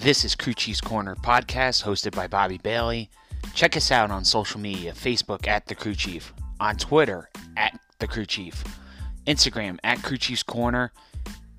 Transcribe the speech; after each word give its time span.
This 0.00 0.24
is 0.24 0.34
Crew 0.34 0.54
Chiefs 0.54 0.80
Corner 0.80 1.14
podcast 1.14 1.84
hosted 1.84 2.16
by 2.16 2.26
Bobby 2.26 2.56
Bailey. 2.56 3.10
Check 3.54 3.76
us 3.76 3.90
out 3.90 4.10
on 4.10 4.24
social 4.24 4.58
media 4.58 4.92
Facebook 4.92 5.46
at 5.46 5.66
The 5.66 5.74
Crew 5.74 5.94
Chief, 5.94 6.32
on 6.58 6.78
Twitter 6.78 7.28
at 7.58 7.78
The 7.98 8.06
Crew 8.06 8.24
Chief, 8.24 8.64
Instagram 9.26 9.76
at 9.84 10.02
Crew 10.02 10.16
Chiefs 10.16 10.42
Corner, 10.42 10.90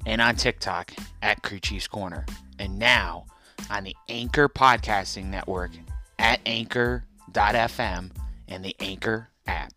and 0.08 0.20
on 0.20 0.38
TikTok 0.38 0.92
at 1.22 1.44
Crew 1.44 1.60
Chiefs 1.60 1.88
Corner. 1.88 2.26
And 2.58 2.80
now 2.80 3.28
on 3.70 3.84
the 3.84 3.96
Anchor 4.10 4.50
Podcasting 4.50 5.26
Network 5.26 5.70
at 6.18 6.40
anchor.fm 6.48 8.10
and 8.48 8.66
the 8.66 8.76
Anchor 8.80 9.30
app. 9.46 9.72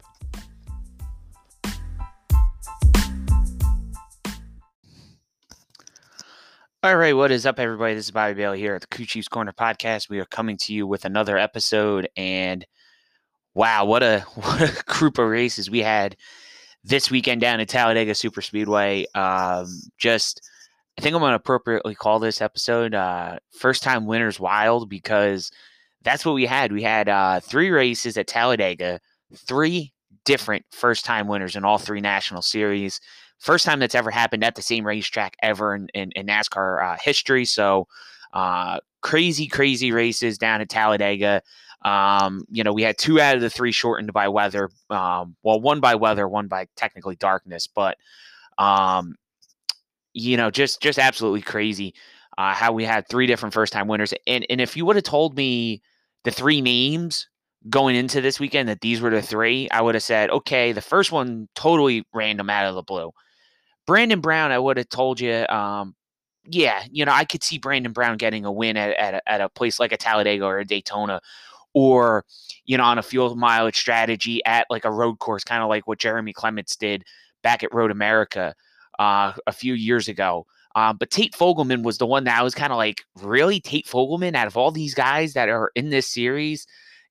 All 6.84 6.98
right, 6.98 7.16
what 7.16 7.30
is 7.30 7.46
up, 7.46 7.58
everybody? 7.58 7.94
This 7.94 8.04
is 8.04 8.10
Bobby 8.10 8.34
Bailey 8.34 8.58
here 8.58 8.74
at 8.74 8.82
the 8.82 8.86
Crew 8.88 9.06
Chiefs 9.06 9.26
Corner 9.26 9.54
podcast. 9.58 10.10
We 10.10 10.18
are 10.18 10.26
coming 10.26 10.58
to 10.58 10.74
you 10.74 10.86
with 10.86 11.06
another 11.06 11.38
episode, 11.38 12.10
and 12.14 12.66
wow, 13.54 13.86
what 13.86 14.02
a 14.02 14.20
what 14.34 14.60
a 14.60 14.82
group 14.84 15.16
of 15.16 15.26
races 15.26 15.70
we 15.70 15.78
had 15.78 16.14
this 16.82 17.10
weekend 17.10 17.40
down 17.40 17.58
at 17.58 17.70
Talladega 17.70 18.14
Super 18.14 18.42
Speedway. 18.42 19.06
Um, 19.14 19.66
just, 19.96 20.42
I 20.98 21.00
think 21.00 21.14
I'm 21.14 21.22
going 21.22 21.30
to 21.30 21.36
appropriately 21.36 21.94
call 21.94 22.18
this 22.18 22.42
episode 22.42 22.94
uh, 22.94 23.38
"First 23.58 23.82
Time 23.82 24.04
Winners 24.04 24.38
Wild" 24.38 24.90
because 24.90 25.50
that's 26.02 26.26
what 26.26 26.34
we 26.34 26.44
had. 26.44 26.70
We 26.70 26.82
had 26.82 27.08
uh, 27.08 27.40
three 27.40 27.70
races 27.70 28.18
at 28.18 28.26
Talladega, 28.26 29.00
three 29.34 29.94
different 30.26 30.66
first 30.70 31.06
time 31.06 31.28
winners 31.28 31.56
in 31.56 31.64
all 31.64 31.78
three 31.78 32.02
national 32.02 32.42
series. 32.42 33.00
First 33.44 33.66
time 33.66 33.78
that's 33.78 33.94
ever 33.94 34.10
happened 34.10 34.42
at 34.42 34.54
the 34.54 34.62
same 34.62 34.86
racetrack 34.86 35.36
ever 35.42 35.74
in, 35.74 35.88
in, 35.92 36.12
in 36.12 36.26
NASCAR 36.26 36.82
uh, 36.82 36.96
history. 36.98 37.44
So, 37.44 37.86
uh, 38.32 38.80
crazy, 39.02 39.46
crazy 39.46 39.92
races 39.92 40.38
down 40.38 40.62
at 40.62 40.70
Talladega. 40.70 41.42
Um, 41.84 42.46
you 42.50 42.64
know, 42.64 42.72
we 42.72 42.82
had 42.82 42.96
two 42.96 43.20
out 43.20 43.34
of 43.36 43.42
the 43.42 43.50
three 43.50 43.70
shortened 43.70 44.14
by 44.14 44.28
weather. 44.28 44.70
Um, 44.88 45.36
well, 45.42 45.60
one 45.60 45.80
by 45.80 45.94
weather, 45.94 46.26
one 46.26 46.48
by 46.48 46.68
technically 46.74 47.16
darkness, 47.16 47.66
but 47.66 47.98
um, 48.56 49.16
you 50.14 50.38
know, 50.38 50.50
just 50.50 50.80
just 50.80 50.98
absolutely 50.98 51.42
crazy 51.42 51.94
uh, 52.38 52.54
how 52.54 52.72
we 52.72 52.84
had 52.84 53.06
three 53.08 53.26
different 53.26 53.52
first 53.52 53.74
time 53.74 53.88
winners. 53.88 54.14
And 54.26 54.46
and 54.48 54.60
if 54.60 54.76
you 54.76 54.86
would 54.86 54.96
have 54.96 55.04
told 55.04 55.36
me 55.36 55.82
the 56.24 56.30
three 56.30 56.62
names 56.62 57.28
going 57.68 57.96
into 57.96 58.20
this 58.20 58.40
weekend 58.40 58.68
that 58.68 58.80
these 58.80 59.00
were 59.00 59.10
the 59.10 59.22
three, 59.22 59.68
I 59.70 59.82
would 59.82 59.94
have 59.94 60.02
said, 60.02 60.30
okay, 60.30 60.72
the 60.72 60.80
first 60.80 61.12
one 61.12 61.48
totally 61.54 62.06
random 62.14 62.50
out 62.50 62.66
of 62.66 62.74
the 62.74 62.82
blue. 62.82 63.12
Brandon 63.86 64.20
Brown, 64.20 64.52
I 64.52 64.58
would 64.58 64.76
have 64.76 64.88
told 64.88 65.20
you, 65.20 65.46
um, 65.48 65.94
yeah, 66.46 66.84
you 66.90 67.04
know, 67.04 67.12
I 67.12 67.24
could 67.24 67.42
see 67.42 67.58
Brandon 67.58 67.92
Brown 67.92 68.16
getting 68.16 68.44
a 68.44 68.52
win 68.52 68.76
at, 68.76 68.96
at, 68.96 69.14
a, 69.14 69.28
at 69.28 69.40
a 69.40 69.48
place 69.48 69.80
like 69.80 69.92
a 69.92 69.96
Talladega 69.96 70.44
or 70.44 70.58
a 70.58 70.64
Daytona 70.64 71.20
or, 71.72 72.24
you 72.66 72.76
know, 72.76 72.84
on 72.84 72.98
a 72.98 73.02
fuel 73.02 73.34
mileage 73.34 73.78
strategy 73.78 74.44
at 74.44 74.66
like 74.70 74.84
a 74.84 74.90
road 74.90 75.18
course, 75.18 75.44
kind 75.44 75.62
of 75.62 75.68
like 75.68 75.86
what 75.86 75.98
Jeremy 75.98 76.32
Clements 76.32 76.76
did 76.76 77.04
back 77.42 77.62
at 77.62 77.74
Road 77.74 77.90
America 77.90 78.54
uh, 78.98 79.32
a 79.46 79.52
few 79.52 79.74
years 79.74 80.08
ago. 80.08 80.46
Um, 80.76 80.96
but 80.96 81.10
Tate 81.10 81.34
Fogleman 81.34 81.82
was 81.82 81.98
the 81.98 82.06
one 82.06 82.24
that 82.24 82.38
I 82.38 82.42
was 82.42 82.54
kind 82.54 82.72
of 82.72 82.76
like, 82.76 83.02
really? 83.22 83.60
Tate 83.60 83.86
Fogleman, 83.86 84.34
out 84.34 84.48
of 84.48 84.56
all 84.56 84.70
these 84.70 84.94
guys 84.94 85.34
that 85.34 85.48
are 85.48 85.70
in 85.76 85.90
this 85.90 86.08
series, 86.08 86.66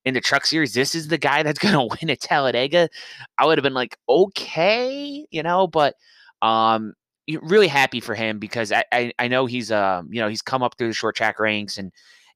in 0.05 0.13
the 0.13 0.21
truck 0.21 0.45
series, 0.45 0.73
this 0.73 0.95
is 0.95 1.07
the 1.07 1.17
guy 1.17 1.43
that's 1.43 1.59
going 1.59 1.73
to 1.73 1.95
win 1.99 2.09
at 2.09 2.19
Talladega. 2.19 2.89
I 3.37 3.45
would 3.45 3.57
have 3.57 3.63
been 3.63 3.73
like, 3.73 3.97
okay, 4.09 5.25
you 5.31 5.43
know, 5.43 5.67
but 5.67 5.95
um, 6.43 6.93
really 7.41 7.67
happy 7.67 8.01
for 8.01 8.13
him 8.13 8.37
because 8.37 8.71
I, 8.71 8.83
I, 8.91 9.13
I 9.17 9.27
know 9.29 9.45
he's 9.45 9.71
um 9.71 10.09
you 10.11 10.19
know 10.19 10.27
he's 10.27 10.41
come 10.41 10.61
up 10.61 10.77
through 10.77 10.89
the 10.89 10.93
short 10.93 11.15
track 11.15 11.39
ranks 11.39 11.77
and 11.77 11.91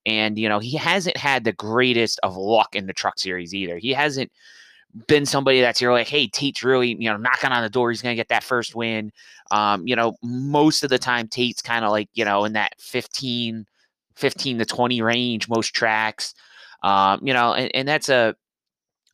and 0.06 0.40
you 0.40 0.48
know 0.48 0.60
he 0.60 0.78
hasn't 0.78 1.18
had 1.18 1.44
the 1.44 1.52
greatest 1.52 2.20
of 2.24 2.38
luck 2.38 2.76
in 2.76 2.88
the 2.88 2.94
truck 2.94 3.20
series 3.20 3.54
either. 3.54 3.78
He 3.78 3.92
hasn't 3.92 4.32
been 5.08 5.26
somebody 5.26 5.60
that's 5.60 5.82
you're 5.82 5.92
like, 5.92 6.08
hey, 6.08 6.28
Tate's 6.28 6.64
really 6.64 6.96
you 6.98 7.10
know 7.10 7.18
knocking 7.18 7.52
on 7.52 7.62
the 7.64 7.70
door. 7.70 7.92
He's 7.92 8.02
gonna 8.02 8.16
get 8.16 8.30
that 8.30 8.44
first 8.44 8.76
win. 8.76 9.12
Um, 9.52 9.86
you 9.86 9.96
know, 9.96 10.16
most 10.24 10.84
of 10.84 10.90
the 10.90 10.98
time 10.98 11.28
Tate's 11.28 11.62
kind 11.62 11.84
of 11.84 11.92
like 11.92 12.10
you 12.14 12.24
know 12.24 12.46
in 12.46 12.54
that 12.54 12.74
15, 12.80 13.66
15 14.16 14.58
to 14.60 14.66
twenty 14.66 15.02
range 15.02 15.50
most 15.50 15.74
tracks. 15.74 16.34
Um, 16.84 17.20
you 17.22 17.34
know, 17.34 17.54
and, 17.54 17.70
and 17.76 17.88
that's 17.88 18.08
a 18.08 18.34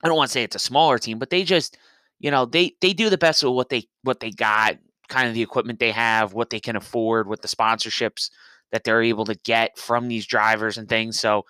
I 0.04 0.08
don't 0.08 0.18
want 0.18 0.30
to 0.30 0.34
say 0.34 0.44
it's 0.44 0.56
a 0.56 0.60
smaller 0.60 1.00
team, 1.00 1.18
but 1.18 1.32
they 1.32 1.44
just 1.44 1.78
you 2.24 2.32
know 2.32 2.46
they 2.46 2.74
they 2.82 2.94
do 2.94 3.12
the 3.12 3.18
best 3.18 3.44
with 3.44 3.54
what 3.54 3.70
they 3.70 3.84
what 4.02 4.20
they 4.20 4.32
got 4.32 4.78
kind 5.10 5.28
of 5.28 5.36
the 5.36 5.44
equipment 5.44 5.78
they 5.78 5.92
have 5.92 6.34
what 6.34 6.50
they 6.50 6.60
can 6.60 6.76
afford 6.76 7.28
with 7.28 7.42
the 7.44 7.48
sponsorships 7.48 8.32
that 8.72 8.84
they're 8.84 9.04
able 9.04 9.26
to 9.26 9.36
get 9.44 9.78
from 9.78 10.08
these 10.08 10.26
drivers 10.26 10.80
and 10.80 10.90
things 10.90 11.20
so 11.20 11.46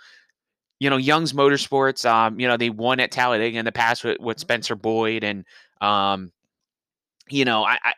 you 0.79 0.89
know 0.89 0.97
young's 0.97 1.31
motorsports 1.31 2.05
um 2.09 2.37
you 2.37 2.47
know 2.47 2.57
they 2.57 2.69
won 2.69 2.99
at 2.99 3.11
talladega 3.11 3.57
in 3.57 3.63
the 3.63 3.71
past 3.71 4.03
with, 4.03 4.19
with 4.19 4.39
spencer 4.39 4.75
boyd 4.75 5.23
and 5.23 5.45
um 5.79 6.31
you 7.29 7.45
know 7.45 7.63
i, 7.63 7.77
I 7.83 7.93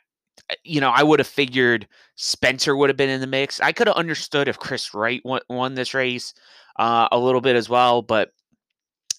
you 0.64 0.80
know, 0.80 0.92
I 0.92 1.02
would 1.02 1.20
have 1.20 1.28
figured 1.28 1.88
Spencer 2.16 2.76
would 2.76 2.90
have 2.90 2.98
been 2.98 3.10
in 3.10 3.22
the 3.22 3.26
mix. 3.26 3.60
I 3.60 3.72
could 3.72 3.88
have 3.88 3.96
understood 3.96 4.48
if 4.48 4.60
Kris 4.60 4.94
Wright 4.94 5.22
won, 5.26 5.42
won 5.50 5.74
this 5.74 5.94
race 5.94 6.34
uh, 6.78 7.08
a 7.12 7.18
little 7.18 7.42
bit 7.42 7.56
as 7.56 7.68
well, 7.68 8.02
but 8.02 8.32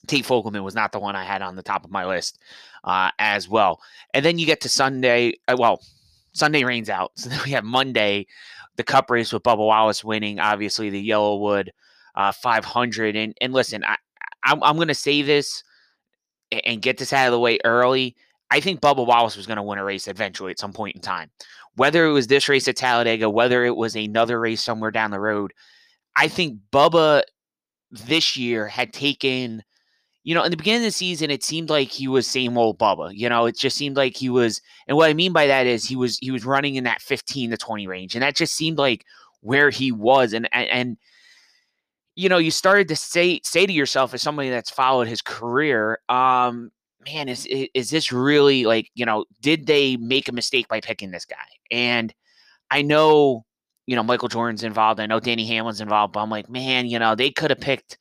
Tate 0.06 0.25
Fogleman 0.25 0.65
was 0.65 0.75
not 0.75 0.93
the 0.93 1.00
one 1.00 1.17
I 1.17 1.25
had 1.25 1.43
on 1.43 1.56
the 1.56 1.62
top 1.62 1.84
of 1.84 1.91
my 1.91 2.06
list 2.06 2.39
uh, 2.84 3.11
as 3.19 3.49
well. 3.49 3.81
And 4.15 4.25
then 4.25 4.39
you 4.39 4.47
get 4.47 4.61
to 4.62 4.69
Sunday. 4.69 5.34
Uh, 5.49 5.56
well, 5.59 5.83
Sunday 6.33 6.65
rains 6.65 6.89
out. 6.89 7.12
So 7.17 7.28
then 7.28 7.41
we 7.44 7.53
have 7.53 7.65
Monday, 7.65 8.27
the 8.77 8.84
Cup 8.84 9.11
race 9.11 9.33
with 9.33 9.43
Bubba 9.43 9.59
Wallace 9.59 10.05
winning, 10.05 10.39
obviously 10.39 10.91
the 10.91 11.09
YellaWood 11.09 11.69
uh, 12.15 12.33
500. 12.33 13.16
And 13.16 13.34
and 13.41 13.53
listen, 13.53 13.84
I, 13.84 13.97
I'm, 14.45 14.62
I'm 14.62 14.77
going 14.77 14.89
to 14.89 14.95
say 14.95 15.22
this 15.22 15.62
and 16.53 16.83
get 16.83 16.99
this 16.99 17.12
out 17.12 17.27
of 17.27 17.33
the 17.33 17.41
way 17.41 17.59
early. 17.65 18.16
I 18.50 18.61
think 18.61 18.81
Bubba 18.81 19.05
Wallace 19.05 19.37
was 19.37 19.47
going 19.47 19.56
to 19.56 19.62
win 19.62 19.78
a 19.78 19.84
race 19.84 20.06
eventually 20.06 20.53
at 20.53 20.61
some 20.61 20.72
point 20.72 20.95
in 20.95 21.03
time. 21.03 21.31
Whether 21.75 22.06
it 22.06 22.12
was 22.12 22.28
this 22.28 22.49
race 22.49 22.69
at 22.69 22.77
Talladega, 22.77 23.28
whether 23.28 23.65
it 23.65 23.77
was 23.77 23.97
another 23.97 24.39
race 24.39 24.62
somewhere 24.62 24.93
down 24.93 25.11
the 25.11 25.21
road, 25.21 25.53
I 26.15 26.28
think 26.28 26.61
Bubba 26.72 27.22
this 27.91 28.37
year 28.37 28.69
had 28.69 28.93
taken– 28.93 29.62
you 30.26 30.34
know, 30.34 30.42
in 30.42 30.50
the 30.50 30.56
beginning 30.56 30.81
of 30.81 30.87
the 30.87 30.91
season, 30.91 31.31
it 31.31 31.44
seemed 31.44 31.70
like 31.70 31.88
he 31.88 32.09
was 32.09 32.26
same 32.26 32.59
old 32.59 32.81
Bubba. 32.81 33.12
You 33.14 33.28
know, 33.28 33.47
it 33.47 33.56
just 33.56 33.76
seemed 33.76 33.97
like 33.97 34.16
he 34.16 34.28
was, 34.28 34.60
and 34.88 34.97
what 34.97 35.09
I 35.09 35.14
mean 35.14 35.32
by 35.32 35.47
that 35.47 35.69
is 35.69 35.84
he 35.84 35.94
was 35.94 36.19
he 36.19 36.32
was 36.32 36.44
running 36.44 36.75
in 36.75 36.82
that 36.82 37.00
15 37.00 37.50
to 37.50 37.56
20 37.56 37.87
range, 37.87 38.16
and 38.16 38.22
that 38.25 38.34
just 38.34 38.53
seemed 38.53 38.76
like 38.76 39.04
where 39.42 39.70
he 39.70 39.92
was. 39.92 40.32
And 40.32 40.48
and, 40.50 40.69
and 40.69 40.97
you 42.16 42.28
know, 42.28 42.38
you 42.38 42.50
started 42.50 42.88
to 42.88 42.97
say 42.97 43.41
say 43.44 43.66
to 43.66 43.72
yourself 43.72 44.15
as 44.15 44.22
somebody 44.22 44.50
that's 44.50 44.69
followed 44.69 45.06
his 45.06 45.22
career, 45.22 46.00
um, 46.09 46.72
man, 47.06 47.28
is 47.28 47.47
is 47.48 47.91
this 47.91 48.10
really 48.10 48.65
like 48.65 48.91
you 48.97 49.06
know, 49.06 49.26
did 49.41 49.69
they 49.69 49.97
make 49.97 50.28
a 50.28 50.32
mistake 50.32 50.66
by 50.66 50.81
picking 50.81 51.12
this 51.12 51.25
guy? 51.25 51.36
And 51.70 52.12
I 52.72 52.82
know, 52.82 53.44
you 53.86 53.94
know, 53.94 54.03
Michael 54.03 54.26
Jordan's 54.26 54.65
involved. 54.65 54.98
I 54.98 55.06
know 55.06 55.20
Denny 55.20 55.47
Hamlin's 55.47 55.81
involved, 55.81 56.15
but 56.15 56.20
I'm 56.20 56.31
like, 56.31 56.50
man, 56.50 56.86
you 56.86 56.98
know, 56.98 57.15
they 57.15 57.31
could 57.31 57.50
have 57.50 57.60
picked 57.60 57.97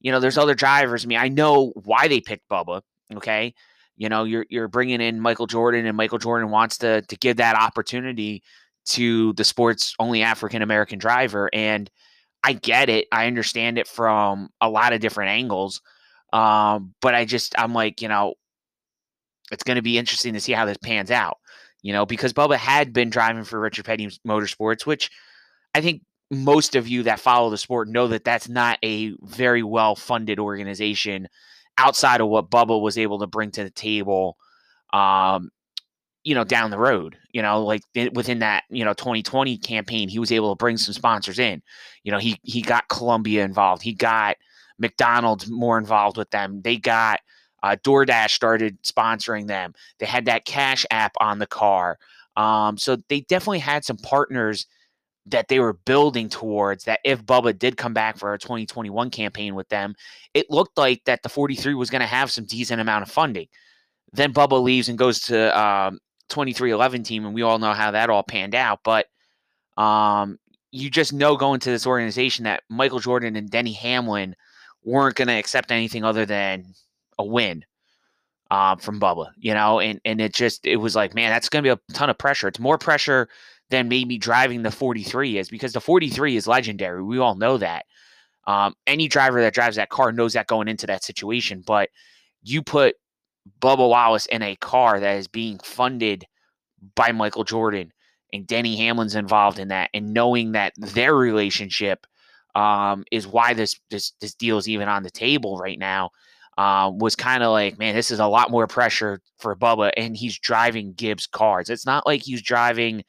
you 0.00 0.12
know, 0.12 0.20
there's 0.20 0.38
other 0.38 0.54
drivers. 0.54 1.04
I 1.04 1.08
mean, 1.08 1.18
I 1.18 1.28
know 1.28 1.72
why 1.84 2.08
they 2.08 2.20
picked 2.20 2.48
Bubba. 2.48 2.82
Okay, 3.14 3.54
you 3.96 4.08
know, 4.08 4.24
you're 4.24 4.46
you're 4.50 4.68
bringing 4.68 5.00
in 5.00 5.20
Michael 5.20 5.46
Jordan, 5.46 5.86
and 5.86 5.96
Michael 5.96 6.18
Jordan 6.18 6.50
wants 6.50 6.78
to 6.78 7.02
to 7.02 7.16
give 7.16 7.38
that 7.38 7.56
opportunity 7.56 8.42
to 8.86 9.32
the 9.34 9.44
sport's 9.44 9.94
only 9.98 10.22
African 10.22 10.62
American 10.62 10.98
driver, 10.98 11.50
and 11.52 11.90
I 12.44 12.52
get 12.52 12.88
it. 12.88 13.08
I 13.10 13.26
understand 13.26 13.78
it 13.78 13.88
from 13.88 14.50
a 14.60 14.68
lot 14.70 14.92
of 14.92 15.00
different 15.00 15.30
angles. 15.30 15.80
Um, 16.32 16.94
but 17.00 17.14
I 17.14 17.24
just 17.24 17.58
I'm 17.58 17.72
like, 17.72 18.02
you 18.02 18.08
know, 18.08 18.34
it's 19.50 19.64
going 19.64 19.76
to 19.76 19.82
be 19.82 19.98
interesting 19.98 20.34
to 20.34 20.40
see 20.40 20.52
how 20.52 20.66
this 20.66 20.76
pans 20.78 21.10
out. 21.10 21.38
You 21.82 21.92
know, 21.92 22.06
because 22.06 22.32
Bubba 22.32 22.56
had 22.56 22.92
been 22.92 23.10
driving 23.10 23.44
for 23.44 23.60
Richard 23.60 23.84
Petty 23.84 24.08
Motorsports, 24.26 24.86
which 24.86 25.10
I 25.74 25.80
think 25.80 26.02
most 26.30 26.74
of 26.74 26.88
you 26.88 27.04
that 27.04 27.20
follow 27.20 27.50
the 27.50 27.58
sport 27.58 27.88
know 27.88 28.08
that 28.08 28.24
that's 28.24 28.48
not 28.48 28.78
a 28.82 29.14
very 29.22 29.62
well 29.62 29.94
funded 29.94 30.38
organization 30.38 31.28
outside 31.78 32.20
of 32.20 32.28
what 32.28 32.50
Bubba 32.50 32.80
was 32.80 32.98
able 32.98 33.18
to 33.20 33.26
bring 33.26 33.50
to 33.52 33.62
the 33.62 33.70
table 33.70 34.36
um 34.92 35.50
you 36.24 36.34
know 36.34 36.44
down 36.44 36.70
the 36.70 36.78
road 36.78 37.16
you 37.32 37.40
know 37.42 37.62
like 37.62 37.82
within 38.14 38.40
that 38.40 38.64
you 38.70 38.84
know 38.84 38.92
2020 38.94 39.58
campaign 39.58 40.08
he 40.08 40.18
was 40.18 40.32
able 40.32 40.52
to 40.54 40.58
bring 40.58 40.76
some 40.76 40.94
sponsors 40.94 41.38
in. 41.38 41.62
You 42.02 42.12
know 42.12 42.18
he 42.18 42.38
he 42.42 42.62
got 42.62 42.88
Columbia 42.88 43.44
involved 43.44 43.82
he 43.82 43.94
got 43.94 44.36
McDonald's 44.78 45.48
more 45.48 45.78
involved 45.78 46.16
with 46.16 46.30
them 46.30 46.60
they 46.62 46.76
got 46.76 47.20
uh, 47.62 47.76
DoorDash 47.82 48.30
started 48.30 48.82
sponsoring 48.82 49.46
them 49.46 49.74
they 49.98 50.06
had 50.06 50.24
that 50.26 50.44
cash 50.44 50.84
app 50.90 51.12
on 51.20 51.38
the 51.38 51.46
car. 51.46 51.98
Um 52.36 52.76
so 52.78 52.96
they 53.08 53.20
definitely 53.20 53.60
had 53.60 53.84
some 53.84 53.96
partners 53.98 54.66
that 55.26 55.48
they 55.48 55.58
were 55.58 55.72
building 55.72 56.28
towards 56.28 56.84
that 56.84 57.00
if 57.04 57.24
Bubba 57.24 57.58
did 57.58 57.76
come 57.76 57.92
back 57.92 58.16
for 58.16 58.32
a 58.32 58.38
2021 58.38 59.10
campaign 59.10 59.54
with 59.54 59.68
them, 59.68 59.94
it 60.34 60.50
looked 60.50 60.78
like 60.78 61.02
that 61.04 61.22
the 61.22 61.28
43 61.28 61.74
was 61.74 61.90
going 61.90 62.00
to 62.00 62.06
have 62.06 62.30
some 62.30 62.44
decent 62.44 62.80
amount 62.80 63.02
of 63.02 63.10
funding. 63.10 63.48
Then 64.12 64.32
Bubba 64.32 64.62
leaves 64.62 64.88
and 64.88 64.96
goes 64.96 65.20
to 65.22 65.58
um, 65.58 65.98
2311 66.28 67.02
team, 67.02 67.26
and 67.26 67.34
we 67.34 67.42
all 67.42 67.58
know 67.58 67.72
how 67.72 67.90
that 67.90 68.08
all 68.08 68.22
panned 68.22 68.54
out. 68.54 68.80
But, 68.84 69.06
um, 69.76 70.38
you 70.70 70.90
just 70.90 71.12
know 71.12 71.36
going 71.36 71.60
to 71.60 71.70
this 71.70 71.86
organization 71.86 72.44
that 72.44 72.62
Michael 72.68 73.00
Jordan 73.00 73.36
and 73.36 73.50
Denny 73.50 73.72
Hamlin 73.72 74.36
weren't 74.84 75.16
going 75.16 75.28
to 75.28 75.34
accept 75.34 75.72
anything 75.72 76.04
other 76.04 76.26
than 76.26 76.74
a 77.18 77.24
win 77.24 77.64
uh, 78.50 78.76
from 78.76 79.00
Bubba, 79.00 79.30
you 79.36 79.54
know, 79.54 79.80
and 79.80 80.00
and 80.04 80.20
it 80.20 80.34
just 80.34 80.66
it 80.66 80.76
was 80.76 80.94
like, 80.94 81.14
man, 81.14 81.30
that's 81.30 81.48
going 81.48 81.64
to 81.64 81.74
be 81.74 81.80
a 81.90 81.94
ton 81.94 82.10
of 82.10 82.18
pressure. 82.18 82.46
It's 82.46 82.60
more 82.60 82.78
pressure 82.78 83.28
than 83.70 83.88
maybe 83.88 84.18
driving 84.18 84.62
the 84.62 84.70
43 84.70 85.38
is 85.38 85.48
because 85.48 85.72
the 85.72 85.80
43 85.80 86.36
is 86.36 86.46
legendary. 86.46 87.02
We 87.02 87.18
all 87.18 87.34
know 87.34 87.58
that. 87.58 87.86
Um, 88.46 88.74
any 88.86 89.08
driver 89.08 89.40
that 89.40 89.54
drives 89.54 89.76
that 89.76 89.88
car 89.88 90.12
knows 90.12 90.34
that 90.34 90.46
going 90.46 90.68
into 90.68 90.86
that 90.86 91.02
situation, 91.02 91.64
but 91.66 91.88
you 92.42 92.62
put 92.62 92.94
Bubba 93.60 93.88
Wallace 93.88 94.26
in 94.26 94.42
a 94.42 94.56
car 94.56 95.00
that 95.00 95.16
is 95.16 95.26
being 95.26 95.58
funded 95.58 96.24
by 96.94 97.10
Michael 97.10 97.44
Jordan 97.44 97.92
and 98.32 98.46
Denny 98.46 98.76
Hamlin's 98.76 99.16
involved 99.16 99.58
in 99.58 99.68
that, 99.68 99.90
and 99.94 100.12
knowing 100.12 100.52
that 100.52 100.74
their 100.76 101.14
relationship 101.14 102.06
um, 102.54 103.04
is 103.10 103.26
why 103.26 103.54
this 103.54 103.78
this 103.90 104.12
this 104.20 104.34
deal 104.34 104.58
is 104.58 104.68
even 104.68 104.88
on 104.88 105.02
the 105.02 105.10
table 105.10 105.58
right 105.58 105.78
now 105.78 106.10
um, 106.58 106.98
was 106.98 107.14
kind 107.14 107.42
of 107.42 107.50
like, 107.50 107.78
man, 107.78 107.94
this 107.94 108.10
is 108.10 108.18
a 108.18 108.26
lot 108.26 108.50
more 108.50 108.66
pressure 108.66 109.20
for 109.38 109.54
Bubba, 109.54 109.90
and 109.96 110.16
he's 110.16 110.38
driving 110.38 110.94
Gibbs 110.94 111.26
cars. 111.26 111.68
It's 111.68 111.86
not 111.86 112.06
like 112.06 112.22
he's 112.22 112.42
driving, 112.42 113.04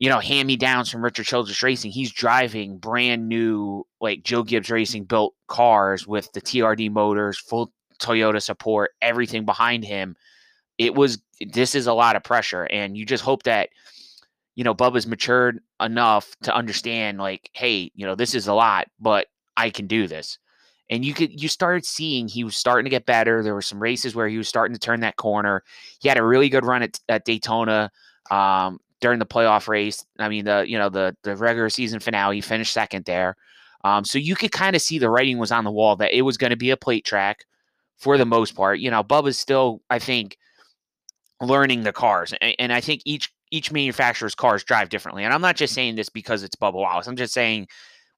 you 0.00 0.08
know, 0.08 0.18
hand 0.18 0.46
me 0.46 0.56
downs 0.56 0.90
from 0.90 1.04
Richard 1.04 1.26
Childress 1.26 1.62
Racing. 1.62 1.92
He's 1.92 2.10
driving 2.10 2.78
brand 2.78 3.28
new, 3.28 3.86
like 4.00 4.22
Joe 4.24 4.42
Gibbs 4.42 4.70
Racing 4.70 5.04
built 5.04 5.34
cars 5.46 6.06
with 6.06 6.32
the 6.32 6.40
TRD 6.40 6.90
motors, 6.90 7.38
full 7.38 7.70
Toyota 8.00 8.42
support, 8.42 8.92
everything 9.02 9.44
behind 9.44 9.84
him. 9.84 10.16
It 10.78 10.94
was, 10.94 11.22
this 11.52 11.74
is 11.74 11.86
a 11.86 11.92
lot 11.92 12.16
of 12.16 12.24
pressure, 12.24 12.64
and 12.70 12.96
you 12.96 13.04
just 13.04 13.22
hope 13.22 13.42
that, 13.42 13.68
you 14.54 14.64
know, 14.64 14.74
Bubba's 14.74 15.06
matured 15.06 15.60
enough 15.80 16.34
to 16.44 16.54
understand, 16.54 17.18
like, 17.18 17.50
hey, 17.52 17.92
you 17.94 18.06
know, 18.06 18.14
this 18.14 18.34
is 18.34 18.48
a 18.48 18.54
lot, 18.54 18.88
but 18.98 19.26
I 19.56 19.68
can 19.68 19.86
do 19.86 20.06
this 20.06 20.38
and 20.88 21.04
you 21.04 21.14
could 21.14 21.40
you 21.40 21.48
started 21.48 21.84
seeing 21.84 22.26
he 22.26 22.42
was 22.42 22.56
starting 22.56 22.84
to 22.84 22.90
get 22.90 23.06
better. 23.06 23.42
There 23.42 23.54
were 23.54 23.62
some 23.62 23.80
races 23.80 24.14
where 24.14 24.26
he 24.26 24.38
was 24.38 24.48
starting 24.48 24.74
to 24.74 24.80
turn 24.80 25.00
that 25.00 25.16
corner. 25.16 25.62
He 26.00 26.08
had 26.08 26.18
a 26.18 26.24
really 26.24 26.48
good 26.48 26.64
run 26.64 26.82
at, 26.82 26.98
at 27.08 27.24
Daytona 27.24 27.90
um, 28.30 28.80
during 29.00 29.18
the 29.18 29.26
playoff 29.26 29.68
race. 29.68 30.04
I 30.18 30.28
mean 30.28 30.44
the 30.44 30.64
you 30.66 30.78
know 30.78 30.88
the 30.88 31.16
the 31.22 31.36
regular 31.36 31.70
season 31.70 32.00
finale. 32.00 32.36
He 32.36 32.40
finished 32.40 32.72
second 32.72 33.04
there, 33.04 33.36
um, 33.84 34.04
so 34.04 34.18
you 34.18 34.34
could 34.34 34.52
kind 34.52 34.76
of 34.76 34.82
see 34.82 34.98
the 34.98 35.10
writing 35.10 35.38
was 35.38 35.52
on 35.52 35.64
the 35.64 35.70
wall 35.70 35.96
that 35.96 36.16
it 36.16 36.22
was 36.22 36.36
going 36.36 36.50
to 36.50 36.56
be 36.56 36.70
a 36.70 36.76
plate 36.76 37.04
track 37.04 37.44
for 37.98 38.18
the 38.18 38.26
most 38.26 38.54
part. 38.54 38.78
You 38.80 38.90
know, 38.90 39.02
Bubba's 39.02 39.38
still 39.38 39.82
I 39.90 39.98
think 39.98 40.36
learning 41.40 41.82
the 41.82 41.92
cars, 41.92 42.34
and, 42.40 42.54
and 42.58 42.72
I 42.72 42.80
think 42.80 43.02
each 43.04 43.32
each 43.50 43.72
manufacturer's 43.72 44.34
cars 44.34 44.64
drive 44.64 44.88
differently. 44.88 45.24
And 45.24 45.34
I'm 45.34 45.40
not 45.40 45.56
just 45.56 45.74
saying 45.74 45.96
this 45.96 46.08
because 46.08 46.42
it's 46.42 46.56
Bubba 46.56 46.74
Wallace. 46.74 47.06
I'm 47.06 47.16
just 47.16 47.34
saying 47.34 47.66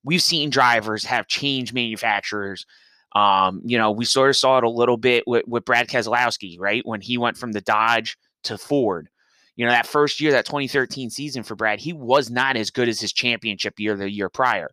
we've 0.04 0.22
seen 0.22 0.50
drivers 0.50 1.04
have 1.04 1.26
changed 1.26 1.74
manufacturers. 1.74 2.66
Um, 3.14 3.62
you 3.64 3.78
know, 3.78 3.90
we 3.90 4.04
sort 4.04 4.30
of 4.30 4.36
saw 4.36 4.58
it 4.58 4.64
a 4.64 4.70
little 4.70 4.96
bit 4.96 5.24
with, 5.26 5.46
with 5.46 5.64
Brad 5.64 5.88
Keselowski, 5.88 6.58
right? 6.58 6.84
When 6.84 7.00
he 7.00 7.18
went 7.18 7.36
from 7.36 7.52
the 7.52 7.60
Dodge 7.60 8.16
to 8.44 8.58
Ford. 8.58 9.08
You 9.56 9.66
know, 9.66 9.72
that 9.72 9.86
first 9.86 10.20
year, 10.20 10.32
that 10.32 10.46
2013 10.46 11.10
season 11.10 11.42
for 11.42 11.54
Brad, 11.54 11.80
he 11.80 11.92
was 11.92 12.30
not 12.30 12.56
as 12.56 12.70
good 12.70 12.88
as 12.88 13.00
his 13.00 13.12
championship 13.12 13.78
year 13.78 13.96
the 13.96 14.10
year 14.10 14.28
prior. 14.28 14.70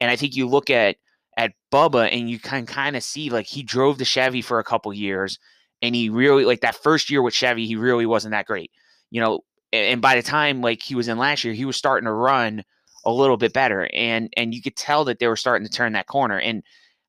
And 0.00 0.10
I 0.10 0.16
think 0.16 0.36
you 0.36 0.46
look 0.46 0.70
at 0.70 0.96
at 1.36 1.52
Bubba 1.70 2.08
and 2.12 2.30
you 2.30 2.38
can 2.38 2.66
kind 2.66 2.96
of 2.96 3.02
see 3.02 3.30
like 3.30 3.46
he 3.46 3.62
drove 3.62 3.98
the 3.98 4.04
Chevy 4.04 4.42
for 4.42 4.58
a 4.58 4.64
couple 4.64 4.92
years 4.92 5.38
and 5.82 5.94
he 5.94 6.08
really 6.08 6.44
like 6.44 6.60
that 6.60 6.74
first 6.74 7.10
year 7.10 7.22
with 7.22 7.34
Chevy, 7.34 7.66
he 7.66 7.76
really 7.76 8.06
wasn't 8.06 8.32
that 8.32 8.46
great. 8.46 8.70
You 9.10 9.20
know, 9.20 9.40
and 9.72 10.00
by 10.00 10.16
the 10.16 10.22
time 10.22 10.60
like 10.60 10.82
he 10.82 10.94
was 10.94 11.08
in 11.08 11.18
last 11.18 11.44
year, 11.44 11.54
he 11.54 11.64
was 11.64 11.76
starting 11.76 12.06
to 12.06 12.12
run 12.12 12.62
a 13.04 13.12
little 13.12 13.36
bit 13.36 13.52
better. 13.52 13.88
And 13.92 14.30
and 14.36 14.54
you 14.54 14.62
could 14.62 14.76
tell 14.76 15.04
that 15.04 15.18
they 15.18 15.28
were 15.28 15.36
starting 15.36 15.66
to 15.66 15.72
turn 15.72 15.92
that 15.92 16.06
corner. 16.06 16.38
And 16.38 16.62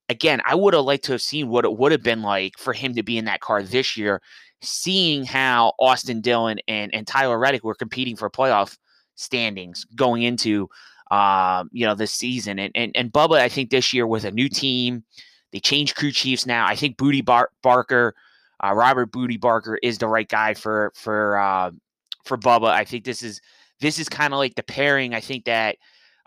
again, 0.09 0.41
I 0.45 0.55
would 0.55 0.73
have 0.73 0.85
liked 0.85 1.05
to 1.05 1.13
have 1.13 1.21
seen 1.21 1.49
what 1.49 1.65
it 1.65 1.77
would 1.77 1.91
have 1.91 2.03
been 2.03 2.21
like 2.21 2.57
for 2.57 2.73
him 2.73 2.93
to 2.95 3.03
be 3.03 3.17
in 3.17 3.25
that 3.25 3.41
car 3.41 3.63
this 3.63 3.97
year, 3.97 4.21
seeing 4.61 5.23
how 5.23 5.73
Austin 5.79 6.21
Dillon 6.21 6.59
and, 6.67 6.93
and 6.93 7.05
Tyler 7.05 7.37
Reddick 7.37 7.63
were 7.63 7.75
competing 7.75 8.15
for 8.15 8.29
playoff 8.29 8.77
standings 9.15 9.85
going 9.95 10.23
into 10.23 10.69
um, 11.11 11.69
you 11.71 11.85
know, 11.85 11.95
this 11.95 12.11
season. 12.11 12.59
And, 12.59 12.71
and 12.75 12.91
and 12.95 13.11
Bubba, 13.11 13.39
I 13.39 13.49
think 13.49 13.69
this 13.69 13.93
year 13.93 14.05
with 14.05 14.25
a 14.25 14.31
new 14.31 14.49
team, 14.49 15.03
they 15.51 15.59
changed 15.59 15.95
crew 15.95 16.11
chiefs 16.11 16.45
now. 16.45 16.65
I 16.65 16.75
think 16.75 16.97
Bootie 16.97 17.23
Bar- 17.23 17.51
Barker, 17.63 18.13
uh, 18.63 18.73
Robert 18.73 19.11
Bootie 19.11 19.39
Barker 19.39 19.79
is 19.81 19.97
the 19.97 20.07
right 20.07 20.27
guy 20.27 20.53
for 20.53 20.91
for 20.95 21.37
uh, 21.37 21.71
for 22.25 22.37
Bubba. 22.37 22.69
I 22.69 22.83
think 22.83 23.05
this 23.05 23.23
is 23.23 23.41
this 23.79 23.99
is 23.99 24.09
kind 24.09 24.33
of 24.33 24.37
like 24.37 24.55
the 24.55 24.63
pairing. 24.63 25.13
I 25.13 25.21
think 25.21 25.45
that 25.45 25.77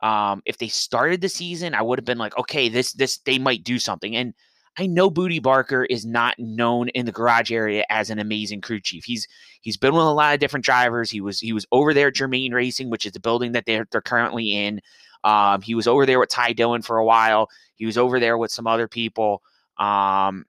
um, 0.02 0.40
if 0.46 0.56
they 0.56 0.68
started 0.68 1.20
the 1.20 1.28
season, 1.28 1.74
I 1.74 1.82
would 1.82 1.98
have 1.98 2.06
been 2.06 2.18
like, 2.18 2.36
okay, 2.38 2.68
this 2.68 2.92
this 2.92 3.18
they 3.18 3.38
might 3.38 3.64
do 3.64 3.78
something. 3.78 4.16
And 4.16 4.34
I 4.78 4.86
know 4.86 5.10
Bootie 5.10 5.42
Barker 5.42 5.84
is 5.84 6.06
not 6.06 6.38
known 6.38 6.88
in 6.90 7.04
the 7.06 7.12
garage 7.12 7.52
area 7.52 7.84
as 7.90 8.10
an 8.10 8.18
amazing 8.18 8.60
crew 8.60 8.80
chief. 8.80 9.04
He's 9.04 9.26
he's 9.60 9.76
been 9.76 9.94
with 9.94 10.04
a 10.04 10.10
lot 10.10 10.34
of 10.34 10.40
different 10.40 10.64
drivers. 10.64 11.10
He 11.10 11.20
was 11.20 11.40
he 11.40 11.52
was 11.52 11.66
over 11.72 11.92
there 11.92 12.08
at 12.08 12.14
Germain 12.14 12.54
Racing, 12.54 12.88
which 12.90 13.04
is 13.04 13.12
the 13.12 13.20
building 13.20 13.52
that 13.52 13.66
they're 13.66 13.86
they're 13.90 14.00
currently 14.00 14.54
in. 14.54 14.80
Um, 15.24 15.60
he 15.62 15.74
was 15.74 15.86
over 15.86 16.06
there 16.06 16.18
with 16.18 16.30
Ty 16.30 16.54
Dillon 16.54 16.82
for 16.82 16.96
a 16.98 17.04
while. 17.04 17.48
He 17.74 17.84
was 17.86 17.98
over 17.98 18.20
there 18.20 18.38
with 18.38 18.50
some 18.50 18.66
other 18.66 18.88
people. 18.88 19.42
Um, 19.78 20.46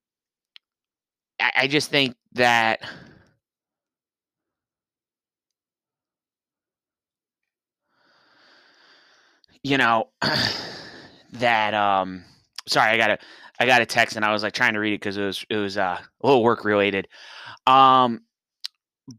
I, 1.39 1.51
I 1.57 1.67
just 1.67 1.89
think 1.89 2.15
that 2.33 2.81
you 9.63 9.77
know, 9.77 10.09
that 11.33 11.73
um 11.73 12.23
sorry, 12.67 12.91
I 12.91 12.97
got 12.97 13.11
a 13.11 13.19
I 13.61 13.67
got 13.67 13.83
a 13.83 13.85
text 13.85 14.15
and 14.15 14.25
I 14.25 14.33
was 14.33 14.41
like 14.41 14.53
trying 14.53 14.73
to 14.73 14.79
read 14.79 14.93
it 14.93 15.01
because 15.01 15.17
it 15.17 15.23
was 15.23 15.45
it 15.47 15.57
was 15.57 15.77
uh, 15.77 15.99
a 15.99 16.27
little 16.27 16.41
work 16.41 16.65
related. 16.65 17.07
Um 17.67 18.21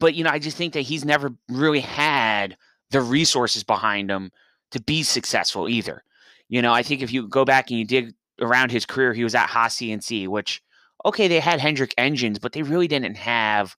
but 0.00 0.14
you 0.14 0.24
know, 0.24 0.30
I 0.30 0.40
just 0.40 0.56
think 0.56 0.72
that 0.72 0.80
he's 0.80 1.04
never 1.04 1.30
really 1.48 1.78
had 1.78 2.56
the 2.90 3.00
resources 3.00 3.62
behind 3.62 4.10
him 4.10 4.32
to 4.72 4.82
be 4.82 5.04
successful 5.04 5.68
either. 5.68 6.02
You 6.48 6.60
know, 6.60 6.72
I 6.72 6.82
think 6.82 7.02
if 7.02 7.12
you 7.12 7.28
go 7.28 7.44
back 7.44 7.70
and 7.70 7.78
you 7.78 7.84
dig 7.84 8.14
around 8.40 8.72
his 8.72 8.84
career, 8.84 9.12
he 9.12 9.22
was 9.22 9.36
at 9.36 9.48
Haas 9.48 9.76
CNC, 9.76 10.26
which 10.26 10.60
okay, 11.04 11.28
they 11.28 11.38
had 11.38 11.60
Hendrick 11.60 11.94
engines, 11.96 12.40
but 12.40 12.52
they 12.52 12.62
really 12.62 12.88
didn't 12.88 13.16
have 13.16 13.76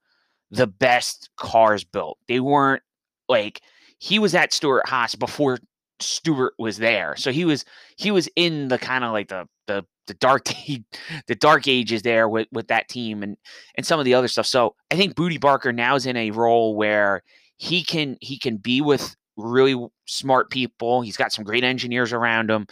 the 0.51 0.67
best 0.67 1.29
cars 1.37 1.85
built. 1.85 2.17
They 2.27 2.41
weren't 2.41 2.83
like 3.29 3.61
he 3.99 4.19
was 4.19 4.35
at 4.35 4.55
Stewart 4.55 4.89
Haas 4.89 5.15
before 5.15 5.59
Stewart 6.01 6.55
was 6.59 6.79
there. 6.79 7.17
So 7.17 7.33
he 7.33 7.45
was 7.45 7.65
he 7.97 8.11
was 8.11 8.29
in 8.37 8.69
the 8.69 8.79
kind 8.79 9.05
of 9.05 9.13
like 9.13 9.29
the 9.29 9.47
the 9.67 9.85
the 10.07 10.15
dark 10.15 10.45
the 11.27 11.35
dark 11.35 11.69
ages 11.69 12.03
there 12.03 12.29
with 12.29 12.49
with 12.53 12.69
that 12.69 12.89
team 12.89 13.23
and 13.23 13.37
and 13.77 13.87
some 13.87 13.99
of 13.99 14.05
the 14.05 14.15
other 14.15 14.29
stuff. 14.29 14.47
So 14.47 14.75
I 14.91 14.97
think 14.97 15.15
Bootie 15.15 15.41
Barker 15.41 15.73
now 15.73 15.95
is 15.95 16.07
in 16.07 16.17
a 16.17 16.31
role 16.31 16.77
where 16.77 17.23
he 17.57 17.83
can 17.83 18.17
he 18.21 18.39
can 18.39 18.57
be 18.57 18.81
with 18.81 19.15
really 19.37 19.77
smart 20.07 20.51
people. 20.51 21.03
He's 21.03 21.17
got 21.17 21.33
some 21.33 21.45
great 21.45 21.65
engineers 21.65 22.13
around 22.13 22.51
him. 22.51 22.67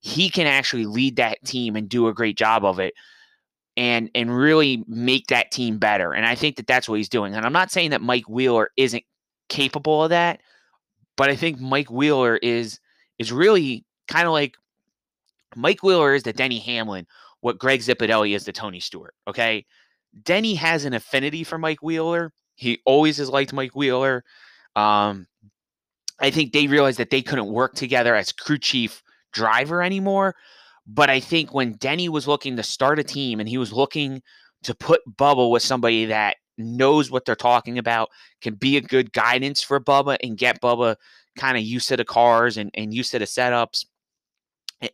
He 0.00 0.30
can 0.30 0.46
actually 0.46 0.86
lead 0.86 1.16
that 1.16 1.44
team 1.44 1.76
and 1.76 1.88
do 1.88 2.08
a 2.08 2.14
great 2.14 2.36
job 2.36 2.64
of 2.64 2.78
it 2.78 2.94
and 3.76 4.10
and 4.14 4.36
really 4.36 4.84
make 4.86 5.28
that 5.28 5.50
team 5.50 5.78
better. 5.78 6.12
And 6.12 6.26
I 6.26 6.34
think 6.34 6.56
that 6.56 6.66
that's 6.66 6.88
what 6.88 6.96
he's 6.96 7.08
doing. 7.08 7.34
And 7.34 7.46
I'm 7.46 7.52
not 7.52 7.70
saying 7.70 7.90
that 7.90 8.02
Mike 8.02 8.28
Wheeler 8.28 8.70
isn't 8.76 9.04
capable 9.48 10.04
of 10.04 10.10
that, 10.10 10.40
but 11.18 11.28
I 11.28 11.36
think 11.36 11.60
Mike 11.60 11.90
Wheeler 11.90 12.36
is 12.36 12.80
is 13.18 13.32
really 13.32 13.84
kind 14.06 14.26
of 14.26 14.32
like 14.32 14.56
Mike 15.56 15.82
Wheeler 15.82 16.14
is 16.14 16.22
to 16.22 16.32
Denny 16.32 16.60
Hamlin, 16.60 17.06
what 17.40 17.58
Greg 17.58 17.80
Zipadelli 17.80 18.34
is 18.34 18.44
to 18.44 18.52
Tony 18.52 18.80
Stewart. 18.80 19.14
Okay. 19.26 19.66
Denny 20.22 20.54
has 20.54 20.84
an 20.84 20.94
affinity 20.94 21.44
for 21.44 21.58
Mike 21.58 21.82
Wheeler. 21.82 22.32
He 22.54 22.80
always 22.86 23.18
has 23.18 23.28
liked 23.28 23.52
Mike 23.52 23.74
Wheeler. 23.74 24.24
Um, 24.76 25.26
I 26.20 26.30
think 26.30 26.52
they 26.52 26.66
realized 26.66 26.98
that 26.98 27.10
they 27.10 27.22
couldn't 27.22 27.52
work 27.52 27.74
together 27.74 28.14
as 28.14 28.32
crew 28.32 28.58
chief 28.58 29.02
driver 29.32 29.82
anymore. 29.82 30.36
But 30.86 31.10
I 31.10 31.20
think 31.20 31.52
when 31.52 31.74
Denny 31.74 32.08
was 32.08 32.28
looking 32.28 32.56
to 32.56 32.62
start 32.62 32.98
a 32.98 33.04
team 33.04 33.40
and 33.40 33.48
he 33.48 33.58
was 33.58 33.72
looking 33.72 34.22
to 34.62 34.74
put 34.74 35.00
Bubba 35.16 35.50
with 35.50 35.62
somebody 35.62 36.06
that 36.06 36.36
knows 36.58 37.10
what 37.10 37.24
they're 37.24 37.36
talking 37.36 37.78
about, 37.78 38.08
can 38.40 38.54
be 38.54 38.76
a 38.76 38.80
good 38.80 39.12
guidance 39.12 39.62
for 39.62 39.80
Bubba 39.80 40.16
and 40.22 40.36
get 40.36 40.60
Bubba 40.60 40.96
kind 41.36 41.56
of 41.56 41.62
used 41.62 41.88
to 41.88 41.96
the 41.96 42.04
cars 42.04 42.56
and, 42.56 42.70
and 42.74 42.92
used 42.92 43.12
to 43.12 43.18
the 43.18 43.24
setups 43.24 43.86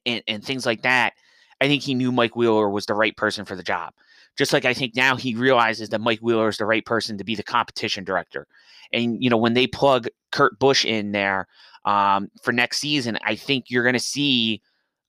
and, 0.07 0.23
and 0.27 0.45
things 0.45 0.67
like 0.67 0.83
that. 0.83 1.15
I 1.61 1.67
think 1.67 1.83
he 1.83 1.95
knew 1.95 2.13
Mike 2.13 2.37
Wheeler 2.37 2.69
was 2.69 2.87
the 2.87 2.95
right 2.95 3.17
person 3.17 3.45
for 3.45 3.57
the 3.57 3.63
job. 3.63 3.93
Just 4.37 4.53
like 4.53 4.65
I 4.65 4.75
think 4.75 4.97
now 4.97 5.17
he 5.17 5.35
realizes 5.35 5.91
that 5.91 6.01
Mike 6.01 6.19
Wheeler 6.19 6.49
is 6.49 6.59
the 6.59 6.67
right 6.67 6.85
person 6.85 7.17
to 7.19 7.25
be 7.25 7.35
the 7.35 7.43
competition 7.43 8.05
director. 8.05 8.47
And, 8.93 9.23
you 9.23 9.31
know, 9.31 9.37
when 9.37 9.55
they 9.55 9.67
plug 9.67 10.09
Kurt 10.33 10.59
Busch 10.59 10.85
in 10.85 11.13
there 11.13 11.47
um, 11.85 12.29
for 12.43 12.53
next 12.53 12.79
season, 12.79 13.19
I 13.25 13.37
think 13.37 13.67
you're 13.69 13.85
going 13.85 13.95
to 13.95 14.01
see, 14.01 14.61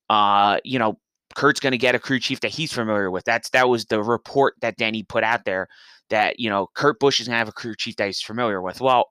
uh, 0.09 0.59
you 0.63 0.77
know, 0.77 0.99
Kurt's 1.33 1.59
going 1.59 1.71
to 1.71 1.77
get 1.77 1.95
a 1.95 1.99
crew 1.99 2.19
chief 2.19 2.39
that 2.41 2.51
he's 2.51 2.71
familiar 2.71 3.11
with. 3.11 3.25
That's 3.25 3.49
that 3.49 3.67
was 3.67 3.85
the 3.85 4.01
report 4.01 4.55
that 4.61 4.77
Danny 4.77 5.03
put 5.03 5.23
out 5.23 5.43
there 5.43 5.67
that 6.09 6.39
you 6.39 6.49
know 6.49 6.67
Kurt 6.73 6.99
Busch 6.99 7.19
is 7.19 7.27
going 7.27 7.35
to 7.35 7.39
have 7.39 7.47
a 7.47 7.53
crew 7.53 7.75
chief 7.75 7.95
that 7.97 8.05
he's 8.07 8.21
familiar 8.21 8.61
with. 8.61 8.81
Well, 8.81 9.09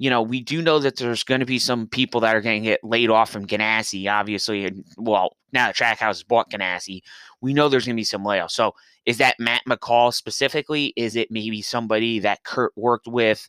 you 0.00 0.08
know, 0.08 0.22
we 0.22 0.40
do 0.40 0.62
know 0.62 0.78
that 0.78 0.96
there's 0.96 1.22
going 1.22 1.40
to 1.40 1.46
be 1.46 1.58
some 1.58 1.86
people 1.86 2.22
that 2.22 2.34
are 2.34 2.40
going 2.40 2.62
to 2.62 2.68
get 2.70 2.82
laid 2.82 3.10
off 3.10 3.30
from 3.30 3.46
Ganassi, 3.46 4.10
obviously. 4.10 4.64
And 4.64 4.82
well, 4.96 5.36
now 5.52 5.66
that 5.66 5.76
Trackhouse 5.76 5.98
has 5.98 6.22
bought 6.22 6.50
Ganassi, 6.50 7.02
we 7.42 7.52
know 7.52 7.68
there's 7.68 7.84
going 7.84 7.96
to 7.96 8.00
be 8.00 8.04
some 8.04 8.24
layoffs. 8.24 8.52
So 8.52 8.72
is 9.04 9.18
that 9.18 9.38
Matt 9.38 9.60
McCall 9.68 10.14
specifically? 10.14 10.94
Is 10.96 11.16
it 11.16 11.30
maybe 11.30 11.60
somebody 11.60 12.18
that 12.20 12.44
Kurt 12.44 12.72
worked 12.76 13.08
with 13.08 13.46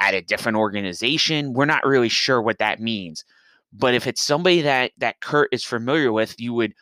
at 0.00 0.14
a 0.14 0.22
different 0.22 0.58
organization? 0.58 1.52
We're 1.52 1.66
not 1.66 1.86
really 1.86 2.08
sure 2.08 2.42
what 2.42 2.58
that 2.58 2.80
means. 2.80 3.24
But 3.72 3.94
if 3.94 4.08
it's 4.08 4.22
somebody 4.22 4.60
that 4.62 4.90
that 4.98 5.20
Kurt 5.20 5.50
is 5.52 5.62
familiar 5.62 6.12
with, 6.12 6.34
you 6.36 6.52
would 6.54 6.74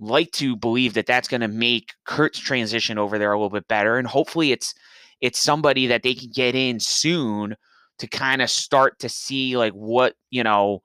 like 0.00 0.32
to 0.32 0.56
believe 0.56 0.94
that 0.94 1.06
that's 1.06 1.28
going 1.28 1.42
to 1.42 1.48
make 1.48 1.92
Kurt's 2.04 2.38
transition 2.38 2.98
over 2.98 3.18
there 3.18 3.32
a 3.32 3.36
little 3.36 3.50
bit 3.50 3.68
better, 3.68 3.98
and 3.98 4.08
hopefully 4.08 4.52
it's 4.52 4.74
it's 5.20 5.38
somebody 5.38 5.86
that 5.86 6.02
they 6.02 6.14
can 6.14 6.30
get 6.34 6.54
in 6.54 6.80
soon 6.80 7.54
to 7.98 8.06
kind 8.06 8.40
of 8.40 8.48
start 8.50 8.98
to 8.98 9.08
see 9.08 9.56
like 9.56 9.74
what, 9.74 10.14
you 10.30 10.42
know, 10.42 10.82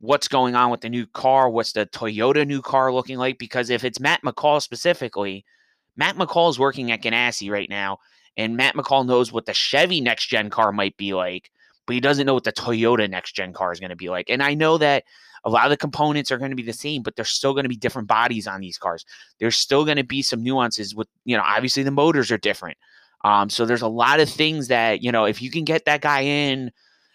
what's 0.00 0.28
going 0.28 0.54
on 0.54 0.70
with 0.70 0.82
the 0.82 0.90
new 0.90 1.06
car, 1.06 1.48
what's 1.48 1.72
the 1.72 1.86
Toyota 1.86 2.46
new 2.46 2.60
car 2.60 2.92
looking 2.92 3.16
like 3.18 3.38
because 3.38 3.70
if 3.70 3.84
it's 3.84 3.98
Matt 3.98 4.22
McCall 4.22 4.60
specifically, 4.62 5.44
Matt 5.96 6.16
McCall 6.16 6.50
is 6.50 6.58
working 6.58 6.92
at 6.92 7.02
Ganassi 7.02 7.50
right 7.50 7.70
now 7.70 7.98
and 8.38 8.56
Matt 8.56 8.76
McCall 8.76 9.04
knows 9.04 9.32
what 9.32 9.46
the 9.46 9.52
Chevy 9.52 10.00
next 10.00 10.26
gen 10.26 10.48
car 10.48 10.70
might 10.70 10.96
be 10.96 11.12
like, 11.12 11.50
but 11.86 11.94
he 11.94 12.00
doesn't 12.00 12.24
know 12.24 12.34
what 12.34 12.44
the 12.44 12.52
Toyota 12.52 13.10
next 13.10 13.32
gen 13.32 13.52
car 13.52 13.72
is 13.72 13.80
going 13.80 13.90
to 13.90 13.96
be 13.96 14.08
like. 14.08 14.30
And 14.30 14.42
I 14.42 14.54
know 14.54 14.78
that 14.78 15.04
a 15.44 15.50
lot 15.50 15.64
of 15.64 15.70
the 15.70 15.76
components 15.76 16.30
are 16.30 16.38
going 16.38 16.50
to 16.50 16.56
be 16.56 16.62
the 16.62 16.72
same, 16.72 17.02
but 17.02 17.16
there's 17.16 17.30
still 17.30 17.52
going 17.52 17.64
to 17.64 17.68
be 17.68 17.76
different 17.76 18.08
bodies 18.08 18.46
on 18.46 18.60
these 18.60 18.78
cars. 18.78 19.04
There's 19.38 19.56
still 19.56 19.84
going 19.84 19.96
to 19.96 20.04
be 20.04 20.22
some 20.22 20.42
nuances 20.42 20.94
with, 20.94 21.08
you 21.24 21.36
know, 21.36 21.42
obviously 21.44 21.82
the 21.82 21.90
motors 21.90 22.30
are 22.30 22.38
different. 22.38 22.76
Um, 23.24 23.50
so 23.50 23.64
there's 23.64 23.82
a 23.82 23.88
lot 23.88 24.20
of 24.20 24.28
things 24.28 24.68
that 24.68 25.02
you 25.02 25.10
know 25.10 25.24
if 25.24 25.42
you 25.42 25.50
can 25.50 25.64
get 25.64 25.84
that 25.86 26.00
guy 26.00 26.20
in, 26.20 26.70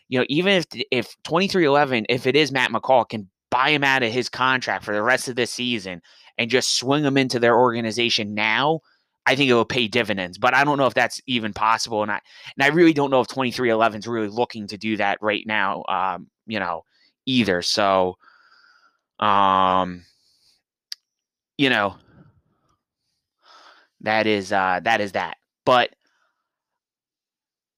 you 0.10 0.20
know, 0.20 0.26
even 0.30 0.54
if 0.54 0.66
if 0.92 1.16
2311, 1.24 2.06
if 2.10 2.28
it 2.28 2.36
is 2.36 2.52
Matt 2.52 2.72
McCall, 2.72 3.08
can 3.08 3.30
buy 3.50 3.70
him 3.70 3.84
out 3.84 4.04
of 4.04 4.12
his 4.12 4.30
contract 4.30 4.84
for 4.84 4.94
the 4.94 5.04
rest 5.04 5.28
of 5.28 5.36
this 5.36 5.52
season 5.52 6.02
and 6.38 6.50
just 6.50 6.78
swing 6.78 7.04
him 7.04 7.18
into 7.18 7.40
their 7.40 7.58
organization 7.58 8.34
now, 8.34 8.80
I 9.26 9.36
think 9.36 9.50
it 9.50 9.54
will 9.54 9.64
pay 9.64 9.88
dividends. 9.88 10.38
But 10.38 10.54
I 10.54 10.64
don't 10.64 10.78
know 10.78 10.88
if 10.88 10.94
that's 10.94 11.22
even 11.28 11.54
possible, 11.54 12.04
and 12.04 12.12
I 12.12 12.20
and 12.58 12.64
I 12.64 12.68
really 12.68 12.94
don't 12.94 13.12
know 13.12 13.22
if 13.22 13.28
2311 13.28 14.00
is 14.00 14.08
really 14.08 14.28
looking 14.28 14.68
to 14.68 14.78
do 14.78 14.98
that 14.98 15.20
right 15.22 15.46
now. 15.48 15.84
Um, 15.88 16.28
you 16.48 16.60
know, 16.60 16.84
either. 17.26 17.62
So, 17.62 18.18
um, 19.20 20.04
you 21.58 21.70
know, 21.70 21.96
that 24.02 24.28
is 24.28 24.52
uh 24.52 24.82
that 24.84 25.02
is 25.02 25.14
that. 25.14 25.38
But 25.66 25.96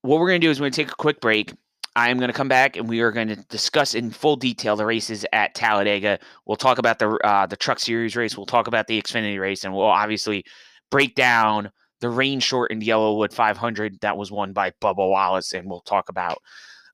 what 0.01 0.19
we're 0.19 0.29
to 0.39 0.39
do 0.39 0.51
is 0.51 0.59
we're 0.59 0.69
to 0.69 0.75
take 0.75 0.91
a 0.91 0.95
quick 0.95 1.19
break. 1.21 1.53
I 1.95 2.09
am 2.09 2.17
going 2.17 2.29
to 2.29 2.33
come 2.33 2.49
back 2.49 2.75
and 2.75 2.89
we 2.89 2.99
are 2.99 3.11
going 3.11 3.29
to 3.29 3.37
discuss 3.37 3.95
in 3.95 4.11
full 4.11 4.35
detail 4.35 4.75
the 4.75 4.85
races 4.85 5.25
at 5.31 5.55
Talladega. 5.55 6.19
We'll 6.45 6.57
talk 6.57 6.77
about 6.77 6.99
the 6.99 7.11
uh, 7.23 7.45
the 7.45 7.55
Truck 7.55 7.79
Series 7.79 8.15
race. 8.15 8.35
We'll 8.35 8.45
talk 8.45 8.67
about 8.67 8.87
the 8.87 9.01
Xfinity 9.01 9.39
race, 9.39 9.63
and 9.63 9.73
we'll 9.73 9.83
obviously 9.83 10.43
break 10.91 11.15
down 11.15 11.71
the 12.01 12.09
rain 12.09 12.39
shortened 12.39 12.83
YellaWood 12.83 13.33
500 13.33 13.99
that 14.01 14.17
was 14.17 14.31
won 14.31 14.51
by 14.51 14.71
Bubba 14.81 14.97
Wallace, 14.97 15.53
and 15.53 15.69
we'll 15.69 15.81
talk 15.81 16.09
about 16.09 16.39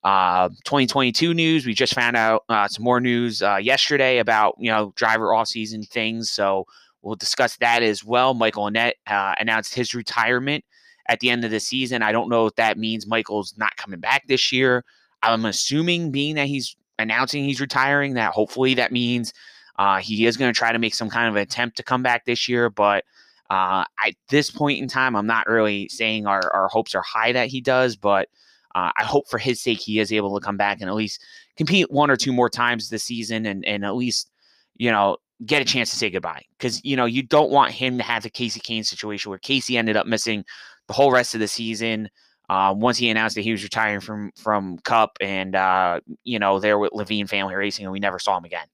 uh, 0.03 0.49
2022 0.65 1.33
news. 1.33 1.65
We 1.65 1.73
just 1.73 1.93
found 1.93 2.15
out 2.15 2.43
uh, 2.49 2.67
some 2.67 2.83
more 2.83 2.99
news 2.99 3.41
uh, 3.41 3.57
yesterday 3.57 4.17
about 4.17 4.55
you 4.57 4.71
know 4.71 4.93
driver 4.95 5.33
off 5.33 5.47
season 5.47 5.83
things, 5.83 6.31
so 6.31 6.65
we'll 7.01 7.15
discuss 7.15 7.57
that 7.57 7.83
as 7.83 8.03
well. 8.03 8.33
Michael 8.33 8.65
Annett 8.65 8.93
uh, 9.07 9.35
announced 9.39 9.75
his 9.75 9.93
retirement 9.93 10.63
at 11.07 11.19
the 11.19 11.29
end 11.29 11.45
of 11.45 11.51
the 11.51 11.59
season. 11.59 12.01
I 12.01 12.11
don't 12.11 12.29
know 12.29 12.47
if 12.47 12.55
that 12.55 12.77
means 12.77 13.07
Michael's 13.07 13.53
not 13.57 13.75
coming 13.77 13.99
back 13.99 14.27
this 14.27 14.51
year. 14.51 14.83
I'm 15.23 15.45
assuming, 15.45 16.11
being 16.11 16.35
that 16.35 16.47
he's 16.47 16.75
announcing 16.97 17.43
he's 17.43 17.61
retiring, 17.61 18.15
that 18.15 18.33
hopefully 18.33 18.73
that 18.75 18.91
means 18.91 19.33
uh, 19.77 19.97
he 19.97 20.25
is 20.25 20.35
going 20.35 20.51
to 20.51 20.57
try 20.57 20.71
to 20.71 20.79
make 20.79 20.95
some 20.95 21.09
kind 21.09 21.29
of 21.29 21.35
attempt 21.35 21.77
to 21.77 21.83
come 21.83 22.01
back 22.01 22.25
this 22.25 22.47
year. 22.47 22.71
But 22.71 23.05
at 23.51 24.15
this 24.29 24.49
point 24.49 24.79
in 24.79 24.87
time, 24.87 25.15
I'm 25.15 25.27
not 25.27 25.47
really 25.47 25.89
saying 25.89 26.25
our, 26.25 26.51
our 26.53 26.69
hopes 26.69 26.95
are 26.95 27.01
high 27.01 27.33
that 27.33 27.49
he 27.49 27.61
does, 27.61 27.95
but 27.95 28.29
uh, 28.75 28.91
I 28.97 29.03
hope 29.03 29.29
for 29.29 29.37
his 29.37 29.61
sake 29.61 29.79
he 29.79 29.99
is 29.99 30.11
able 30.11 30.39
to 30.39 30.45
come 30.45 30.57
back 30.57 30.81
and 30.81 30.89
at 30.89 30.95
least 30.95 31.23
compete 31.57 31.91
one 31.91 32.09
or 32.09 32.15
two 32.15 32.33
more 32.33 32.49
times 32.49 32.89
this 32.89 33.03
season 33.03 33.45
and, 33.45 33.65
and 33.65 33.85
at 33.85 33.95
least, 33.95 34.29
you 34.77 34.91
know, 34.91 35.17
get 35.45 35.61
a 35.61 35.65
chance 35.65 35.89
to 35.91 35.95
say 35.95 36.09
goodbye. 36.09 36.43
Because, 36.57 36.83
you 36.83 36.95
know, 36.95 37.05
you 37.05 37.23
don't 37.23 37.51
want 37.51 37.71
him 37.71 37.97
to 37.97 38.03
have 38.03 38.23
the 38.23 38.29
Kasey 38.29 38.61
Kahne 38.61 38.85
situation 38.85 39.29
where 39.29 39.39
Kasey 39.39 39.77
ended 39.77 39.97
up 39.97 40.07
missing 40.07 40.45
the 40.87 40.93
whole 40.93 41.11
rest 41.11 41.33
of 41.33 41.39
the 41.39 41.47
season. 41.47 42.09
Uh, 42.49 42.73
once 42.75 42.97
he 42.97 43.09
announced 43.09 43.35
that 43.35 43.43
he 43.43 43.51
was 43.51 43.63
retiring 43.63 44.01
from 44.01 44.29
from 44.35 44.77
Cup 44.79 45.17
and 45.21 45.55
uh, 45.55 46.01
you 46.25 46.37
know 46.37 46.59
there 46.59 46.77
with 46.77 46.91
Leavine 46.91 47.29
Family 47.29 47.55
Racing, 47.55 47.85
and 47.85 47.93
we 47.93 47.99
never 47.99 48.19
saw 48.19 48.37
him 48.37 48.43
again. 48.43 48.67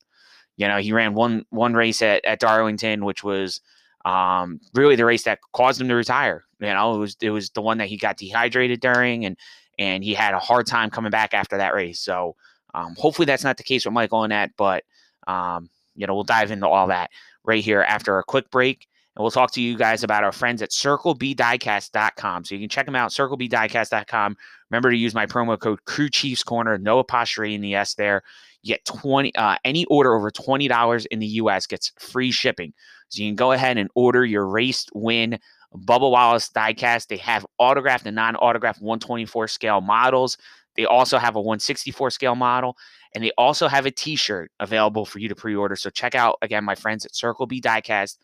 You 0.55 0.67
know, 0.67 0.77
he 0.77 0.91
ran 0.91 1.13
one 1.13 1.45
one 1.51 1.75
race 1.75 2.01
at, 2.01 2.25
at 2.25 2.39
Darlington, 2.39 3.05
which 3.05 3.23
was 3.23 3.61
um, 4.03 4.59
really 4.73 4.95
the 4.95 5.05
race 5.05 5.23
that 5.23 5.39
caused 5.53 5.79
him 5.79 5.89
to 5.89 5.95
retire. 5.95 6.43
You 6.59 6.73
know, 6.73 6.95
it 6.95 6.97
was 6.97 7.17
it 7.21 7.29
was 7.29 7.51
the 7.51 7.61
one 7.61 7.77
that 7.77 7.87
he 7.87 7.97
got 7.97 8.17
dehydrated 8.17 8.79
during, 8.79 9.25
and 9.25 9.37
and 9.77 10.03
he 10.03 10.13
had 10.13 10.33
a 10.33 10.39
hard 10.39 10.67
time 10.67 10.89
coming 10.89 11.11
back 11.11 11.33
after 11.33 11.57
that 11.57 11.73
race. 11.73 11.99
So 11.99 12.35
um, 12.73 12.95
hopefully 12.97 13.25
that's 13.25 13.43
not 13.43 13.57
the 13.57 13.63
case 13.63 13.85
with 13.85 13.93
Michael 13.93 14.21
Annett, 14.21 14.51
but 14.57 14.83
um, 15.27 15.69
you 15.95 16.07
know 16.07 16.15
we'll 16.15 16.23
dive 16.23 16.51
into 16.51 16.67
all 16.67 16.87
that 16.87 17.11
right 17.43 17.63
here 17.63 17.81
after 17.81 18.17
a 18.17 18.23
quick 18.23 18.49
break. 18.51 18.87
And 19.15 19.23
we'll 19.23 19.31
talk 19.31 19.51
to 19.53 19.61
you 19.61 19.75
guys 19.75 20.03
about 20.03 20.23
our 20.23 20.31
friends 20.31 20.61
at 20.61 20.69
circlebdiecast.com. 20.69 22.45
So 22.45 22.53
you 22.53 22.61
can 22.61 22.69
check 22.69 22.85
them 22.85 22.95
out, 22.95 23.09
circlebdiecast.com. 23.09 24.37
Remember 24.69 24.91
to 24.91 24.97
use 24.97 25.15
my 25.15 25.25
promo 25.25 25.59
code 25.59 25.83
Crew 25.85 26.07
Chiefs 26.07 26.43
Corner, 26.43 26.77
no 26.77 26.99
apostrophe 26.99 27.55
in 27.55 27.61
the 27.61 27.73
S 27.73 27.95
there. 27.95 28.21
You 28.61 28.75
get 28.75 28.85
20 28.85 29.33
uh, 29.35 29.57
any 29.65 29.85
order 29.85 30.13
over 30.13 30.29
$20 30.29 31.05
in 31.09 31.17
the 31.19 31.27
US 31.27 31.65
gets 31.65 31.91
free 31.97 32.31
shipping. 32.31 32.73
So 33.09 33.23
you 33.23 33.29
can 33.29 33.35
go 33.35 33.53
ahead 33.53 33.77
and 33.77 33.89
order 33.95 34.23
your 34.23 34.45
race 34.45 34.85
win 34.93 35.39
Bubba 35.75 36.09
Wallace 36.09 36.49
diecast. 36.49 37.07
They 37.07 37.17
have 37.17 37.45
autographed 37.57 38.05
and 38.05 38.15
non-autographed 38.15 38.81
124 38.81 39.47
scale 39.47 39.81
models. 39.81 40.37
They 40.75 40.85
also 40.85 41.17
have 41.17 41.35
a 41.35 41.41
164 41.41 42.11
scale 42.11 42.35
model, 42.35 42.77
and 43.13 43.23
they 43.23 43.31
also 43.37 43.67
have 43.67 43.85
a 43.85 43.91
T-shirt 43.91 44.51
available 44.59 45.05
for 45.05 45.19
you 45.19 45.27
to 45.27 45.35
pre-order. 45.35 45.75
So 45.75 45.89
check 45.89 46.15
out 46.15 46.37
again 46.41 46.63
my 46.63 46.75
friends 46.75 47.05
at 47.05 47.15
Circle 47.15 47.47
B 47.47 47.59
Diecast 47.59 48.17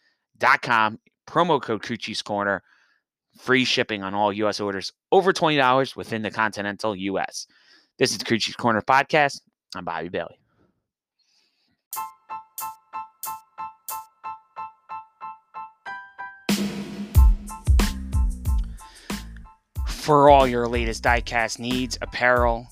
com 0.61 0.99
promo 1.27 1.61
code 1.61 1.81
Crew 1.81 1.97
Chiefs 1.97 2.21
Corner, 2.21 2.63
free 3.39 3.65
shipping 3.65 4.03
on 4.03 4.13
all 4.13 4.31
U.S. 4.33 4.59
orders 4.59 4.91
over 5.11 5.33
$20 5.33 5.95
within 5.95 6.21
the 6.21 6.31
continental 6.31 6.95
U.S. 6.95 7.47
This 7.97 8.11
is 8.11 8.17
the 8.17 8.25
Crew 8.25 8.39
Chiefs 8.39 8.57
Corner 8.57 8.81
podcast. 8.81 9.41
I'm 9.75 9.85
Bobby 9.85 10.09
Bailey. 10.09 10.42
For 20.03 20.29
all 20.29 20.45
your 20.45 20.67
latest 20.67 21.01
diecast 21.01 21.59
needs, 21.59 21.97
apparel, 22.01 22.67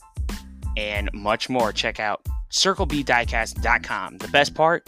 and 0.75 1.09
much 1.13 1.47
more, 1.47 1.71
check 1.71 1.97
out 1.97 2.27
circlebdiecast.com. 2.49 4.17
The 4.17 4.27
best 4.27 4.53
part, 4.53 4.85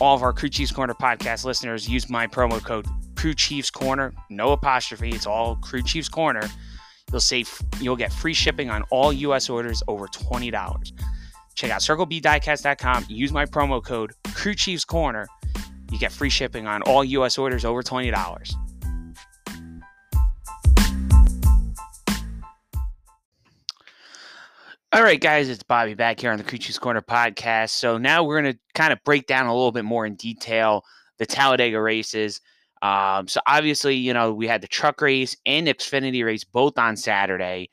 all 0.00 0.16
of 0.16 0.24
our 0.24 0.32
Crew 0.32 0.48
Chiefs 0.48 0.72
Corner 0.72 0.94
podcast 0.94 1.44
listeners 1.44 1.88
use 1.88 2.10
my 2.10 2.26
promo 2.26 2.60
code 2.60 2.86
Crew 3.14 3.34
Chiefs 3.34 3.70
Corner, 3.70 4.12
no 4.30 4.50
apostrophe, 4.50 5.10
it's 5.10 5.28
all 5.28 5.54
Crew 5.62 5.80
Chiefs 5.84 6.08
Corner. 6.08 6.42
You'll 7.12 7.20
save 7.20 7.48
you'll 7.80 7.94
get 7.94 8.12
free 8.12 8.34
shipping 8.34 8.68
on 8.68 8.82
all 8.90 9.12
US 9.12 9.48
orders 9.48 9.80
over 9.86 10.08
$20. 10.08 10.92
Check 11.54 11.70
out 11.70 11.82
circlebdiecast.com, 11.82 13.04
use 13.08 13.30
my 13.30 13.46
promo 13.46 13.80
code 13.80 14.10
Crew 14.34 14.56
Chiefs 14.56 14.84
Corner. 14.84 15.28
You 15.92 16.00
get 16.00 16.10
free 16.10 16.30
shipping 16.30 16.66
on 16.66 16.82
all 16.82 17.04
US 17.04 17.38
orders 17.38 17.64
over 17.64 17.80
$20. 17.80 18.69
All 25.00 25.06
right, 25.06 25.18
guys, 25.18 25.48
it's 25.48 25.62
Bobby 25.62 25.94
back 25.94 26.20
here 26.20 26.30
on 26.30 26.36
the 26.36 26.44
Crew 26.44 26.58
Chiefs 26.58 26.78
Corner 26.78 27.00
podcast. 27.00 27.70
So 27.70 27.96
now 27.96 28.22
we're 28.22 28.42
going 28.42 28.52
to 28.52 28.60
kind 28.74 28.92
of 28.92 29.02
break 29.02 29.26
down 29.26 29.46
a 29.46 29.54
little 29.54 29.72
bit 29.72 29.86
more 29.86 30.04
in 30.04 30.14
detail 30.14 30.84
the 31.16 31.24
Talladega 31.24 31.80
races. 31.80 32.42
Um, 32.82 33.26
so 33.26 33.40
obviously, 33.46 33.94
you 33.94 34.12
know, 34.12 34.34
we 34.34 34.46
had 34.46 34.60
the 34.60 34.68
truck 34.68 35.00
race 35.00 35.34
and 35.46 35.66
Xfinity 35.68 36.22
race 36.22 36.44
both 36.44 36.76
on 36.76 36.98
Saturday. 36.98 37.70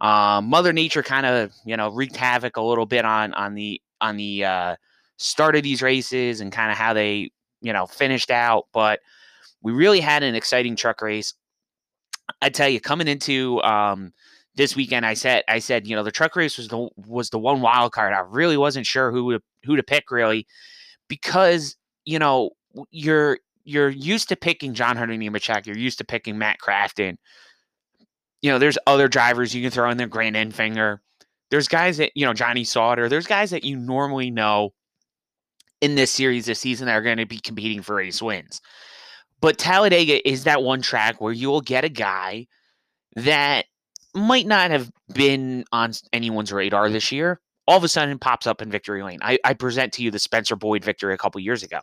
Um, 0.00 0.46
Mother 0.46 0.72
Nature 0.72 1.02
kind 1.02 1.26
of, 1.26 1.52
you 1.64 1.76
know, 1.76 1.88
wreaked 1.88 2.14
havoc 2.14 2.56
a 2.56 2.62
little 2.62 2.86
bit 2.86 3.04
on 3.04 3.34
on 3.34 3.56
the 3.56 3.82
on 4.00 4.16
the 4.16 4.44
uh, 4.44 4.76
start 5.16 5.56
of 5.56 5.64
these 5.64 5.82
races 5.82 6.40
and 6.40 6.52
kind 6.52 6.70
of 6.70 6.78
how 6.78 6.92
they, 6.92 7.32
you 7.62 7.72
know, 7.72 7.88
finished 7.88 8.30
out. 8.30 8.68
But 8.72 9.00
we 9.60 9.72
really 9.72 9.98
had 9.98 10.22
an 10.22 10.36
exciting 10.36 10.76
truck 10.76 11.02
race. 11.02 11.34
I 12.40 12.48
tell 12.48 12.68
you, 12.68 12.80
coming 12.80 13.08
into 13.08 13.60
um, 13.64 14.12
this 14.60 14.76
weekend 14.76 15.06
I 15.06 15.14
said 15.14 15.42
I 15.48 15.58
said 15.58 15.86
you 15.86 15.96
know 15.96 16.02
the 16.02 16.12
truck 16.12 16.36
race 16.36 16.58
was 16.58 16.68
the 16.68 16.88
was 16.96 17.30
the 17.30 17.38
one 17.38 17.62
wild 17.62 17.92
card. 17.92 18.12
I 18.12 18.20
really 18.20 18.58
wasn't 18.58 18.86
sure 18.86 19.10
who 19.10 19.40
who 19.64 19.76
to 19.76 19.82
pick 19.82 20.10
really 20.10 20.46
because 21.08 21.76
you 22.04 22.18
know 22.18 22.50
you're 22.90 23.38
you're 23.64 23.88
used 23.88 24.28
to 24.28 24.36
picking 24.36 24.74
John 24.74 24.98
Hunter 24.98 25.14
Nemechek, 25.14 25.64
you're 25.64 25.78
used 25.78 25.96
to 25.98 26.04
picking 26.04 26.36
Matt 26.36 26.58
Crafton. 26.60 27.16
You 28.42 28.50
know, 28.50 28.58
there's 28.58 28.78
other 28.86 29.08
drivers 29.08 29.54
you 29.54 29.62
can 29.62 29.70
throw 29.70 29.90
in 29.90 29.96
there, 29.96 30.06
Grant 30.06 30.36
Enfinger, 30.36 30.98
There's 31.50 31.68
guys 31.68 31.98
that, 31.98 32.12
you 32.14 32.26
know, 32.26 32.32
Johnny 32.32 32.64
Sauter, 32.64 33.08
there's 33.08 33.26
guys 33.26 33.50
that 33.50 33.64
you 33.64 33.76
normally 33.76 34.30
know 34.30 34.72
in 35.80 35.94
this 35.94 36.10
series 36.10 36.46
this 36.46 36.58
season 36.58 36.86
that 36.86 36.96
are 36.96 37.02
going 37.02 37.18
to 37.18 37.26
be 37.26 37.38
competing 37.38 37.82
for 37.82 37.96
race 37.96 38.20
wins. 38.20 38.60
But 39.40 39.58
Talladega 39.58 40.26
is 40.28 40.44
that 40.44 40.62
one 40.62 40.82
track 40.82 41.20
where 41.20 41.32
you'll 41.32 41.60
get 41.62 41.84
a 41.84 41.88
guy 41.88 42.46
that 43.14 43.66
might 44.14 44.46
not 44.46 44.70
have 44.70 44.90
been 45.14 45.64
on 45.72 45.92
anyone's 46.12 46.52
radar 46.52 46.90
this 46.90 47.12
year. 47.12 47.40
All 47.66 47.76
of 47.76 47.84
a 47.84 47.88
sudden 47.88 48.18
pops 48.18 48.46
up 48.46 48.62
in 48.62 48.70
victory 48.70 49.02
lane. 49.02 49.20
I, 49.22 49.38
I 49.44 49.54
present 49.54 49.92
to 49.94 50.02
you 50.02 50.10
the 50.10 50.18
Spencer 50.18 50.56
Boyd 50.56 50.84
victory 50.84 51.14
a 51.14 51.18
couple 51.18 51.40
years 51.40 51.62
ago. 51.62 51.80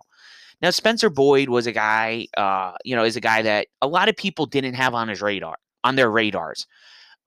Now, 0.61 0.71
Spencer 0.71 1.09
Boyd 1.09 1.49
was 1.49 1.67
a 1.67 1.71
guy, 1.71 2.27
uh, 2.35 2.73
you 2.83 2.95
know, 2.95 3.03
is 3.03 3.15
a 3.15 3.21
guy 3.21 3.43
that 3.43 3.67
a 3.81 3.87
lot 3.87 4.09
of 4.09 4.17
people 4.17 4.45
didn't 4.45 4.73
have 4.73 4.93
on 4.95 5.07
his 5.07 5.21
radar, 5.21 5.55
on 5.83 5.95
their 5.95 6.09
radars, 6.09 6.65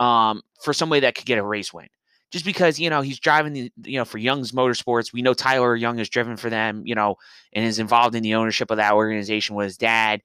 um, 0.01 0.43
for 0.63 0.73
somebody 0.73 1.01
that 1.01 1.15
could 1.15 1.27
get 1.27 1.39
a 1.39 1.45
race 1.45 1.73
win. 1.73 1.87
Just 2.33 2.45
because 2.45 2.79
you 2.79 2.91
know 2.91 3.03
he's 3.03 3.19
driving 3.19 3.53
the, 3.53 3.73
you 3.85 3.99
know, 3.99 4.05
for 4.05 4.19
Young's 4.19 4.53
Motorsports, 4.53 5.13
we 5.13 5.23
know 5.23 5.35
Tyler 5.35 5.75
Young 5.75 5.99
is 5.99 6.09
driven 6.09 6.37
for 6.37 6.51
them, 6.51 6.83
you 6.85 6.95
know, 6.95 7.17
and 7.53 7.65
is 7.65 7.79
involved 7.79 8.15
in 8.15 8.23
the 8.23 8.35
ownership 8.35 8.71
of 8.71 8.77
that 8.77 8.93
organization 8.93 9.57
with 9.57 9.65
his 9.65 9.77
dad, 9.77 10.23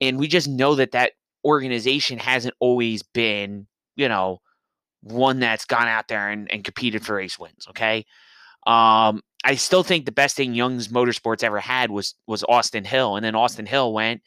and 0.00 0.18
we 0.18 0.28
just 0.28 0.48
know 0.48 0.74
that 0.74 0.92
that 0.92 1.12
organization 1.44 2.18
hasn't 2.18 2.54
always 2.60 3.02
been, 3.02 3.66
you 3.96 4.08
know, 4.08 4.40
one 5.02 5.40
that's 5.40 5.64
gone 5.64 5.88
out 5.88 6.08
there 6.08 6.30
and, 6.30 6.50
and 6.50 6.64
competed 6.64 7.04
for 7.04 7.16
race 7.16 7.38
wins. 7.38 7.66
Okay, 7.70 8.06
um, 8.66 9.22
I 9.44 9.56
still 9.56 9.82
think 9.82 10.04
the 10.04 10.12
best 10.12 10.36
thing 10.36 10.54
Young's 10.54 10.88
Motorsports 10.88 11.42
ever 11.42 11.60
had 11.60 11.90
was 11.90 12.14
was 12.26 12.44
Austin 12.48 12.84
Hill, 12.84 13.16
and 13.16 13.24
then 13.24 13.34
Austin 13.34 13.66
Hill 13.66 13.92
went 13.92 14.22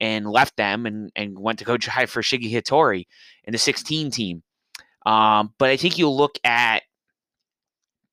and 0.00 0.28
left 0.28 0.56
them 0.56 0.86
and 0.86 1.10
and 1.16 1.38
went 1.38 1.58
to 1.58 1.64
go 1.64 1.76
drive 1.76 2.10
for 2.10 2.22
Shiggy 2.22 2.52
Hattori 2.52 3.06
in 3.44 3.52
the 3.52 3.58
16 3.58 4.10
team. 4.10 4.42
Um, 5.06 5.54
but 5.58 5.70
I 5.70 5.76
think 5.76 5.98
you 5.98 6.08
look 6.08 6.38
at 6.44 6.82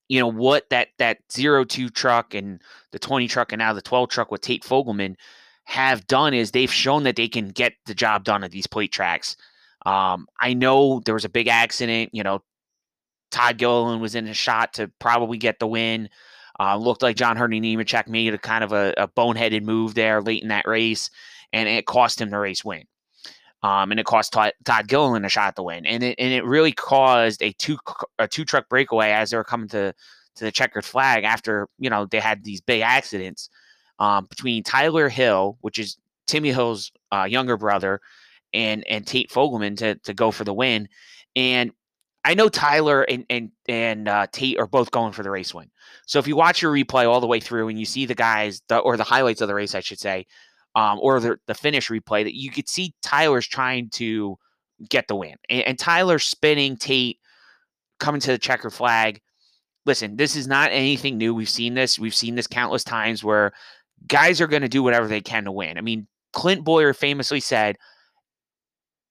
you 0.07 0.19
know 0.19 0.31
what 0.31 0.69
that 0.69 0.89
that 0.99 1.19
zero 1.31 1.63
two 1.63 1.89
truck 1.89 2.33
and 2.33 2.61
the 2.91 2.99
20 2.99 3.27
truck 3.27 3.51
and 3.51 3.59
now 3.59 3.73
the 3.73 3.81
12 3.81 4.09
truck 4.09 4.31
with 4.31 4.41
Tate 4.41 4.63
Fogleman 4.63 5.15
have 5.65 6.07
done 6.07 6.33
is 6.33 6.51
they've 6.51 6.71
shown 6.71 7.03
that 7.03 7.17
they 7.17 7.27
can 7.27 7.49
get 7.49 7.73
the 7.85 7.93
job 7.93 8.23
done 8.23 8.43
at 8.43 8.51
these 8.51 8.67
plate 8.67 8.91
tracks. 8.91 9.35
Um, 9.87 10.27
I 10.37 10.53
know 10.53 11.01
there 11.05 11.13
was 11.13 11.23
a 11.23 11.29
big 11.29 11.47
accident. 11.47 12.09
You 12.11 12.23
know, 12.23 12.43
Todd 13.31 13.57
Gilliland 13.57 14.01
was 14.01 14.15
in 14.15 14.27
a 14.27 14.33
shot 14.33 14.73
to 14.73 14.91
probably 14.99 15.37
get 15.37 15.59
the 15.59 15.67
win. 15.67 16.09
Uh, 16.59 16.75
looked 16.75 17.01
like 17.01 17.15
John 17.15 17.37
Hunter 17.37 17.55
Nemechek 17.55 18.07
made 18.07 18.33
a 18.33 18.37
kind 18.37 18.63
of 18.65 18.73
a, 18.73 18.93
a, 18.97 19.07
boneheaded 19.07 19.63
move 19.63 19.93
there 19.93 20.21
late 20.21 20.41
in 20.41 20.49
that 20.49 20.67
race, 20.67 21.09
and 21.53 21.69
it 21.69 21.85
cost 21.85 22.19
him 22.19 22.31
the 22.31 22.37
race 22.37 22.65
win. 22.65 22.83
Um, 23.63 23.91
and 23.91 23.99
it 23.99 24.05
cost 24.05 24.33
Todd, 24.33 24.53
Todd 24.65 24.87
Gilliland 24.87 25.25
a 25.25 25.29
shot 25.29 25.55
to 25.55 25.63
win, 25.63 25.85
and 25.85 26.03
it 26.03 26.15
and 26.19 26.33
it 26.33 26.43
really 26.43 26.73
caused 26.73 27.41
a 27.41 27.53
two 27.53 27.77
a 28.19 28.27
two 28.27 28.43
truck 28.43 28.67
breakaway 28.69 29.11
as 29.11 29.29
they 29.29 29.37
were 29.37 29.43
coming 29.43 29.69
to 29.69 29.93
to 30.35 30.43
the 30.43 30.51
checkered 30.51 30.83
flag 30.83 31.23
after 31.23 31.67
you 31.79 31.89
know 31.89 32.05
they 32.05 32.19
had 32.19 32.43
these 32.43 32.59
big 32.59 32.81
accidents 32.81 33.49
um, 33.99 34.25
between 34.25 34.63
Tyler 34.63 35.09
Hill, 35.09 35.57
which 35.61 35.79
is 35.79 35.97
Timmy 36.25 36.51
Hill's 36.51 36.91
uh, 37.11 37.27
younger 37.29 37.55
brother, 37.55 38.01
and 38.53 38.85
and 38.87 39.05
Tate 39.05 39.29
Fogleman 39.29 39.77
to 39.77 39.95
to 39.95 40.13
go 40.13 40.31
for 40.31 40.43
the 40.43 40.53
win, 40.53 40.87
and 41.35 41.71
I 42.23 42.33
know 42.33 42.49
Tyler 42.49 43.03
and 43.03 43.25
and 43.29 43.51
and 43.67 44.07
uh, 44.07 44.27
Tate 44.31 44.59
are 44.59 44.67
both 44.67 44.91
going 44.91 45.13
for 45.13 45.23
the 45.23 45.31
race 45.31 45.53
win. 45.53 45.69
So 46.05 46.19
if 46.19 46.27
you 46.27 46.35
watch 46.35 46.61
your 46.61 46.73
replay 46.73 47.07
all 47.07 47.21
the 47.21 47.27
way 47.27 47.39
through 47.39 47.69
and 47.69 47.79
you 47.79 47.85
see 47.85 48.05
the 48.05 48.15
guys, 48.15 48.61
the, 48.67 48.79
or 48.79 48.97
the 48.97 49.03
highlights 49.03 49.41
of 49.41 49.47
the 49.47 49.55
race, 49.55 49.75
I 49.75 49.79
should 49.79 49.99
say, 49.99 50.25
um, 50.75 50.99
or 51.01 51.19
the 51.19 51.37
the 51.47 51.55
finish 51.55 51.89
replay, 51.89 52.23
that 52.23 52.35
you 52.35 52.51
could 52.51 52.67
see 52.67 52.93
Tyler's 53.01 53.47
trying 53.47 53.89
to 53.91 54.37
get 54.89 55.07
the 55.07 55.15
win, 55.15 55.35
and, 55.49 55.61
and 55.63 55.79
Tyler 55.79 56.19
spinning 56.19 56.75
Tate 56.77 57.19
coming 57.99 58.21
to 58.21 58.31
the 58.31 58.37
checker 58.37 58.69
flag. 58.69 59.21
Listen, 59.85 60.17
this 60.17 60.35
is 60.35 60.47
not 60.47 60.71
anything 60.71 61.17
new. 61.17 61.33
We've 61.33 61.47
seen 61.47 61.73
this. 61.75 61.97
We've 61.97 62.13
seen 62.13 62.35
this 62.35 62.47
countless 62.47 62.83
times 62.83 63.23
where 63.23 63.53
guys 64.05 64.41
are 64.41 64.47
going 64.47 64.61
to 64.63 64.67
do 64.67 64.83
whatever 64.83 65.07
they 65.07 65.21
can 65.21 65.45
to 65.45 65.51
win. 65.51 65.77
I 65.77 65.81
mean, 65.81 66.07
Clint 66.33 66.65
Bowyer 66.65 66.93
famously 66.93 67.39
said, 67.39 67.77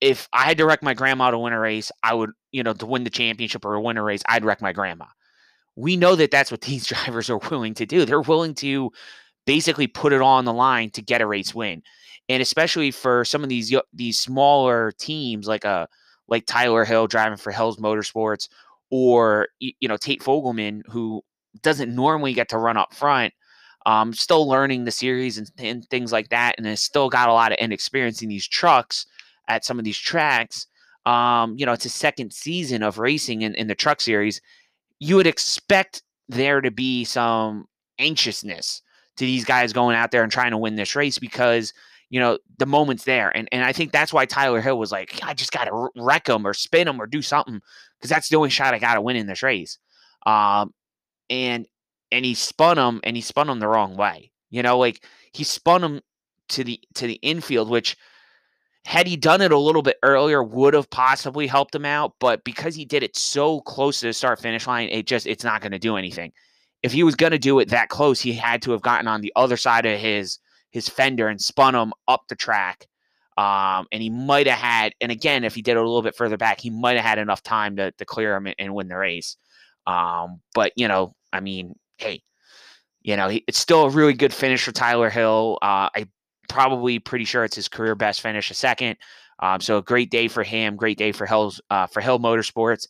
if 0.01 0.27
I 0.33 0.43
had 0.43 0.57
to 0.57 0.65
wreck 0.65 0.83
my 0.83 0.93
grandma 0.93 1.31
to 1.31 1.39
win 1.39 1.53
a 1.53 1.59
race, 1.59 1.91
I 2.03 2.13
would, 2.13 2.31
you 2.51 2.63
know, 2.63 2.73
to 2.73 2.85
win 2.85 3.03
the 3.03 3.09
championship 3.09 3.65
or 3.65 3.79
win 3.79 3.97
a 3.97 4.03
race, 4.03 4.21
I'd 4.27 4.45
wreck 4.45 4.61
my 4.61 4.73
grandma. 4.73 5.05
We 5.75 5.97
know 5.97 6.15
that 6.15 6.31
that's 6.31 6.51
what 6.51 6.61
these 6.61 6.85
drivers 6.85 7.29
are 7.29 7.37
willing 7.37 7.73
to 7.75 7.85
do. 7.85 8.05
They're 8.05 8.21
willing 8.21 8.53
to 8.55 8.91
basically 9.45 9.87
put 9.87 10.13
it 10.13 10.21
all 10.21 10.37
on 10.37 10.45
the 10.45 10.53
line 10.53 10.91
to 10.91 11.01
get 11.01 11.21
a 11.21 11.27
race 11.27 11.55
win. 11.55 11.81
And 12.29 12.41
especially 12.41 12.91
for 12.91 13.23
some 13.23 13.41
of 13.43 13.49
these 13.49 13.73
these 13.93 14.19
smaller 14.19 14.91
teams 14.99 15.47
like 15.47 15.63
a 15.63 15.69
uh, 15.69 15.85
like 16.27 16.45
Tyler 16.45 16.83
Hill 16.83 17.07
driving 17.07 17.37
for 17.37 17.51
Hill's 17.51 17.77
Motorsports 17.77 18.49
or 18.89 19.47
you 19.59 19.87
know 19.87 19.95
Tate 19.95 20.21
Fogleman 20.21 20.81
who 20.87 21.23
doesn't 21.61 21.95
normally 21.95 22.33
get 22.33 22.49
to 22.49 22.57
run 22.57 22.75
up 22.75 22.93
front 22.93 23.33
um, 23.87 24.11
still 24.11 24.45
learning 24.47 24.83
the 24.83 24.91
series 24.91 25.37
and, 25.37 25.49
and, 25.57 25.85
things 25.85 26.11
like 26.11 26.27
that, 26.29 26.55
and 26.57 26.67
has 26.67 26.81
still 26.81 27.09
got 27.09 27.29
a 27.29 27.33
lot 27.33 27.53
of 27.53 27.57
inexperience 27.57 28.21
in 28.21 28.27
these 28.27 28.45
trucks 28.45 29.05
at 29.47 29.65
some 29.65 29.79
of 29.79 29.85
these 29.85 29.97
tracks. 29.97 30.67
Um, 31.05 31.55
you 31.57 31.65
know, 31.65 31.73
it's 31.73 31.85
a 31.85 31.89
second 31.89 32.33
season 32.33 32.83
of 32.83 32.97
racing 32.97 33.41
in, 33.41 33.55
in 33.55 33.67
the 33.67 33.75
truck 33.75 34.01
series. 34.01 34.41
You 34.99 35.15
would 35.15 35.27
expect 35.27 36.03
there 36.27 36.59
to 36.61 36.71
be 36.71 37.05
some 37.05 37.65
anxiousness 37.99 38.81
to 39.15 39.25
these 39.25 39.45
guys 39.45 39.73
going 39.73 39.95
out 39.95 40.11
there 40.11 40.23
and 40.23 40.31
trying 40.31 40.51
to 40.51 40.57
win 40.57 40.75
this 40.75 40.95
race 40.95 41.17
because 41.17 41.73
you 42.09 42.19
know 42.19 42.37
the 42.57 42.65
moment's 42.65 43.05
there 43.05 43.35
and 43.35 43.49
and 43.51 43.63
I 43.63 43.73
think 43.73 43.91
that's 43.91 44.13
why 44.13 44.25
Tyler 44.25 44.61
Hill 44.61 44.77
was 44.77 44.91
like 44.91 45.19
I 45.23 45.33
just 45.33 45.51
got 45.51 45.65
to 45.65 45.89
wreck 45.95 46.25
them 46.25 46.45
or 46.45 46.53
spin 46.53 46.85
them 46.85 47.01
or 47.01 47.07
do 47.07 47.21
something 47.21 47.59
because 47.97 48.09
that's 48.09 48.29
the 48.29 48.37
only 48.37 48.49
shot 48.49 48.73
I 48.73 48.79
got 48.79 48.93
to 48.93 49.01
win 49.01 49.15
in 49.15 49.27
this 49.27 49.43
race 49.43 49.79
um 50.25 50.73
and 51.29 51.65
and 52.11 52.25
he 52.25 52.33
spun 52.33 52.77
him 52.77 52.99
and 53.03 53.15
he 53.15 53.21
spun 53.21 53.49
him 53.49 53.59
the 53.59 53.67
wrong 53.67 53.95
way. 53.95 54.31
You 54.49 54.63
know, 54.63 54.77
like 54.77 55.03
he 55.31 55.43
spun 55.43 55.83
him 55.83 56.01
to 56.49 56.63
the 56.63 56.79
to 56.95 57.07
the 57.07 57.19
infield, 57.21 57.69
which 57.69 57.97
had 58.87 59.05
he 59.05 59.17
done 59.17 59.41
it 59.41 59.51
a 59.51 59.57
little 59.57 59.81
bit 59.81 59.97
earlier 60.01 60.41
would 60.41 60.73
have 60.73 60.89
possibly 60.89 61.45
helped 61.45 61.75
him 61.75 61.83
out, 61.83 62.13
but 62.21 62.41
because 62.45 62.73
he 62.73 62.85
did 62.85 63.03
it 63.03 63.17
so 63.17 63.59
close 63.59 63.99
to 63.99 64.05
the 64.05 64.13
start 64.13 64.39
finish 64.39 64.65
line, 64.65 64.87
it 64.89 65.05
just 65.05 65.27
it's 65.27 65.43
not 65.43 65.59
going 65.59 65.73
to 65.73 65.77
do 65.77 65.97
anything. 65.97 66.31
If 66.83 66.93
he 66.93 67.03
was 67.03 67.13
going 67.13 67.33
to 67.33 67.37
do 67.37 67.59
it 67.59 67.67
that 67.67 67.89
close, 67.89 68.21
he 68.21 68.31
had 68.31 68.61
to 68.61 68.71
have 68.71 68.81
gotten 68.81 69.09
on 69.09 69.19
the 69.19 69.33
other 69.35 69.57
side 69.57 69.85
of 69.85 69.99
his 69.99 70.39
his 70.71 70.87
fender 70.87 71.27
and 71.27 71.41
spun 71.41 71.75
him 71.75 71.91
up 72.07 72.21
the 72.29 72.35
track. 72.37 72.87
Um, 73.37 73.87
and 73.91 74.01
he 74.01 74.09
might 74.09 74.47
have 74.47 74.57
had, 74.57 74.93
and 75.01 75.11
again, 75.11 75.43
if 75.43 75.53
he 75.53 75.61
did 75.61 75.71
it 75.71 75.79
a 75.79 75.81
little 75.81 76.01
bit 76.01 76.15
further 76.15 76.37
back, 76.37 76.61
he 76.61 76.69
might 76.69 76.95
have 76.95 77.05
had 77.05 77.19
enough 77.19 77.43
time 77.43 77.75
to, 77.75 77.91
to 77.91 78.05
clear 78.05 78.37
him 78.37 78.47
and, 78.57 78.73
win 78.73 78.87
the 78.87 78.95
race. 78.95 79.35
Um, 79.85 80.39
but 80.55 80.71
you 80.77 80.87
know, 80.87 81.13
I 81.33 81.41
mean, 81.41 81.75
hey, 81.97 82.23
you 83.01 83.17
know, 83.17 83.27
he, 83.27 83.43
it's 83.49 83.59
still 83.59 83.83
a 83.83 83.89
really 83.89 84.13
good 84.13 84.33
finish 84.33 84.63
for 84.63 84.71
Tyler 84.71 85.09
Hill. 85.09 85.59
Uh, 85.61 85.89
I 85.93 86.07
probably 86.47 86.99
pretty 86.99 87.25
sure 87.25 87.43
it's 87.43 87.55
his 87.55 87.67
career 87.67 87.95
best 87.95 88.21
finish, 88.21 88.51
a 88.51 88.53
second. 88.53 88.97
Um, 89.39 89.61
so 89.61 89.77
a 89.77 89.81
great 89.81 90.09
day 90.09 90.27
for 90.27 90.43
him, 90.43 90.75
great 90.75 90.97
day 90.97 91.11
for 91.11 91.25
Hill's 91.25 91.61
uh, 91.69 91.87
for 91.87 92.01
Hill 92.01 92.19
Motorsports, 92.19 92.87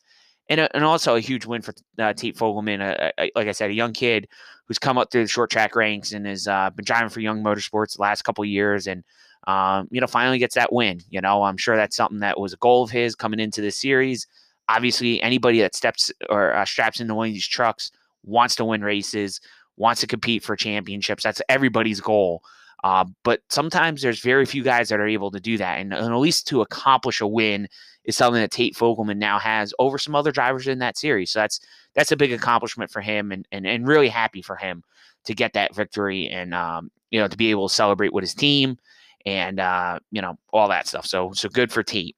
and 0.50 0.62
a, 0.62 0.76
and 0.76 0.84
also 0.84 1.16
a 1.16 1.20
huge 1.20 1.46
win 1.46 1.62
for 1.62 1.74
uh, 2.00 2.14
Tate 2.14 2.38
Fogleman. 2.38 2.82
Uh, 2.82 3.12
like 3.36 3.48
I 3.48 3.52
said, 3.52 3.70
a 3.70 3.74
young 3.74 3.94
kid 3.94 4.28
who's 4.68 4.80
come 4.80 4.98
up 4.98 5.12
through 5.12 5.24
the 5.24 5.30
short 5.30 5.50
track 5.50 5.76
ranks 5.76 6.12
and 6.14 6.26
has 6.26 6.48
uh, 6.48 6.70
been 6.70 6.86
driving 6.86 7.10
for 7.10 7.20
Young 7.20 7.44
Motorsports 7.44 7.96
the 7.96 8.02
last 8.02 8.24
couple 8.24 8.46
years, 8.46 8.88
and 8.88 9.04
um, 9.46 9.88
you 9.92 10.00
know 10.00 10.08
finally 10.08 10.40
gets 10.40 10.56
that 10.56 10.72
win. 10.72 11.02
You 11.10 11.22
know, 11.22 11.44
I'm 11.44 11.58
sure 11.58 11.76
that's 11.76 11.96
something 11.96 12.20
that 12.20 12.40
was 12.40 12.54
a 12.54 12.58
goal 12.58 12.84
of 12.84 12.92
his 12.92 13.16
coming 13.16 13.40
into 13.40 13.62
this 13.62 13.76
series. 13.76 14.26
Obviously, 14.70 15.22
anybody 15.22 15.60
that 15.62 15.76
steps 15.76 16.12
or 16.30 16.54
uh, 16.54 16.66
straps 16.66 17.00
into 17.02 17.16
one 17.16 17.28
of 17.28 17.34
these 17.34 17.48
trucks 17.48 17.92
wants 18.24 18.56
to 18.56 18.66
win 18.66 18.84
races, 18.84 19.42
wants 19.76 20.02
to 20.02 20.08
compete 20.08 20.44
for 20.44 20.56
championships. 20.56 21.24
That's 21.24 21.42
everybody's 21.50 22.00
goal. 22.02 22.42
Uh, 22.84 23.06
but 23.24 23.42
sometimes 23.50 24.02
there's 24.02 24.22
very 24.22 24.46
few 24.46 24.64
guys 24.64 24.90
that 24.90 25.00
are 25.00 25.08
able 25.08 25.32
to 25.32 25.40
do 25.40 25.58
that. 25.58 25.80
And, 25.80 25.94
and, 25.94 26.14
at 26.14 26.20
least 26.20 26.48
to 26.50 26.62
accomplish 26.62 27.22
a 27.22 27.28
win 27.28 27.68
is 28.06 28.16
something 28.16 28.40
that 28.40 28.52
Tate 28.52 28.76
Fogleman 28.76 29.18
now 29.18 29.40
has 29.40 29.74
over 29.80 29.98
some 29.98 30.16
other 30.16 30.32
drivers 30.32 30.68
in 30.68 30.80
that 30.80 30.98
series. 30.98 31.32
So 31.32 31.40
that's 31.40 31.60
that's 31.96 32.12
a 32.12 32.18
big 32.18 32.32
accomplishment 32.32 32.92
for 32.92 33.02
him 33.02 33.32
and 33.32 33.48
and, 33.52 33.66
and 33.66 33.88
really 33.88 34.10
happy 34.10 34.42
for 34.42 34.56
him 34.56 34.84
to 35.26 35.34
get 35.34 35.54
that 35.54 35.76
victory 35.76 36.30
and 36.30 36.54
um, 36.54 36.92
you 37.10 37.20
know 37.20 37.28
to 37.28 37.38
be 37.38 37.50
able 37.52 37.68
to 37.68 37.74
celebrate 37.74 38.14
with 38.14 38.24
his 38.24 38.36
team 38.36 38.78
and 39.26 39.60
uh, 39.60 40.00
you 40.12 40.22
know 40.22 40.38
all 40.54 40.70
that 40.70 40.88
stuff. 40.88 41.06
So 41.06 41.32
so 41.34 41.50
good 41.50 41.72
for 41.72 41.84
Tate. 41.84 42.16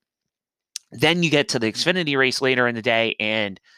Then 0.91 1.23
you 1.23 1.29
get 1.29 1.49
to 1.49 1.59
the 1.59 1.71
Xfinity 1.71 2.17
race 2.17 2.41
later 2.41 2.67
in 2.67 2.75
the 2.75 2.81
day 2.81 3.15
and– 3.19 3.59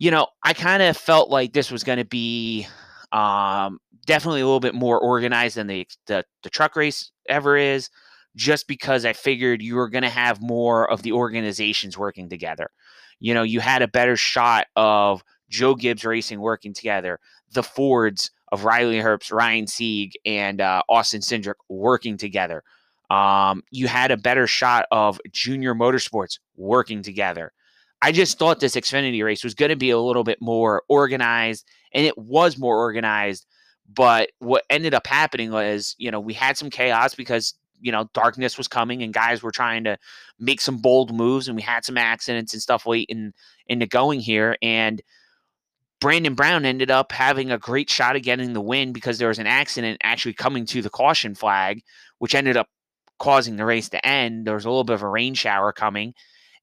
you 0.00 0.10
know, 0.10 0.28
I 0.42 0.54
kind 0.54 0.82
of 0.82 0.96
felt 0.96 1.28
like 1.28 1.52
this 1.52 1.70
was 1.70 1.84
going 1.84 1.98
to 1.98 2.06
be 2.06 2.66
um, 3.12 3.78
definitely 4.10 4.40
a 4.40 4.44
little 4.44 4.58
bit 4.58 4.74
more 4.74 4.98
organized 4.98 5.56
than 5.56 5.68
the, 5.68 5.86
the, 6.08 6.24
the 6.42 6.50
truck 6.50 6.74
race 6.74 7.12
ever 7.28 7.56
is, 7.56 7.88
just 8.34 8.66
because 8.66 9.04
I 9.04 9.12
figured 9.12 9.62
you 9.62 9.76
were 9.76 9.88
going 9.88 10.02
to 10.02 10.08
have 10.08 10.42
more 10.42 10.90
of 10.90 11.02
the 11.02 11.12
organizations 11.12 11.96
working 11.96 12.28
together. 12.28 12.70
You 13.20 13.34
know, 13.34 13.44
you 13.44 13.60
had 13.60 13.82
a 13.82 13.88
better 13.88 14.16
shot 14.16 14.66
of 14.74 15.22
Joe 15.48 15.76
Gibbs 15.76 16.04
Racing 16.04 16.40
working 16.40 16.74
together, 16.74 17.20
the 17.52 17.62
Fords 17.62 18.32
of 18.50 18.64
Riley 18.64 18.96
Herbst, 18.96 19.30
Ryan 19.30 19.68
Sieg, 19.68 20.14
and 20.26 20.60
uh, 20.60 20.82
Austin 20.88 21.20
Cindric 21.20 21.54
working 21.68 22.16
together. 22.16 22.64
Um, 23.10 23.62
you 23.70 23.86
had 23.86 24.10
a 24.10 24.16
better 24.16 24.48
shot 24.48 24.86
of 24.90 25.20
Junior 25.30 25.72
Motorsports 25.74 26.40
working 26.56 27.02
together. 27.02 27.52
I 28.02 28.10
just 28.10 28.40
thought 28.40 28.58
this 28.58 28.74
Xfinity 28.74 29.22
race 29.22 29.44
was 29.44 29.54
going 29.54 29.68
to 29.68 29.76
be 29.76 29.90
a 29.90 30.00
little 30.00 30.24
bit 30.24 30.38
more 30.40 30.82
organized, 30.88 31.64
and 31.92 32.04
it 32.04 32.18
was 32.18 32.58
more 32.58 32.76
organized. 32.76 33.46
But 33.92 34.30
what 34.38 34.64
ended 34.70 34.94
up 34.94 35.06
happening 35.06 35.50
was, 35.50 35.94
you 35.98 36.10
know, 36.10 36.20
we 36.20 36.34
had 36.34 36.56
some 36.56 36.70
chaos 36.70 37.14
because 37.14 37.54
you 37.80 37.90
know 37.90 38.08
darkness 38.12 38.58
was 38.58 38.68
coming 38.68 39.02
and 39.02 39.12
guys 39.12 39.42
were 39.42 39.50
trying 39.50 39.84
to 39.84 39.96
make 40.38 40.60
some 40.60 40.78
bold 40.78 41.14
moves, 41.14 41.48
and 41.48 41.56
we 41.56 41.62
had 41.62 41.84
some 41.84 41.98
accidents 41.98 42.52
and 42.52 42.62
stuff 42.62 42.86
late 42.86 43.06
in 43.08 43.32
into 43.66 43.86
going 43.86 44.20
here, 44.20 44.56
and 44.62 45.02
Brandon 46.00 46.34
Brown 46.34 46.64
ended 46.64 46.90
up 46.90 47.12
having 47.12 47.50
a 47.50 47.58
great 47.58 47.90
shot 47.90 48.16
at 48.16 48.22
getting 48.22 48.52
the 48.54 48.60
win 48.60 48.92
because 48.92 49.18
there 49.18 49.28
was 49.28 49.38
an 49.38 49.46
accident 49.46 49.98
actually 50.02 50.32
coming 50.32 50.64
to 50.66 50.80
the 50.80 50.88
caution 50.90 51.34
flag, 51.34 51.82
which 52.18 52.34
ended 52.34 52.56
up 52.56 52.68
causing 53.18 53.56
the 53.56 53.66
race 53.66 53.90
to 53.90 54.06
end. 54.06 54.46
There 54.46 54.54
was 54.54 54.64
a 54.64 54.70
little 54.70 54.84
bit 54.84 54.94
of 54.94 55.02
a 55.02 55.08
rain 55.08 55.34
shower 55.34 55.72
coming, 55.72 56.14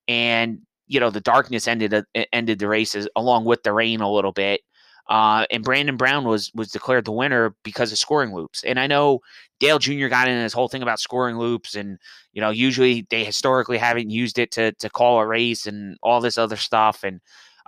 and 0.07 0.61
you 0.87 0.99
know 0.99 1.09
the 1.09 1.21
darkness 1.21 1.67
ended 1.67 1.93
uh, 1.93 2.03
ended 2.33 2.59
the 2.59 2.67
races 2.67 3.07
along 3.15 3.45
with 3.45 3.63
the 3.63 3.73
rain 3.73 4.01
a 4.01 4.11
little 4.11 4.31
bit. 4.31 4.61
Uh, 5.09 5.45
and 5.51 5.63
Brandon 5.63 5.95
Brown 5.95 6.25
was 6.25 6.51
was 6.53 6.69
declared 6.69 7.05
the 7.05 7.11
winner 7.11 7.55
because 7.63 7.91
of 7.91 7.97
scoring 7.97 8.33
loops. 8.33 8.63
And 8.63 8.79
I 8.79 8.87
know 8.87 9.21
Dale 9.59 9.79
Jr. 9.79 10.07
got 10.07 10.27
in 10.27 10.37
this 10.37 10.53
whole 10.53 10.67
thing 10.67 10.81
about 10.83 10.99
scoring 10.99 11.37
loops, 11.37 11.75
and 11.75 11.97
you 12.33 12.41
know 12.41 12.49
usually 12.49 13.07
they 13.09 13.23
historically 13.23 13.77
haven't 13.77 14.09
used 14.09 14.37
it 14.37 14.51
to 14.51 14.73
to 14.73 14.89
call 14.89 15.19
a 15.19 15.25
race 15.25 15.65
and 15.65 15.97
all 16.03 16.19
this 16.19 16.37
other 16.37 16.57
stuff. 16.57 17.03
And 17.03 17.21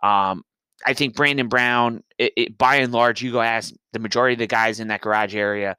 um, 0.04 0.44
I 0.86 0.94
think 0.94 1.16
Brandon 1.16 1.48
Brown, 1.48 2.04
it, 2.18 2.34
it, 2.36 2.58
by 2.58 2.76
and 2.76 2.92
large, 2.92 3.22
you 3.22 3.32
go 3.32 3.42
ask 3.42 3.74
the 3.94 4.00
majority 4.00 4.34
of 4.34 4.40
the 4.40 4.48
guys 4.48 4.80
in 4.80 4.90
that 4.90 5.02
garage 5.02 5.36
area. 5.36 5.78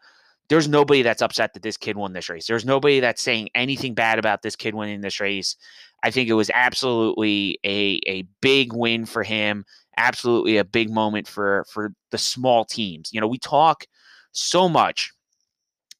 There's 0.49 0.67
nobody 0.67 1.03
that's 1.03 1.23
upset 1.23 1.55
that 1.55 1.63
this 1.63 1.77
kid 1.77 1.97
won 1.97 2.13
this 2.13 2.29
race. 2.29 2.47
There's 2.47 2.65
nobody 2.65 3.01
that's 3.01 3.23
saying 3.23 3.51
anything 3.55 3.95
bad 3.95 4.19
about 4.19 4.43
this 4.43 4.57
kid 4.57 4.75
winning 4.75 5.01
this 5.01 5.21
race. 5.21 5.57
I 6.03 6.11
think 6.11 6.29
it 6.29 6.35
was 6.35 6.51
absolutely 6.55 7.59
a 7.65 8.01
a 8.07 8.23
big 8.41 8.73
win 8.73 9.05
for 9.07 9.23
him. 9.23 9.65
Absolutely 9.97 10.57
a 10.57 10.65
big 10.65 10.91
moment 10.91 11.29
for 11.29 11.65
for 11.73 11.93
the 12.11 12.19
small 12.19 12.65
teams. 12.65 13.11
You 13.13 13.21
know, 13.21 13.27
we 13.29 13.39
talk 13.39 13.85
so 14.33 14.69
much 14.69 15.13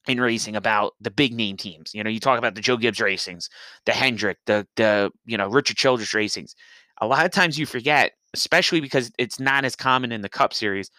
in 0.07 0.19
racing 0.19 0.55
about 0.55 0.93
the 0.99 1.11
big 1.11 1.33
name 1.33 1.57
teams. 1.57 1.93
You 1.93 2.03
know, 2.03 2.09
you 2.09 2.19
talk 2.19 2.39
about 2.39 2.55
the 2.55 2.61
Joe 2.61 2.77
Gibbs 2.77 2.99
racings, 2.99 3.49
the 3.85 3.91
Hendrick, 3.91 4.37
the 4.45 4.67
the 4.75 5.11
you 5.25 5.37
know 5.37 5.47
Richard 5.47 5.77
Childress 5.77 6.13
racings. 6.13 6.53
A 7.01 7.07
lot 7.07 7.25
of 7.25 7.31
times 7.31 7.57
you 7.57 7.65
forget, 7.65 8.13
especially 8.33 8.79
because 8.79 9.11
it's 9.17 9.39
not 9.39 9.65
as 9.65 9.75
common 9.75 10.11
in 10.11 10.21
the 10.21 10.29
Cup 10.29 10.53
Series. 10.53 10.89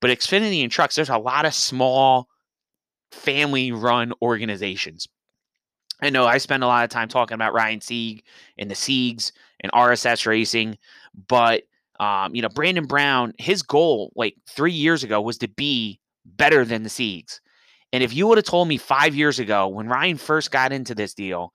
But 0.00 0.10
Xfinity 0.10 0.62
and 0.62 0.70
trucks, 0.70 0.94
there's 0.94 1.08
a 1.08 1.18
lot 1.18 1.44
of 1.44 1.54
small 1.54 2.28
family 3.10 3.72
run 3.72 4.12
organizations. 4.22 5.08
I 6.00 6.10
know 6.10 6.26
I 6.26 6.38
spend 6.38 6.62
a 6.62 6.68
lot 6.68 6.84
of 6.84 6.90
time 6.90 7.08
talking 7.08 7.34
about 7.34 7.52
Ryan 7.52 7.80
Sieg 7.80 8.22
and 8.56 8.70
the 8.70 8.74
Siegs 8.74 9.32
and 9.60 9.72
RSS 9.72 10.26
racing, 10.26 10.78
but 11.26 11.64
um, 12.00 12.34
you 12.34 12.42
know, 12.42 12.48
Brandon 12.48 12.86
Brown, 12.86 13.32
his 13.38 13.62
goal 13.62 14.12
like 14.14 14.34
three 14.48 14.72
years 14.72 15.02
ago 15.02 15.20
was 15.20 15.38
to 15.38 15.48
be 15.48 16.00
better 16.24 16.64
than 16.64 16.82
the 16.82 16.88
Siegs. 16.88 17.40
And 17.92 18.02
if 18.02 18.14
you 18.14 18.26
would 18.26 18.38
have 18.38 18.44
told 18.44 18.68
me 18.68 18.76
five 18.76 19.14
years 19.14 19.38
ago 19.38 19.66
when 19.68 19.88
Ryan 19.88 20.18
first 20.18 20.50
got 20.50 20.72
into 20.72 20.94
this 20.94 21.14
deal, 21.14 21.52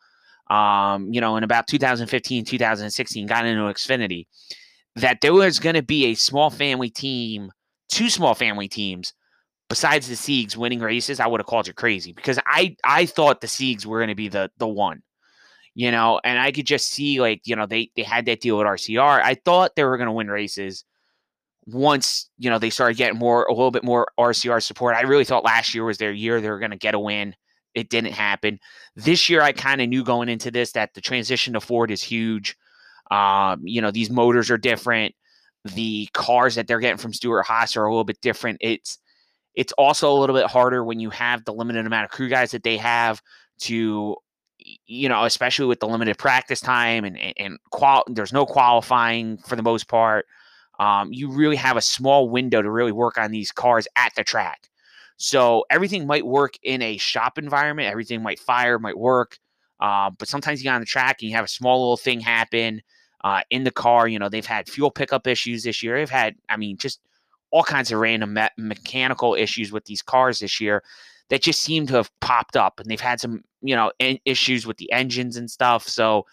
um, 0.50 1.14
you 1.14 1.22
know, 1.22 1.38
in 1.38 1.44
about 1.44 1.68
2015, 1.68 2.46
2016, 2.46 3.28
got 3.28 3.46
into 3.46 3.62
Xfinity, 3.62 4.26
that 4.96 5.22
there 5.22 5.34
was 5.34 5.60
going 5.60 5.76
to 5.76 5.84
be 5.84 6.06
a 6.06 6.16
small 6.16 6.50
family 6.50 6.90
team, 6.90 7.52
two 7.90 8.10
small 8.10 8.36
family 8.36 8.68
teams 8.68 9.14
besides 9.74 10.08
the 10.08 10.14
Siegs 10.14 10.56
winning 10.56 10.80
races, 10.80 11.20
I 11.20 11.26
would 11.26 11.40
have 11.40 11.48
called 11.48 11.66
you 11.66 11.74
crazy 11.74 12.14
because 12.14 12.38
I 12.46 12.76
I 12.84 13.08
thought 13.08 13.42
the 13.42 13.48
Siegs 13.48 13.88
were 13.88 13.98
going 13.98 14.10
to 14.10 14.16
be 14.16 14.28
the 14.28 14.52
the 14.58 14.68
one, 14.68 15.02
you 15.76 15.92
know, 15.92 16.20
and 16.24 16.40
I 16.40 16.52
could 16.52 16.66
just 16.68 16.90
see 16.90 17.20
like 17.20 17.42
you 17.46 17.56
know 17.56 17.66
they 17.66 17.90
they 17.96 18.04
had 18.04 18.26
that 18.26 18.42
deal 18.42 18.58
with 18.58 18.68
RCR. 18.68 19.22
I 19.24 19.36
thought 19.36 19.76
they 19.76 19.84
were 19.84 19.98
going 19.98 20.08
to 20.08 20.14
win 20.14 20.30
races 20.30 20.86
once 21.66 22.30
you 22.38 22.50
know 22.50 22.60
they 22.60 22.70
started 22.70 22.98
getting 22.98 23.18
more 23.18 23.46
a 23.46 23.54
little 23.54 23.72
bit 23.72 23.84
more 23.84 24.08
RCR 24.20 24.62
support. 24.62 24.96
I 24.96 25.02
really 25.02 25.26
thought 25.26 25.44
last 25.44 25.74
year 25.74 25.84
was 25.84 25.98
their 25.98 26.12
year; 26.12 26.42
they 26.42 26.50
were 26.50 26.60
going 26.60 26.72
to 26.72 26.78
get 26.78 26.96
a 26.96 27.00
win. 27.00 27.36
It 27.74 27.90
didn't 27.90 28.14
happen. 28.14 28.60
This 28.96 29.30
year, 29.30 29.42
I 29.42 29.52
kind 29.52 29.82
of 29.82 29.90
knew 29.90 30.04
going 30.04 30.30
into 30.30 30.52
this 30.52 30.74
that 30.74 30.94
the 30.94 31.02
transition 31.02 31.54
to 31.54 31.62
Ford 31.62 31.90
is 31.90 32.04
huge. 32.04 32.56
Um, 33.10 33.62
you 33.64 33.82
know, 33.82 33.92
these 33.92 34.12
motors 34.12 34.52
are 34.52 34.58
different. 34.58 35.16
The 35.66 36.08
cars 36.14 36.56
that 36.56 36.68
they're 36.68 36.80
getting 36.80 36.98
from 36.98 37.14
Stewart 37.14 37.46
Haas 37.46 37.76
are 37.76 37.86
a 37.86 37.90
little 37.90 38.04
bit 38.04 38.22
different. 38.22 38.60
It's 38.62 39.00
it's 39.56 39.74
also 39.74 40.12
a 40.12 40.20
little 40.20 40.36
bit 40.36 40.48
harder 40.48 40.84
when 40.84 41.00
you 41.00 41.10
have 41.12 41.46
the 41.46 41.54
limited 41.54 41.86
amount 41.86 42.06
of 42.06 42.12
crew 42.12 42.30
guys 42.30 42.52
that 42.52 42.64
they 42.64 42.78
have 42.78 43.22
to, 43.62 44.16
you 44.86 45.10
know, 45.10 45.24
especially 45.26 45.66
with 45.66 45.80
the 45.80 45.88
limited 45.88 46.18
practice 46.18 46.62
time 46.62 47.06
and 47.06 47.18
and, 47.18 47.34
and 47.38 47.60
qual- 47.72 48.06
there's 48.08 48.34
no 48.34 48.46
qualifying 48.46 49.38
for 49.38 49.56
the 49.56 49.64
most 49.64 49.88
part. 49.88 50.26
Um, 50.80 51.14
you 51.14 51.32
really 51.32 51.56
have 51.56 51.78
a 51.78 51.82
small 51.82 52.30
window 52.30 52.62
to 52.62 52.70
really 52.70 52.92
work 52.92 53.18
on 53.18 53.32
these 53.32 53.52
cars 53.52 53.88
at 53.96 54.14
the 54.16 54.24
track. 54.24 54.70
So 55.18 55.66
everything 55.70 56.08
might 56.08 56.26
work 56.26 56.56
in 56.64 56.82
a 56.82 56.98
shop 56.98 57.38
environment. 57.38 57.90
Everything 57.90 58.24
might 58.24 58.40
fire, 58.40 58.80
might 58.80 58.98
work. 58.98 59.38
Uh, 59.80 60.10
but 60.18 60.28
sometimes 60.28 60.60
you 60.60 60.64
get 60.64 60.74
on 60.74 60.82
the 60.82 60.86
track 60.86 61.18
and 61.22 61.30
you 61.30 61.36
have 61.36 61.46
a 61.46 61.50
small 61.50 61.80
little 61.80 61.98
thing 61.98 62.20
happen 62.20 62.82
uh, 63.24 63.42
in 63.50 63.64
the 63.64 63.72
car. 63.72 64.08
You 64.08 64.20
know, 64.20 64.30
they've 64.30 64.46
had 64.46 64.68
fuel 64.68 64.92
pickup 64.92 65.28
issues 65.28 65.64
this 65.64 65.84
year. 65.84 65.98
They've 65.98 66.10
had, 66.10 66.36
I 66.50 66.58
mean, 66.58 66.78
just 66.78 67.00
all 67.54 67.64
kinds 67.64 67.92
of 67.92 68.00
random 68.00 68.34
me- 68.34 68.50
mechanical 68.58 69.36
issues 69.36 69.72
with 69.72 69.86
these 69.86 70.02
cars 70.02 70.40
this 70.40 70.60
year 70.60 70.84
that 71.30 71.44
just 71.44 71.62
seem 71.62 71.86
to 71.86 71.94
have 71.94 72.12
popped 72.20 72.58
up 72.58 72.80
and 72.80 72.90
they've 72.90 73.00
had 73.00 73.22
some 73.22 73.44
you 73.62 73.76
know 73.76 73.92
in- 74.00 74.20
issues 74.26 74.66
with 74.66 74.78
the 74.78 74.92
engines 74.92 75.38
and 75.38 75.50
stuff 75.50 75.88
so 75.88 76.26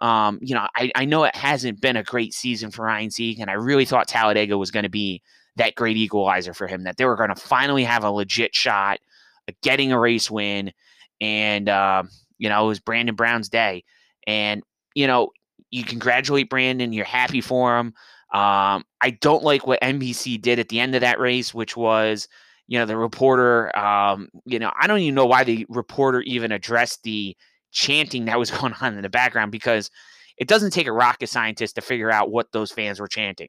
um, 0.00 0.38
you 0.40 0.54
know 0.54 0.68
I, 0.76 0.92
I 0.94 1.04
know 1.04 1.24
it 1.24 1.34
hasn't 1.34 1.80
been 1.80 1.96
a 1.96 2.04
great 2.04 2.32
season 2.32 2.70
for 2.70 2.84
ryan 2.84 3.10
sieg 3.10 3.40
and 3.40 3.50
i 3.50 3.54
really 3.54 3.84
thought 3.84 4.06
talladega 4.06 4.56
was 4.56 4.70
going 4.70 4.84
to 4.84 4.88
be 4.88 5.20
that 5.56 5.74
great 5.74 5.96
equalizer 5.96 6.54
for 6.54 6.68
him 6.68 6.84
that 6.84 6.96
they 6.96 7.04
were 7.04 7.16
going 7.16 7.34
to 7.34 7.34
finally 7.34 7.82
have 7.82 8.04
a 8.04 8.10
legit 8.10 8.54
shot 8.54 9.00
at 9.48 9.60
getting 9.62 9.90
a 9.90 9.98
race 9.98 10.30
win 10.30 10.72
and 11.20 11.68
uh, 11.68 12.04
you 12.38 12.48
know 12.48 12.64
it 12.64 12.68
was 12.68 12.78
brandon 12.78 13.16
brown's 13.16 13.48
day 13.48 13.82
and 14.28 14.62
you 14.94 15.08
know 15.08 15.30
you 15.72 15.82
congratulate 15.82 16.48
brandon 16.48 16.92
you're 16.92 17.04
happy 17.04 17.40
for 17.40 17.76
him 17.76 17.92
um, 18.30 18.84
I 19.00 19.16
don't 19.20 19.42
like 19.42 19.66
what 19.66 19.80
NBC 19.80 20.40
did 20.40 20.58
at 20.58 20.68
the 20.68 20.80
end 20.80 20.94
of 20.94 21.00
that 21.00 21.18
race, 21.18 21.54
which 21.54 21.76
was, 21.76 22.28
you 22.66 22.78
know, 22.78 22.84
the 22.84 22.96
reporter, 22.96 23.76
um, 23.76 24.28
you 24.44 24.58
know, 24.58 24.70
I 24.78 24.86
don't 24.86 25.00
even 25.00 25.14
know 25.14 25.24
why 25.24 25.44
the 25.44 25.64
reporter 25.70 26.20
even 26.22 26.52
addressed 26.52 27.02
the 27.04 27.34
chanting 27.70 28.26
that 28.26 28.38
was 28.38 28.50
going 28.60 28.74
on 28.80 28.96
in 28.96 29.02
the 29.02 29.08
background 29.08 29.50
because 29.50 29.90
it 30.36 30.46
doesn't 30.46 30.72
take 30.72 30.86
a 30.86 30.92
rocket 30.92 31.28
scientist 31.28 31.74
to 31.76 31.80
figure 31.80 32.10
out 32.10 32.30
what 32.30 32.52
those 32.52 32.70
fans 32.70 33.00
were 33.00 33.08
chanting. 33.08 33.48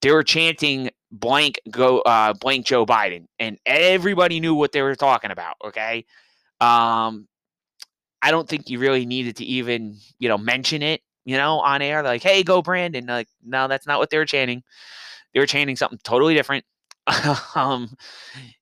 They 0.00 0.10
were 0.10 0.24
chanting 0.24 0.90
blank 1.12 1.60
go 1.70 2.00
uh, 2.00 2.34
blank 2.34 2.66
Joe 2.66 2.84
Biden, 2.84 3.26
and 3.38 3.58
everybody 3.64 4.40
knew 4.40 4.54
what 4.54 4.72
they 4.72 4.82
were 4.82 4.96
talking 4.96 5.30
about. 5.30 5.56
Okay, 5.64 6.04
um, 6.60 7.28
I 8.20 8.30
don't 8.30 8.48
think 8.48 8.68
you 8.68 8.78
really 8.78 9.06
needed 9.06 9.36
to 9.36 9.44
even 9.44 9.96
you 10.18 10.28
know 10.28 10.36
mention 10.36 10.82
it 10.82 11.00
you 11.24 11.36
know, 11.36 11.60
on 11.60 11.82
air, 11.82 12.02
like, 12.02 12.22
hey, 12.22 12.42
go 12.42 12.62
Brandon. 12.62 13.06
Like, 13.06 13.28
no, 13.44 13.68
that's 13.68 13.86
not 13.86 13.98
what 13.98 14.10
they 14.10 14.18
were 14.18 14.26
chanting. 14.26 14.62
They 15.32 15.40
were 15.40 15.46
chanting 15.46 15.76
something 15.76 15.98
totally 16.04 16.34
different. 16.34 16.64
um, 17.54 17.94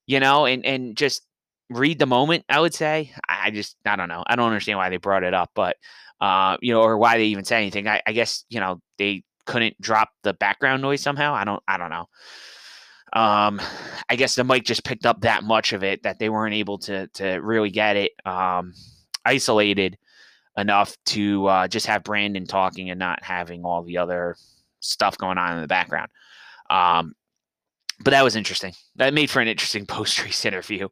you 0.07 0.21
know, 0.21 0.47
and 0.47 0.65
and 0.65 0.97
just 0.97 1.23
read 1.71 1.99
the 1.99 2.07
moment, 2.07 2.45
I 2.49 2.61
would 2.61 2.75
say. 2.75 3.13
I 3.29 3.51
just 3.51 3.77
I 3.85 3.97
don't 3.97 4.09
know. 4.09 4.25
I 4.27 4.37
don't 4.37 4.49
understand 4.49 4.79
why 4.79 4.89
they 4.89 4.97
brought 4.97 5.25
it 5.25 5.35
up, 5.35 5.51
but 5.55 5.77
uh, 6.21 6.57
you 6.61 6.73
know, 6.73 6.83
or 6.83 6.97
why 6.99 7.19
they 7.19 7.25
even 7.25 7.45
said 7.45 7.59
anything. 7.59 7.89
I, 7.89 8.01
I 8.07 8.13
guess, 8.13 8.45
you 8.49 8.61
know, 8.61 8.81
they 8.97 9.25
couldn't 9.45 9.81
drop 9.81 10.11
the 10.23 10.35
background 10.35 10.83
noise 10.83 11.01
somehow. 11.01 11.35
I 11.35 11.45
don't 11.45 11.63
I 11.67 11.77
don't 11.77 11.91
know. 11.91 12.07
Um, 13.13 13.61
I 14.09 14.17
guess 14.17 14.35
the 14.35 14.45
mic 14.45 14.65
just 14.65 14.85
picked 14.85 15.05
up 15.05 15.21
that 15.23 15.45
much 15.45 15.73
of 15.73 15.85
it 15.85 16.03
that 16.05 16.19
they 16.19 16.29
weren't 16.29 16.55
able 16.55 16.79
to 16.79 17.09
to 17.09 17.35
really 17.39 17.71
get 17.71 17.97
it 17.97 18.13
um 18.25 18.73
isolated 19.25 19.99
enough 20.57 20.97
to 21.07 21.47
uh, 21.47 21.69
just 21.69 21.87
have 21.87 22.05
Brandon 22.05 22.47
talking 22.47 22.91
and 22.91 22.99
not 22.99 23.23
having 23.23 23.65
all 23.65 23.83
the 23.83 23.99
other 23.99 24.37
stuff 24.81 25.17
going 25.17 25.39
on 25.39 25.55
in 25.55 25.63
the 25.63 25.69
background. 25.69 26.11
Um, 26.71 27.15
but 28.01 28.11
that 28.11 28.25
was 28.25 28.37
interesting. 28.37 28.73
That 28.97 29.15
made 29.15 29.31
for 29.31 29.41
an 29.41 29.49
interesting 29.49 29.87
post 29.87 30.23
race 30.23 30.45
interview. 30.45 30.89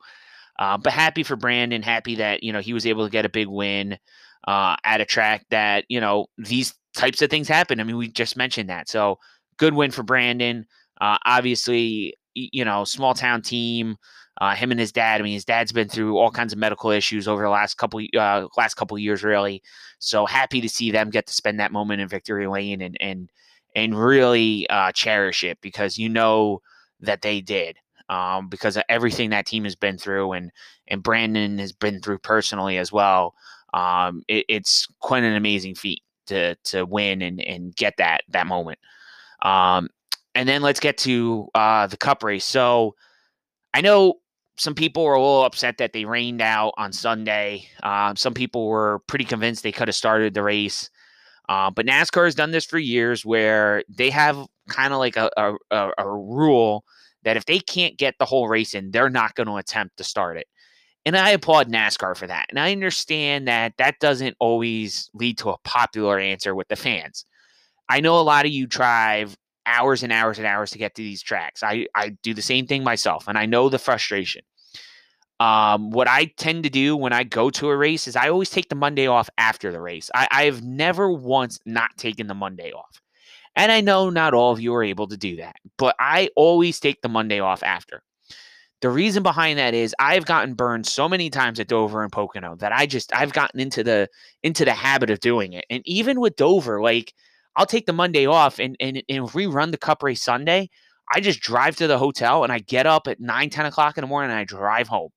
Uh, 0.59 0.77
but 0.77 0.93
happy 0.93 1.23
for 1.23 1.37
Brandon. 1.37 1.83
Happy 1.83 2.17
that 2.17 2.43
you 2.43 2.53
know 2.53 2.61
he 2.61 2.75
was 2.75 2.87
able 2.87 3.05
to 3.05 3.11
get 3.11 3.25
a 3.25 3.31
big 3.31 3.49
win 3.49 3.99
uh, 4.47 4.77
at 4.85 5.01
a 5.01 5.05
track 5.05 5.45
that 5.51 5.85
you 5.89 6.01
know 6.01 6.27
these 6.39 6.75
types 6.95 7.23
of 7.23 7.31
things 7.31 7.49
happen. 7.49 7.81
I 7.81 7.85
mean, 7.85 7.97
we 7.97 8.09
just 8.09 8.37
mentioned 8.37 8.69
that. 8.69 8.89
So 8.89 9.19
good 9.57 9.75
win 9.75 9.91
for 9.91 10.03
Brandon. 10.03 10.67
Uh, 11.01 11.17
obviously, 11.25 12.15
you 12.35 12.65
know, 12.65 12.85
small 12.85 13.15
town 13.15 13.43
team. 13.43 13.97
Uh, 14.41 14.55
him 14.55 14.71
and 14.71 14.81
his 14.81 14.93
dad. 14.93 15.21
I 15.21 15.25
mean, 15.25 15.35
his 15.35 15.45
dad's 15.45 15.73
been 15.73 15.89
through 15.89 16.17
all 16.17 16.31
kinds 16.31 16.53
of 16.53 16.59
medical 16.59 16.91
issues 16.91 17.29
over 17.29 17.43
the 17.43 17.51
last 17.51 17.77
couple 17.77 18.01
uh, 18.19 18.47
last 18.57 18.75
couple 18.75 18.99
years, 18.99 19.23
really. 19.23 19.63
So 19.99 20.25
happy 20.25 20.61
to 20.63 20.69
see 20.69 20.91
them 20.91 21.11
get 21.11 21.27
to 21.27 21.35
spend 21.35 21.61
that 21.61 21.73
moment 21.73 22.01
in 22.01 22.09
victory 22.09 22.47
lane 22.47 22.81
and 22.81 22.97
and 23.01 23.31
and 23.77 23.99
really 23.99 24.69
uh, 24.71 24.93
cherish 24.93 25.45
it 25.45 25.59
because 25.61 25.99
you 25.99 26.09
know 26.09 26.61
that 27.01 27.23
they 27.23 27.41
did 27.41 27.77
um, 28.09 28.49
because 28.49 28.77
of 28.77 28.83
everything 28.89 29.31
that 29.31 29.47
team 29.47 29.65
has 29.65 29.77
been 29.77 29.99
through 29.99 30.33
and 30.33 30.51
and 30.89 31.03
Brandon 31.03 31.59
has 31.59 31.73
been 31.73 32.01
through 32.01 32.19
personally 32.19 32.79
as 32.79 32.91
well. 32.91 33.35
Um, 33.73 34.23
it, 34.27 34.45
it's 34.49 34.89
quite 35.01 35.23
an 35.23 35.35
amazing 35.35 35.77
feat 35.77 36.03
to 36.27 36.57
to 36.65 36.85
win 36.85 37.23
and 37.23 37.41
and 37.41 37.75
get 37.77 37.95
that 37.99 38.23
that 38.29 38.47
moment. 38.47 38.79
Um, 39.43 39.89
and 40.35 40.49
then 40.49 40.63
let's 40.63 40.81
get 40.81 40.99
to 40.99 41.49
uh, 41.55 41.87
the 41.87 41.97
Cup 41.97 42.23
race. 42.23 42.45
So 42.45 42.95
I 43.75 43.81
know 43.81 44.15
some 44.57 44.75
people 44.75 45.05
were 45.05 45.15
a 45.15 45.21
little 45.21 45.45
upset 45.45 45.79
that 45.79 45.93
they 45.93 46.05
rained 46.05 46.43
out 46.43 46.75
on 46.77 46.93
Sunday. 46.93 47.67
Um, 47.83 48.17
some 48.17 48.35
people 48.35 48.67
were 48.67 49.01
pretty 49.07 49.25
convinced 49.25 49.63
they 49.63 49.73
could 49.73 49.89
have 49.89 49.95
started 49.95 50.35
the 50.35 50.43
race. 50.43 50.91
Uh, 51.49 51.71
but 51.71 51.87
NASCAR 51.87 52.27
has 52.27 52.35
done 52.35 52.51
this 52.51 52.65
for 52.65 52.79
years 52.79 53.25
where 53.25 53.83
they 53.89 54.11
have 54.11 54.47
kind 54.69 54.93
of 54.93 54.99
like 55.01 55.17
a, 55.17 55.31
a, 55.37 55.91
a, 55.99 56.09
rule 56.09 56.85
that 57.25 57.37
if 57.37 57.45
they 57.47 57.59
can't 57.59 57.97
get 57.97 58.15
the 58.19 58.25
whole 58.25 58.49
race 58.49 58.73
in, 58.73 58.93
they're 58.93 59.11
not 59.11 59.35
going 59.35 59.49
to 59.49 59.57
attempt 59.57 59.97
to 59.97 60.05
start 60.05 60.37
it. 60.37 60.47
And 61.05 61.17
I 61.17 61.31
applaud 61.31 61.69
NASCAR 61.69 62.17
for 62.17 62.27
that. 62.27 62.47
And 62.51 62.59
I 62.61 62.71
understand 62.71 63.49
that 63.49 63.73
that 63.79 63.99
doesn't 64.01 64.37
always 64.39 65.11
lead 65.15 65.39
to 65.39 65.51
a 65.51 65.59
popular 65.65 66.19
answer 66.19 66.55
with 66.55 66.69
the 66.69 66.77
fans. 66.77 67.25
I 67.89 68.01
know 68.01 68.21
a 68.21 68.23
lot 68.23 68.45
of 68.45 68.53
you 68.53 68.67
drive 68.67 69.37
hours 69.67 70.03
and 70.03 70.13
hours 70.13 70.39
and 70.39 70.47
hours 70.47 70.71
to 70.73 70.79
get 70.79 70.95
to 70.95 71.03
these 71.03 71.23
tracks. 71.23 71.63
I, 71.63 71.87
I 71.95 72.11
do 72.23 72.35
the 72.35 72.43
same 72.43 72.67
thing 72.67 72.85
myself, 72.85 73.29
and 73.29 73.39
I 73.39 73.47
know 73.47 73.69
the 73.69 73.79
frustration. 73.79 74.43
Um, 75.41 75.91
what 75.91 76.07
I 76.07 76.27
tend 76.37 76.65
to 76.65 76.71
do 76.71 76.97
when 76.97 77.15
I 77.15 77.25
go 77.25 77.49
to 77.51 77.71
a 77.71 77.77
race 77.77 78.07
is 78.07 78.15
I 78.15 78.29
always 78.29 78.51
take 78.51 78.69
the 78.69 78.75
Monday 78.75 79.07
off 79.07 79.31
after 79.39 79.73
the 79.73 79.81
race. 79.81 80.11
I, 80.15 80.29
I've 80.31 80.63
never 80.63 81.11
once 81.11 81.59
not 81.65 81.97
taken 81.97 82.27
the 82.27 82.35
Monday 82.35 82.73
off. 82.73 83.01
And 83.57 83.73
I 83.73 83.81
know 83.81 84.11
not 84.11 84.35
all 84.35 84.53
of 84.53 84.61
you 84.61 84.75
are 84.75 84.85
able 84.85 85.09
to 85.09 85.17
do 85.17 85.37
that, 85.37 85.57
but 85.77 85.97
I 85.99 86.29
always 86.37 86.79
take 86.79 87.01
the 87.03 87.09
Monday 87.09 87.41
off 87.41 87.63
after. 87.63 88.03
The 88.81 88.91
reason 88.91 89.23
behind 89.23 89.59
that 89.59 89.75
is 89.75 89.95
I've 89.99 90.25
gotten 90.25 90.55
burned 90.55 90.87
so 90.87 91.09
many 91.09 91.29
times 91.31 91.61
at 91.61 91.69
Dover 91.69 92.03
and 92.03 92.13
Pocono 92.13 92.57
that 92.57 92.73
I 92.73 92.87
just 92.87 93.15
I've 93.15 93.33
gotten 93.33 93.61
into 93.61 93.83
the 93.83 94.09
into 94.43 94.65
the 94.65 94.73
habit 94.73 95.11
of 95.11 95.21
doing 95.21 95.53
it. 95.53 95.67
And 95.69 95.83
even 95.87 96.21
with 96.21 96.37
Dover, 96.37 96.81
like 96.81 97.13
I'll 97.57 97.67
take 97.67 97.87
the 97.87 97.93
Monday 97.93 98.27
off 98.27 98.59
and 98.59 98.77
and, 98.81 99.03
and 99.09 99.27
rerun 99.29 99.71
the 99.71 99.79
cup 99.79 100.03
race 100.03 100.23
Sunday. 100.23 100.71
I 101.13 101.21
just 101.21 101.41
drive 101.41 101.77
to 101.77 101.87
the 101.87 101.99
hotel 101.99 102.45
and 102.45 102.53
I 102.53 102.61
get 102.61 102.87
up 102.87 103.09
at 103.09 103.21
9, 103.21 103.51
10 103.51 103.67
o'clock 103.67 103.99
in 103.99 104.03
the 104.03 104.09
morning 104.09 104.31
and 104.31 104.39
I 104.39 104.45
drive 104.45 104.87
home. 104.87 105.11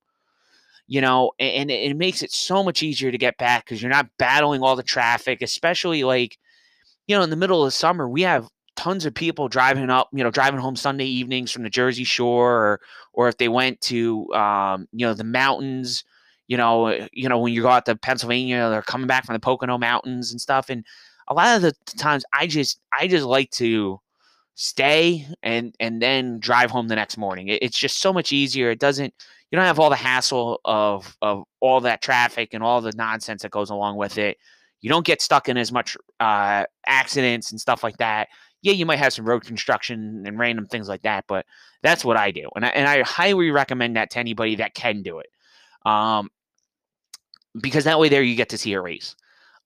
You 0.87 1.01
know, 1.01 1.31
and, 1.39 1.71
and 1.71 1.71
it 1.71 1.95
makes 1.95 2.23
it 2.23 2.31
so 2.31 2.63
much 2.63 2.83
easier 2.83 3.11
to 3.11 3.17
get 3.17 3.37
back 3.37 3.63
because 3.63 3.81
you're 3.81 3.91
not 3.91 4.09
battling 4.17 4.61
all 4.61 4.75
the 4.75 4.83
traffic, 4.83 5.41
especially 5.41 6.03
like, 6.03 6.37
you 7.07 7.15
know, 7.15 7.23
in 7.23 7.29
the 7.29 7.37
middle 7.37 7.63
of 7.63 7.67
the 7.67 7.71
summer, 7.71 8.09
we 8.09 8.23
have 8.23 8.49
tons 8.75 9.05
of 9.05 9.13
people 9.13 9.47
driving 9.47 9.89
up, 9.89 10.09
you 10.11 10.23
know, 10.23 10.31
driving 10.31 10.59
home 10.59 10.75
Sunday 10.75 11.05
evenings 11.05 11.51
from 11.51 11.63
the 11.63 11.69
Jersey 11.69 12.03
Shore, 12.03 12.51
or 12.51 12.81
or 13.13 13.27
if 13.29 13.37
they 13.37 13.47
went 13.47 13.79
to, 13.81 14.31
um, 14.33 14.87
you 14.91 15.05
know, 15.05 15.13
the 15.13 15.23
mountains, 15.23 16.03
you 16.47 16.57
know, 16.57 16.87
uh, 16.87 17.07
you 17.13 17.29
know, 17.29 17.39
when 17.39 17.53
you 17.53 17.61
go 17.61 17.69
out 17.69 17.85
to 17.85 17.95
Pennsylvania, 17.95 18.69
they're 18.69 18.81
coming 18.81 19.07
back 19.07 19.25
from 19.25 19.33
the 19.33 19.39
Pocono 19.39 19.77
Mountains 19.77 20.31
and 20.31 20.41
stuff. 20.41 20.69
And 20.69 20.85
a 21.27 21.33
lot 21.33 21.55
of 21.55 21.61
the 21.61 21.73
times, 21.97 22.23
I 22.33 22.47
just, 22.47 22.79
I 22.91 23.07
just 23.07 23.25
like 23.25 23.51
to 23.51 23.99
stay 24.55 25.25
and 25.41 25.73
and 25.79 25.99
then 25.99 26.39
drive 26.39 26.69
home 26.69 26.87
the 26.87 26.95
next 26.95 27.17
morning. 27.17 27.47
It, 27.47 27.63
it's 27.63 27.77
just 27.77 27.99
so 27.99 28.13
much 28.13 28.31
easier. 28.31 28.69
It 28.69 28.79
doesn't, 28.79 29.13
you 29.49 29.55
don't 29.55 29.65
have 29.65 29.79
all 29.79 29.89
the 29.89 29.95
hassle 29.95 30.59
of 30.65 31.15
of 31.21 31.43
all 31.59 31.81
that 31.81 32.01
traffic 32.01 32.53
and 32.53 32.63
all 32.63 32.81
the 32.81 32.93
nonsense 32.95 33.41
that 33.41 33.51
goes 33.51 33.69
along 33.69 33.97
with 33.97 34.17
it. 34.17 34.37
You 34.81 34.89
don't 34.89 35.05
get 35.05 35.21
stuck 35.21 35.47
in 35.47 35.57
as 35.57 35.71
much 35.71 35.95
uh, 36.19 36.65
accidents 36.85 37.51
and 37.51 37.59
stuff 37.59 37.83
like 37.83 37.97
that 37.97 38.27
yeah, 38.63 38.71
you 38.71 38.85
might 38.85 38.97
have 38.97 39.13
some 39.13 39.25
road 39.25 39.43
construction 39.43 40.23
and 40.25 40.39
random 40.39 40.65
things 40.65 40.87
like 40.87 41.01
that, 41.01 41.25
but 41.27 41.45
that's 41.83 42.03
what 42.03 42.15
I 42.17 42.31
do, 42.31 42.49
and 42.55 42.65
I, 42.65 42.69
and 42.69 42.87
I 42.87 43.03
highly 43.03 43.51
recommend 43.51 43.97
that 43.97 44.09
to 44.11 44.19
anybody 44.19 44.55
that 44.55 44.73
can 44.73 45.03
do 45.03 45.19
it, 45.19 45.27
um, 45.85 46.29
because 47.61 47.83
that 47.83 47.99
way 47.99 48.07
there 48.07 48.23
you 48.23 48.35
get 48.35 48.49
to 48.49 48.57
see 48.57 48.73
a 48.73 48.81
race. 48.81 49.15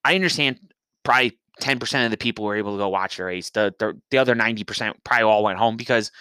I 0.04 0.16
understand 0.16 0.60
probably 1.04 1.38
ten 1.60 1.80
percent 1.80 2.06
of 2.06 2.12
the 2.12 2.18
people 2.18 2.46
were 2.46 2.56
able 2.56 2.74
to 2.74 2.78
go 2.78 2.90
watch 2.90 3.18
the 3.18 3.24
race. 3.24 3.50
The 3.50 3.74
the, 3.80 4.00
the 4.12 4.18
other 4.18 4.36
ninety 4.36 4.64
percent 4.64 4.96
probably 5.04 5.24
all 5.24 5.44
went 5.44 5.60
home 5.60 5.78
because 5.78 6.12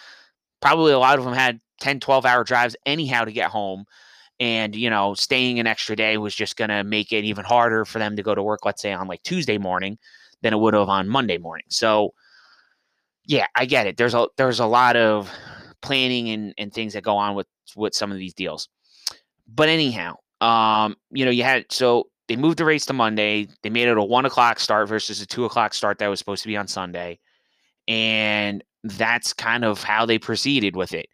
probably 0.61 0.91
a 0.91 0.99
lot 0.99 1.19
of 1.19 1.25
them 1.25 1.33
had 1.33 1.59
10, 1.81 1.99
12 1.99 2.25
hour 2.25 2.43
drives 2.43 2.75
anyhow 2.85 3.23
to 3.23 3.31
get 3.31 3.49
home. 3.49 3.85
And, 4.39 4.75
you 4.75 4.89
know, 4.89 5.13
staying 5.15 5.59
an 5.59 5.67
extra 5.67 5.95
day 5.95 6.17
was 6.17 6.35
just 6.35 6.57
going 6.57 6.69
to 6.69 6.83
make 6.83 7.11
it 7.11 7.23
even 7.23 7.43
harder 7.43 7.85
for 7.85 7.97
them 7.97 8.15
to 8.15 8.23
go 8.23 8.35
to 8.35 8.43
work, 8.43 8.65
let's 8.65 8.81
say 8.81 8.93
on 8.93 9.07
like 9.07 9.23
Tuesday 9.23 9.57
morning 9.57 9.97
than 10.41 10.53
it 10.53 10.57
would 10.57 10.75
have 10.75 10.89
on 10.89 11.09
Monday 11.09 11.39
morning. 11.39 11.65
So, 11.69 12.13
yeah, 13.25 13.47
I 13.55 13.65
get 13.65 13.87
it. 13.87 13.97
There's 13.97 14.13
a 14.13 14.27
there's 14.37 14.59
a 14.59 14.65
lot 14.65 14.95
of 14.95 15.29
planning 15.81 16.29
and, 16.29 16.53
and 16.57 16.71
things 16.71 16.93
that 16.93 17.03
go 17.03 17.17
on 17.17 17.35
with 17.35 17.47
with 17.75 17.95
some 17.95 18.11
of 18.11 18.19
these 18.19 18.33
deals. 18.33 18.69
But 19.47 19.69
anyhow, 19.69 20.15
um, 20.39 20.95
you 21.09 21.25
know, 21.25 21.31
you 21.31 21.43
had 21.43 21.65
so 21.71 22.07
they 22.27 22.35
moved 22.35 22.57
the 22.57 22.65
race 22.65 22.85
to 22.87 22.93
Monday. 22.93 23.47
They 23.63 23.69
made 23.69 23.87
it 23.87 23.97
a 23.97 24.03
one 24.03 24.25
o'clock 24.25 24.59
start 24.59 24.87
versus 24.87 25.21
a 25.21 25.25
two 25.25 25.45
o'clock 25.45 25.73
start 25.73 25.99
that 25.99 26.07
was 26.07 26.19
supposed 26.19 26.43
to 26.43 26.47
be 26.47 26.57
on 26.57 26.67
Sunday. 26.67 27.19
And 27.87 28.63
that's 28.83 29.33
kind 29.33 29.63
of 29.63 29.83
how 29.83 30.05
they 30.05 30.19
proceeded 30.19 30.75
with 30.75 30.93
it. 30.93 31.07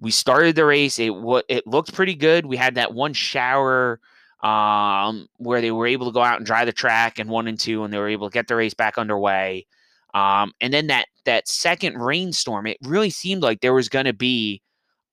We 0.00 0.10
started 0.10 0.56
the 0.56 0.64
race. 0.64 0.98
It 0.98 1.10
what 1.10 1.44
it 1.48 1.66
looked 1.66 1.94
pretty 1.94 2.14
good. 2.14 2.46
We 2.46 2.56
had 2.56 2.74
that 2.74 2.94
one 2.94 3.12
shower 3.12 4.00
um, 4.42 5.28
where 5.38 5.60
they 5.60 5.70
were 5.70 5.86
able 5.86 6.06
to 6.06 6.12
go 6.12 6.22
out 6.22 6.36
and 6.36 6.46
dry 6.46 6.64
the 6.64 6.72
track 6.72 7.18
and 7.18 7.30
one 7.30 7.46
and 7.46 7.58
two, 7.58 7.84
and 7.84 7.92
they 7.92 7.98
were 7.98 8.08
able 8.08 8.28
to 8.28 8.34
get 8.34 8.48
the 8.48 8.56
race 8.56 8.74
back 8.74 8.98
underway. 8.98 9.66
Um, 10.14 10.52
and 10.60 10.72
then 10.72 10.88
that 10.88 11.06
that 11.24 11.48
second 11.48 11.98
rainstorm, 11.98 12.66
it 12.66 12.78
really 12.82 13.10
seemed 13.10 13.42
like 13.42 13.60
there 13.60 13.74
was 13.74 13.88
going 13.88 14.04
to 14.06 14.12
be 14.12 14.62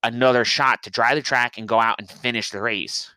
another 0.04 0.44
shot 0.44 0.84
to 0.84 0.90
dry 0.90 1.16
the 1.16 1.22
track 1.22 1.58
and 1.58 1.68
go 1.68 1.80
out 1.80 1.96
and 2.00 2.10
finish 2.10 2.50
the 2.50 2.62
race. 2.62 3.13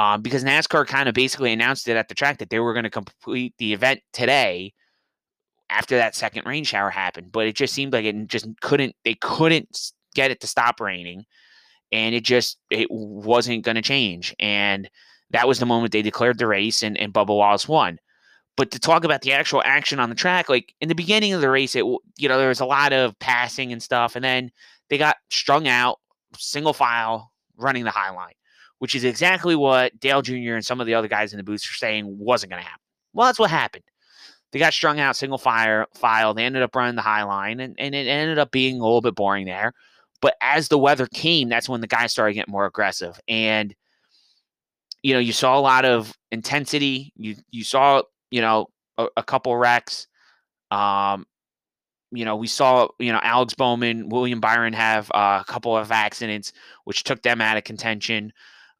Um, 0.00 0.22
because 0.22 0.44
NASCAR 0.44 0.86
kind 0.86 1.10
of 1.10 1.14
basically 1.14 1.52
announced 1.52 1.86
it 1.86 1.94
at 1.94 2.08
the 2.08 2.14
track 2.14 2.38
that 2.38 2.48
they 2.48 2.58
were 2.58 2.72
going 2.72 2.84
to 2.84 2.90
complete 2.90 3.52
the 3.58 3.74
event 3.74 4.00
today 4.14 4.72
after 5.68 5.98
that 5.98 6.14
second 6.14 6.46
rain 6.46 6.64
shower 6.64 6.88
happened. 6.88 7.30
But 7.30 7.46
it 7.46 7.54
just 7.54 7.74
seemed 7.74 7.92
like 7.92 8.06
it 8.06 8.26
just 8.26 8.48
couldn't, 8.62 8.96
they 9.04 9.14
couldn't 9.16 9.92
get 10.14 10.30
it 10.30 10.40
to 10.40 10.46
stop 10.46 10.80
raining. 10.80 11.26
And 11.92 12.14
it 12.14 12.24
just, 12.24 12.56
it 12.70 12.88
wasn't 12.90 13.62
going 13.62 13.74
to 13.74 13.82
change. 13.82 14.34
And 14.38 14.88
that 15.32 15.46
was 15.46 15.58
the 15.58 15.66
moment 15.66 15.92
they 15.92 16.00
declared 16.00 16.38
the 16.38 16.46
race 16.46 16.82
and, 16.82 16.96
and 16.96 17.12
Bubba 17.12 17.36
Wallace 17.36 17.68
won. 17.68 17.98
But 18.56 18.70
to 18.70 18.78
talk 18.78 19.04
about 19.04 19.20
the 19.20 19.34
actual 19.34 19.60
action 19.66 20.00
on 20.00 20.08
the 20.08 20.14
track, 20.14 20.48
like 20.48 20.72
in 20.80 20.88
the 20.88 20.94
beginning 20.94 21.34
of 21.34 21.42
the 21.42 21.50
race, 21.50 21.76
it 21.76 21.84
you 21.84 22.28
know 22.28 22.38
there 22.38 22.48
was 22.48 22.60
a 22.60 22.66
lot 22.66 22.94
of 22.94 23.18
passing 23.18 23.70
and 23.70 23.82
stuff, 23.82 24.16
and 24.16 24.24
then 24.24 24.50
they 24.88 24.98
got 24.98 25.16
strung 25.30 25.68
out, 25.68 25.98
single 26.36 26.72
file, 26.72 27.32
running 27.56 27.84
the 27.84 27.90
high 27.90 28.10
line, 28.10 28.34
which 28.80 28.94
is 28.94 29.04
exactly 29.04 29.56
what 29.56 29.98
Dale 29.98 30.20
Jr. 30.20 30.54
and 30.54 30.66
some 30.66 30.80
of 30.80 30.86
the 30.86 30.94
other 30.94 31.08
guys 31.08 31.32
in 31.32 31.36
the 31.36 31.42
booth 31.42 31.62
are 31.62 31.78
saying 31.78 32.04
wasn't 32.18 32.50
going 32.50 32.62
to 32.62 32.68
happen. 32.68 32.82
Well, 33.14 33.26
that's 33.26 33.38
what 33.38 33.50
happened. 33.50 33.84
They 34.52 34.58
got 34.58 34.72
strung 34.72 34.98
out, 34.98 35.16
single 35.16 35.38
fire 35.38 35.86
file. 35.94 36.34
They 36.34 36.44
ended 36.44 36.62
up 36.62 36.74
running 36.74 36.96
the 36.96 37.02
high 37.02 37.22
line, 37.22 37.60
and, 37.60 37.74
and 37.78 37.94
it 37.94 38.08
ended 38.08 38.38
up 38.38 38.50
being 38.50 38.80
a 38.80 38.82
little 38.82 39.00
bit 39.00 39.14
boring 39.14 39.46
there. 39.46 39.72
But 40.20 40.34
as 40.42 40.68
the 40.68 40.78
weather 40.78 41.06
came, 41.06 41.48
that's 41.48 41.68
when 41.68 41.80
the 41.80 41.86
guys 41.86 42.12
started 42.12 42.34
getting 42.34 42.52
more 42.52 42.66
aggressive. 42.66 43.18
And 43.28 43.74
you 45.02 45.14
know, 45.14 45.20
you 45.20 45.32
saw 45.32 45.58
a 45.58 45.60
lot 45.60 45.86
of 45.86 46.12
intensity. 46.30 47.12
You 47.16 47.36
you 47.50 47.64
saw 47.64 48.02
you 48.30 48.40
know, 48.40 48.68
a, 48.96 49.08
a 49.16 49.22
couple 49.22 49.56
wrecks. 49.56 50.06
Um, 50.70 51.26
you 52.12 52.24
know, 52.24 52.36
we 52.36 52.46
saw, 52.46 52.88
you 52.98 53.12
know, 53.12 53.20
Alex 53.22 53.54
Bowman, 53.54 54.08
William 54.08 54.40
Byron 54.40 54.72
have 54.72 55.10
uh, 55.12 55.42
a 55.46 55.50
couple 55.50 55.76
of 55.76 55.92
accidents, 55.92 56.52
which 56.84 57.04
took 57.04 57.22
them 57.22 57.40
out 57.40 57.56
of 57.56 57.64
contention. 57.64 58.32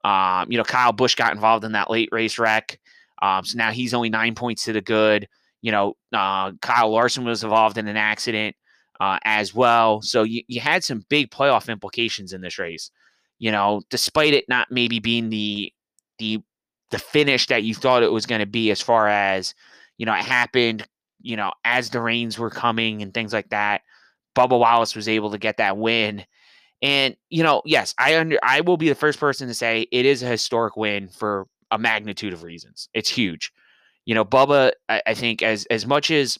Um, 0.05 0.51
you 0.51 0.59
know, 0.59 0.65
Kyle 0.65 0.93
Busch 0.93 1.15
got 1.15 1.33
involved 1.33 1.65
in 1.65 1.73
that 1.73 1.91
late 1.91 2.09
race 2.13 2.39
wreck. 2.39 2.79
Um, 3.23 3.45
so 3.45 3.59
now 3.59 3.71
he's 3.71 3.95
only 3.95 4.09
nine 4.09 4.35
points 4.35 4.65
to 4.65 4.73
the 4.73 4.81
good. 4.81 5.29
You 5.63 5.73
know, 5.73 5.95
uh, 6.13 6.53
Kyle 6.63 6.91
Larson 6.91 7.25
was 7.25 7.45
involved 7.45 7.77
in 7.77 7.87
an 7.87 7.97
accident 7.97 8.57
uh, 8.99 9.19
as 9.25 9.55
well. 9.55 10.01
So 10.03 10.23
you, 10.23 10.43
you 10.49 10.61
had 10.61 10.85
some 10.85 11.05
big 11.09 11.31
playoff 11.31 11.69
implications 11.69 12.33
in 12.33 12.41
this 12.41 12.59
race. 12.59 12.91
You 13.39 13.53
know, 13.53 13.83
despite 13.91 14.35
it 14.35 14.49
not 14.49 14.69
maybe 14.71 15.01
being 15.01 15.31
the 15.31 15.73
the 16.19 16.43
the 16.91 16.99
finish 16.99 17.47
that 17.47 17.63
you 17.63 17.75
thought 17.75 18.03
it 18.03 18.13
was 18.13 18.27
going 18.27 18.41
to 18.41 18.47
be 18.47 18.71
as 18.71 18.81
far 18.81 19.09
as 19.09 19.55
you 19.97 20.07
know 20.07 20.15
it 20.15 20.25
happened 20.25 20.87
you 21.21 21.37
know 21.37 21.53
as 21.65 21.91
the 21.91 22.01
rains 22.01 22.39
were 22.39 22.51
coming 22.51 23.03
and 23.03 23.15
things 23.15 23.33
like 23.33 23.49
that 23.51 23.83
bubba 24.37 24.59
wallace 24.59 24.95
was 24.95 25.09
able 25.09 25.31
to 25.31 25.39
get 25.39 25.57
that 25.57 25.77
win 25.77 26.25
and 26.83 27.17
you 27.29 27.43
know 27.43 27.63
yes 27.65 27.95
i 27.99 28.17
under 28.17 28.39
i 28.43 28.61
will 28.61 28.77
be 28.77 28.89
the 28.89 28.95
first 28.95 29.19
person 29.21 29.49
to 29.49 29.55
say 29.55 29.87
it 29.93 30.07
is 30.07 30.23
a 30.23 30.27
historic 30.27 30.77
win 30.77 31.09
for 31.09 31.47
a 31.71 31.79
magnitude 31.79 32.33
of 32.33 32.43
reasons 32.43 32.89
it's 32.95 33.09
huge 33.09 33.53
you 34.05 34.15
know 34.15 34.25
bubba 34.25 34.73
i, 34.89 35.03
I 35.07 35.15
think 35.15 35.43
as 35.43 35.67
as 35.67 35.87
much 35.87 36.11
as 36.11 36.39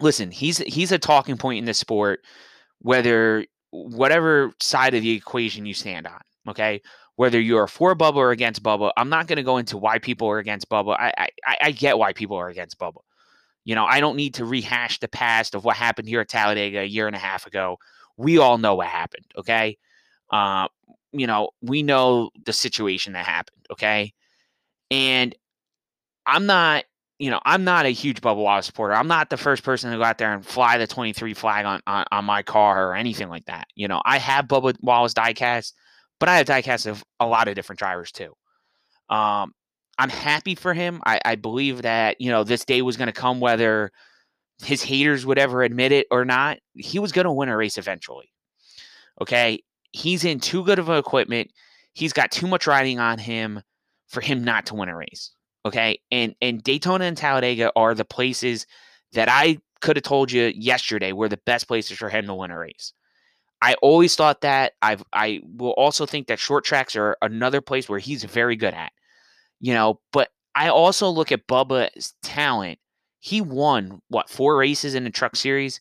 listen 0.00 0.30
he's 0.30 0.58
he's 0.58 0.92
a 0.92 0.98
talking 0.98 1.36
point 1.36 1.58
in 1.58 1.64
this 1.64 1.78
sport 1.78 2.20
whether 2.80 3.44
whatever 3.70 4.52
side 4.60 4.94
of 4.94 5.02
the 5.02 5.12
equation 5.12 5.66
you 5.66 5.74
stand 5.74 6.06
on 6.06 6.20
okay 6.48 6.80
whether 7.16 7.40
you're 7.40 7.66
for 7.66 7.96
Bubba 7.96 8.16
or 8.16 8.30
against 8.30 8.62
Bubba. 8.62 8.92
I'm 8.96 9.08
not 9.08 9.26
going 9.26 9.38
to 9.38 9.42
go 9.42 9.56
into 9.56 9.76
why 9.76 9.98
people 9.98 10.28
are 10.28 10.38
against 10.38 10.68
Bubba. 10.68 10.96
I, 10.98 11.28
I 11.44 11.56
I 11.62 11.70
get 11.72 11.98
why 11.98 12.12
people 12.12 12.36
are 12.36 12.48
against 12.48 12.78
Bubba. 12.78 13.00
You 13.64 13.74
know, 13.74 13.84
I 13.84 14.00
don't 14.00 14.16
need 14.16 14.34
to 14.34 14.44
rehash 14.44 15.00
the 15.00 15.08
past 15.08 15.54
of 15.54 15.64
what 15.64 15.76
happened 15.76 16.08
here 16.08 16.20
at 16.20 16.28
Talladega 16.28 16.80
a 16.80 16.84
year 16.84 17.08
and 17.08 17.16
a 17.16 17.18
half 17.18 17.46
ago. 17.46 17.78
We 18.16 18.38
all 18.38 18.58
know 18.58 18.74
what 18.76 18.86
happened. 18.88 19.26
Okay, 19.36 19.78
uh, 20.30 20.68
you 21.12 21.26
know, 21.26 21.50
we 21.62 21.82
know 21.82 22.30
the 22.44 22.52
situation 22.52 23.12
that 23.14 23.26
happened. 23.26 23.66
Okay, 23.70 24.12
and 24.90 25.34
I'm 26.26 26.46
not 26.46 26.84
you 27.18 27.30
know, 27.30 27.40
I'm 27.44 27.64
not 27.64 27.86
a 27.86 27.90
huge 27.90 28.20
Bubba 28.20 28.36
Wallace 28.36 28.66
supporter. 28.66 28.94
I'm 28.94 29.08
not 29.08 29.30
the 29.30 29.36
first 29.36 29.62
person 29.62 29.90
to 29.90 29.96
go 29.96 30.02
out 30.02 30.18
there 30.18 30.34
and 30.34 30.44
fly 30.44 30.76
the 30.76 30.86
23 30.86 31.32
flag 31.34 31.64
on, 31.64 31.80
on, 31.86 32.04
on 32.12 32.24
my 32.24 32.42
car 32.42 32.90
or 32.90 32.94
anything 32.94 33.28
like 33.28 33.46
that. 33.46 33.68
You 33.74 33.88
know, 33.88 34.02
I 34.04 34.18
have 34.18 34.46
Bubba 34.46 34.76
Wallace 34.82 35.14
diecast, 35.14 35.72
but 36.20 36.28
I 36.28 36.36
have 36.36 36.46
diecast 36.46 36.86
of 36.86 37.02
a 37.18 37.26
lot 37.26 37.48
of 37.48 37.54
different 37.54 37.78
drivers 37.78 38.12
too. 38.12 38.34
Um, 39.08 39.52
I'm 39.98 40.10
happy 40.10 40.54
for 40.54 40.74
him. 40.74 41.00
I, 41.06 41.20
I 41.24 41.36
believe 41.36 41.82
that, 41.82 42.20
you 42.20 42.30
know, 42.30 42.44
this 42.44 42.66
day 42.66 42.82
was 42.82 42.98
going 42.98 43.06
to 43.06 43.12
come 43.12 43.40
whether 43.40 43.92
his 44.62 44.82
haters 44.82 45.26
would 45.26 45.38
ever 45.38 45.62
admit 45.62 45.92
it 45.92 46.06
or 46.10 46.24
not. 46.24 46.58
He 46.74 46.98
was 46.98 47.12
going 47.12 47.26
to 47.26 47.32
win 47.32 47.48
a 47.48 47.56
race 47.56 47.78
eventually. 47.78 48.30
Okay. 49.20 49.62
He's 49.92 50.24
in 50.24 50.40
too 50.40 50.64
good 50.64 50.78
of 50.78 50.88
equipment. 50.88 51.50
He's 51.92 52.12
got 52.12 52.30
too 52.30 52.46
much 52.46 52.66
riding 52.66 52.98
on 52.98 53.18
him 53.18 53.62
for 54.08 54.20
him 54.20 54.44
not 54.44 54.66
to 54.66 54.74
win 54.74 54.88
a 54.88 54.96
race. 54.96 55.32
Okay. 55.64 56.00
And 56.10 56.34
and 56.40 56.62
Daytona 56.62 57.04
and 57.04 57.16
Talladega 57.16 57.72
are 57.76 57.94
the 57.94 58.04
places 58.04 58.66
that 59.12 59.28
I 59.30 59.58
could 59.80 59.96
have 59.96 60.04
told 60.04 60.32
you 60.32 60.52
yesterday 60.54 61.12
were 61.12 61.28
the 61.28 61.40
best 61.44 61.68
places 61.68 61.98
for 61.98 62.08
him 62.08 62.26
to 62.26 62.34
win 62.34 62.50
a 62.50 62.58
race. 62.58 62.92
I 63.62 63.74
always 63.74 64.14
thought 64.14 64.42
that. 64.42 64.72
I've 64.82 65.02
I 65.12 65.40
will 65.44 65.70
also 65.70 66.06
think 66.06 66.28
that 66.28 66.38
short 66.38 66.64
tracks 66.64 66.96
are 66.96 67.16
another 67.22 67.60
place 67.60 67.88
where 67.88 67.98
he's 67.98 68.24
very 68.24 68.56
good 68.56 68.74
at. 68.74 68.92
You 69.60 69.74
know, 69.74 70.00
but 70.12 70.30
I 70.54 70.68
also 70.68 71.08
look 71.08 71.32
at 71.32 71.46
Bubba's 71.46 72.14
talent. 72.22 72.78
He 73.26 73.40
won 73.40 74.00
what 74.06 74.30
four 74.30 74.56
races 74.56 74.94
in 74.94 75.02
the 75.02 75.10
truck 75.10 75.34
series. 75.34 75.80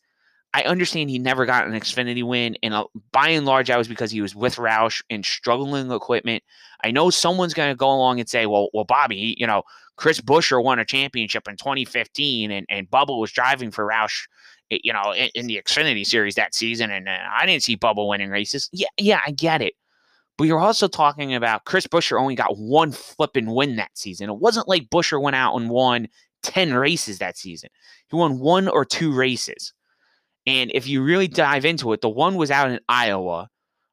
I 0.55 0.63
understand 0.63 1.11
he 1.11 1.19
never 1.19 1.45
got 1.45 1.67
an 1.67 1.73
Xfinity 1.73 2.23
win, 2.23 2.57
and 2.63 2.73
uh, 2.73 2.85
by 3.11 3.29
and 3.29 3.45
large, 3.45 3.67
that 3.67 3.77
was 3.77 3.87
because 3.87 4.09
he 4.09 4.19
was 4.19 4.33
with 4.33 4.55
Roush 4.55 5.03
and 5.11 5.23
struggling 5.23 5.91
equipment. 5.91 6.43
I 6.83 6.89
know 6.89 7.11
someone's 7.11 7.53
going 7.53 7.69
to 7.69 7.77
go 7.77 7.91
along 7.91 8.19
and 8.19 8.27
say, 8.27 8.47
"Well, 8.47 8.69
well, 8.73 8.83
Bobby, 8.83 9.35
you 9.37 9.45
know, 9.45 9.61
Chris 9.95 10.19
Buescher 10.21 10.63
won 10.63 10.79
a 10.79 10.85
championship 10.85 11.47
in 11.47 11.55
2015, 11.55 12.49
and 12.49 12.65
and 12.67 12.89
Bubba 12.89 13.15
was 13.15 13.31
driving 13.31 13.69
for 13.69 13.87
Roush, 13.87 14.25
you 14.71 14.91
know, 14.91 15.11
in, 15.11 15.29
in 15.35 15.45
the 15.45 15.61
Xfinity 15.63 16.03
Series 16.03 16.33
that 16.33 16.55
season, 16.55 16.89
and 16.89 17.07
uh, 17.07 17.15
I 17.31 17.45
didn't 17.45 17.61
see 17.61 17.77
Bubba 17.77 18.07
winning 18.07 18.31
races." 18.31 18.71
Yeah, 18.73 18.87
yeah, 18.97 19.21
I 19.23 19.29
get 19.29 19.61
it, 19.61 19.75
but 20.35 20.45
you're 20.45 20.59
also 20.59 20.87
talking 20.87 21.35
about 21.35 21.65
Chris 21.65 21.85
Buescher 21.85 22.19
only 22.19 22.33
got 22.33 22.57
one 22.57 22.91
flipping 22.91 23.53
win 23.53 23.75
that 23.75 23.95
season. 23.95 24.31
It 24.31 24.37
wasn't 24.37 24.67
like 24.67 24.89
Buescher 24.89 25.21
went 25.21 25.35
out 25.35 25.55
and 25.55 25.69
won 25.69 26.07
10 26.45 26.73
races 26.73 27.19
that 27.19 27.37
season. 27.37 27.69
He 28.09 28.15
won 28.15 28.39
one 28.39 28.67
or 28.67 28.85
two 28.85 29.11
races. 29.11 29.73
And 30.45 30.71
if 30.73 30.87
you 30.87 31.03
really 31.03 31.27
dive 31.27 31.65
into 31.65 31.91
it, 31.93 32.01
the 32.01 32.09
one 32.09 32.35
was 32.35 32.51
out 32.51 32.69
in 32.69 32.79
Iowa, 32.87 33.49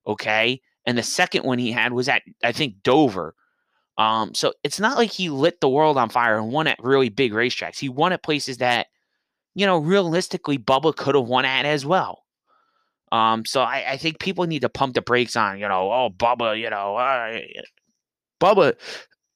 okay? 0.07 0.61
And 0.87 0.99
the 0.99 1.03
second 1.03 1.45
one 1.45 1.59
he 1.59 1.73
had 1.73 1.93
was 1.93 2.09
at, 2.09 2.23
I 2.45 2.53
think, 2.53 2.83
Dover. 2.83 3.35
Um, 3.97 4.35
so 4.35 4.53
it's 4.62 4.81
not 4.81 4.97
like 4.97 5.11
he 5.11 5.31
lit 5.31 5.61
the 5.61 5.69
world 5.69 5.97
on 5.97 6.11
fire 6.11 6.38
and 6.38 6.53
won 6.53 6.67
at 6.67 6.79
really 6.83 7.09
big 7.09 7.33
racetracks. 7.33 7.79
He 7.79 7.88
won 7.88 8.12
at 8.12 8.23
places 8.23 8.59
that, 8.59 8.88
you 9.55 9.65
know, 9.65 9.79
realistically, 9.79 10.59
Bubba 10.59 10.95
could 10.95 11.15
have 11.15 11.27
won 11.27 11.45
at 11.45 11.65
as 11.65 11.87
well. 11.87 12.23
Um, 13.12 13.45
so 13.45 13.61
I, 13.61 13.85
I, 13.91 13.97
think 13.99 14.19
people 14.19 14.47
need 14.47 14.62
to 14.62 14.71
pump 14.71 14.95
the 14.95 15.03
brakes 15.03 15.37
on, 15.37 15.59
you 15.59 15.69
know, 15.69 15.93
oh, 15.93 16.09
Bubba, 16.09 16.59
you 16.59 16.71
know, 16.71 16.97
uh, 16.97 17.41
Bubba 18.41 18.75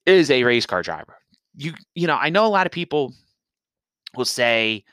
is 0.07 0.31
a 0.31 0.45
race 0.45 0.65
car 0.65 0.83
driver. 0.83 1.16
You, 1.57 1.73
you 1.95 2.07
know, 2.07 2.17
I 2.17 2.31
know 2.31 2.47
a 2.47 2.49
lot 2.49 2.67
of 2.67 2.73
people 2.73 3.15
will 4.15 4.25
say, 4.25 4.85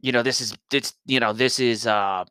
you 0.00 0.12
know, 0.12 0.22
this 0.22 0.40
is 0.40 0.56
this, 0.70 0.94
you 1.06 1.20
know, 1.20 1.32
this 1.32 1.58
is 1.58 1.86
uh, 1.86 2.24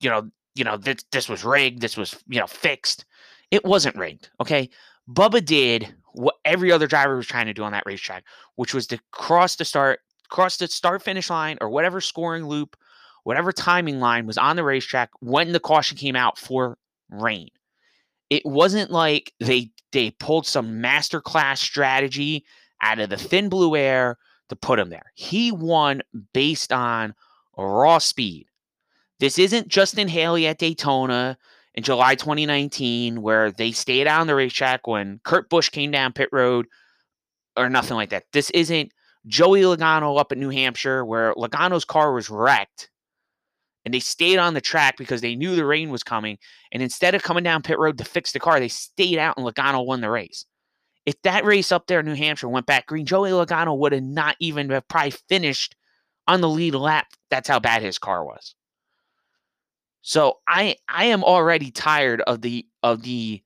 you 0.00 0.10
know, 0.10 0.30
you 0.54 0.64
know, 0.64 0.76
this 0.76 1.04
this 1.12 1.28
was 1.28 1.44
rigged, 1.44 1.80
this 1.80 1.96
was, 1.96 2.16
you 2.28 2.40
know, 2.40 2.46
fixed. 2.46 3.04
It 3.50 3.64
wasn't 3.64 3.96
rigged. 3.96 4.30
Okay. 4.40 4.70
Bubba 5.10 5.44
did 5.44 5.94
what 6.12 6.36
every 6.44 6.72
other 6.72 6.86
driver 6.86 7.16
was 7.16 7.26
trying 7.26 7.46
to 7.46 7.52
do 7.52 7.62
on 7.62 7.72
that 7.72 7.84
racetrack, 7.86 8.24
which 8.56 8.72
was 8.72 8.86
to 8.86 8.98
cross 9.10 9.56
the 9.56 9.64
start, 9.64 10.00
cross 10.28 10.56
the 10.56 10.68
start 10.68 11.02
finish 11.02 11.28
line 11.28 11.58
or 11.60 11.68
whatever 11.68 12.00
scoring 12.00 12.46
loop, 12.46 12.76
whatever 13.24 13.52
timing 13.52 14.00
line 14.00 14.26
was 14.26 14.38
on 14.38 14.56
the 14.56 14.64
racetrack 14.64 15.10
when 15.20 15.52
the 15.52 15.60
caution 15.60 15.96
came 15.96 16.16
out 16.16 16.38
for 16.38 16.78
rain. 17.10 17.48
It 18.30 18.46
wasn't 18.46 18.90
like 18.90 19.32
they 19.40 19.70
they 19.92 20.10
pulled 20.12 20.46
some 20.46 20.82
masterclass 20.82 21.58
strategy 21.58 22.44
out 22.84 23.00
of 23.00 23.10
the 23.10 23.16
thin 23.16 23.48
blue 23.48 23.74
air 23.74 24.18
to 24.48 24.56
put 24.56 24.78
him 24.78 24.90
there. 24.90 25.10
He 25.14 25.50
won 25.50 26.02
based 26.32 26.72
on 26.72 27.14
raw 27.56 27.98
speed. 27.98 28.46
This 29.20 29.38
isn't 29.38 29.68
Justin 29.68 30.08
Haley 30.08 30.46
at 30.46 30.58
Daytona 30.58 31.38
in 31.74 31.82
July 31.82 32.14
2019, 32.14 33.22
where 33.22 33.50
they 33.50 33.72
stayed 33.72 34.06
out 34.06 34.20
on 34.20 34.26
the 34.26 34.34
racetrack 34.34 34.86
when 34.86 35.20
Kurt 35.24 35.48
Busch 35.48 35.70
came 35.70 35.90
down 35.90 36.12
pit 36.12 36.28
road 36.30 36.66
or 37.56 37.68
nothing 37.68 37.96
like 37.96 38.10
that. 38.10 38.24
This 38.32 38.50
isn't 38.50 38.92
Joey 39.26 39.62
Logano 39.62 40.18
up 40.18 40.30
at 40.30 40.38
New 40.38 40.50
Hampshire, 40.50 41.04
where 41.04 41.32
Logano's 41.34 41.84
car 41.84 42.12
was 42.12 42.28
wrecked 42.28 42.90
and 43.84 43.92
they 43.92 44.00
stayed 44.00 44.38
on 44.38 44.54
the 44.54 44.60
track 44.60 44.96
because 44.96 45.20
they 45.20 45.34
knew 45.34 45.56
the 45.56 45.64
rain 45.64 45.90
was 45.90 46.02
coming. 46.02 46.38
And 46.72 46.82
instead 46.82 47.14
of 47.14 47.22
coming 47.22 47.44
down 47.44 47.62
pit 47.62 47.78
road 47.78 47.98
to 47.98 48.04
fix 48.04 48.32
the 48.32 48.40
car, 48.40 48.58
they 48.58 48.68
stayed 48.68 49.18
out 49.18 49.36
and 49.36 49.46
Logano 49.46 49.84
won 49.84 50.00
the 50.00 50.10
race. 50.10 50.46
If 51.06 51.20
that 51.22 51.44
race 51.44 51.70
up 51.70 51.86
there 51.86 52.00
in 52.00 52.06
New 52.06 52.14
Hampshire 52.14 52.48
went 52.48 52.66
back 52.66 52.86
green, 52.86 53.06
Joey 53.06 53.30
Logano 53.30 53.76
would 53.76 53.92
have 53.92 54.02
not 54.02 54.36
even 54.40 54.70
have 54.70 54.88
probably 54.88 55.10
finished 55.10 55.76
on 56.26 56.40
the 56.40 56.48
lead 56.48 56.74
lap. 56.74 57.08
That's 57.30 57.48
how 57.48 57.60
bad 57.60 57.82
his 57.82 57.98
car 57.98 58.24
was. 58.24 58.54
So 60.00 60.38
I 60.46 60.76
I 60.88 61.06
am 61.06 61.24
already 61.24 61.70
tired 61.70 62.20
of 62.22 62.42
the 62.42 62.66
of 62.82 63.02
the 63.02 63.42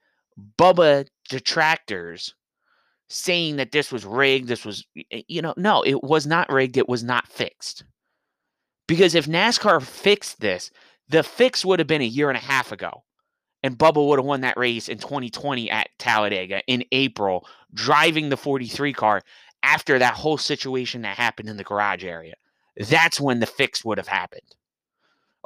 Bubba 0.58 1.06
detractors 1.28 2.34
saying 3.08 3.56
that 3.56 3.72
this 3.72 3.90
was 3.90 4.04
rigged. 4.04 4.48
This 4.48 4.64
was 4.64 4.84
you 4.94 5.42
know 5.42 5.54
no, 5.56 5.82
it 5.82 6.02
was 6.02 6.26
not 6.26 6.50
rigged. 6.52 6.76
It 6.76 6.88
was 6.88 7.02
not 7.02 7.28
fixed. 7.28 7.84
Because 8.86 9.14
if 9.14 9.26
NASCAR 9.26 9.82
fixed 9.82 10.40
this, 10.40 10.70
the 11.08 11.22
fix 11.22 11.64
would 11.64 11.78
have 11.78 11.86
been 11.88 12.02
a 12.02 12.06
year 12.06 12.30
and 12.30 12.38
a 12.38 12.40
half 12.40 12.72
ago 12.72 13.02
and 13.62 13.78
Bubba 13.78 14.06
would 14.06 14.18
have 14.18 14.26
won 14.26 14.42
that 14.42 14.56
race 14.56 14.88
in 14.88 14.98
2020 14.98 15.70
at 15.70 15.88
Talladega 15.98 16.62
in 16.66 16.84
April, 16.92 17.46
driving 17.74 18.28
the 18.28 18.36
43 18.36 18.92
car 18.92 19.22
after 19.62 19.98
that 19.98 20.14
whole 20.14 20.38
situation 20.38 21.02
that 21.02 21.16
happened 21.16 21.48
in 21.48 21.56
the 21.56 21.64
garage 21.64 22.04
area. 22.04 22.34
That's 22.76 23.20
when 23.20 23.40
the 23.40 23.46
fix 23.46 23.84
would 23.84 23.98
have 23.98 24.08
happened. 24.08 24.54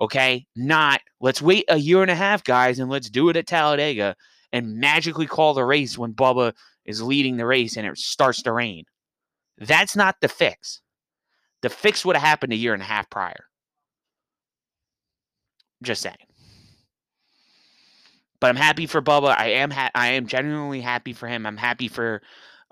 Okay? 0.00 0.46
Not 0.54 1.00
let's 1.20 1.40
wait 1.40 1.64
a 1.68 1.78
year 1.78 2.02
and 2.02 2.10
a 2.10 2.14
half, 2.14 2.44
guys, 2.44 2.78
and 2.78 2.90
let's 2.90 3.08
do 3.08 3.28
it 3.30 3.36
at 3.36 3.46
Talladega 3.46 4.14
and 4.52 4.76
magically 4.76 5.26
call 5.26 5.54
the 5.54 5.64
race 5.64 5.96
when 5.96 6.12
Bubba 6.12 6.52
is 6.84 7.02
leading 7.02 7.36
the 7.36 7.46
race 7.46 7.76
and 7.76 7.86
it 7.86 7.96
starts 7.96 8.42
to 8.42 8.52
rain. 8.52 8.84
That's 9.58 9.96
not 9.96 10.16
the 10.20 10.28
fix. 10.28 10.80
The 11.62 11.70
fix 11.70 12.04
would 12.04 12.16
have 12.16 12.26
happened 12.26 12.52
a 12.52 12.56
year 12.56 12.74
and 12.74 12.82
a 12.82 12.86
half 12.86 13.08
prior. 13.08 13.46
Just 15.82 16.02
saying. 16.02 16.16
But 18.42 18.48
I'm 18.48 18.56
happy 18.56 18.86
for 18.86 19.00
Bubba. 19.00 19.38
I 19.38 19.50
am 19.50 19.70
ha- 19.70 19.92
I 19.94 20.08
am 20.08 20.26
genuinely 20.26 20.80
happy 20.80 21.12
for 21.12 21.28
him. 21.28 21.46
I'm 21.46 21.56
happy 21.56 21.86
for 21.86 22.20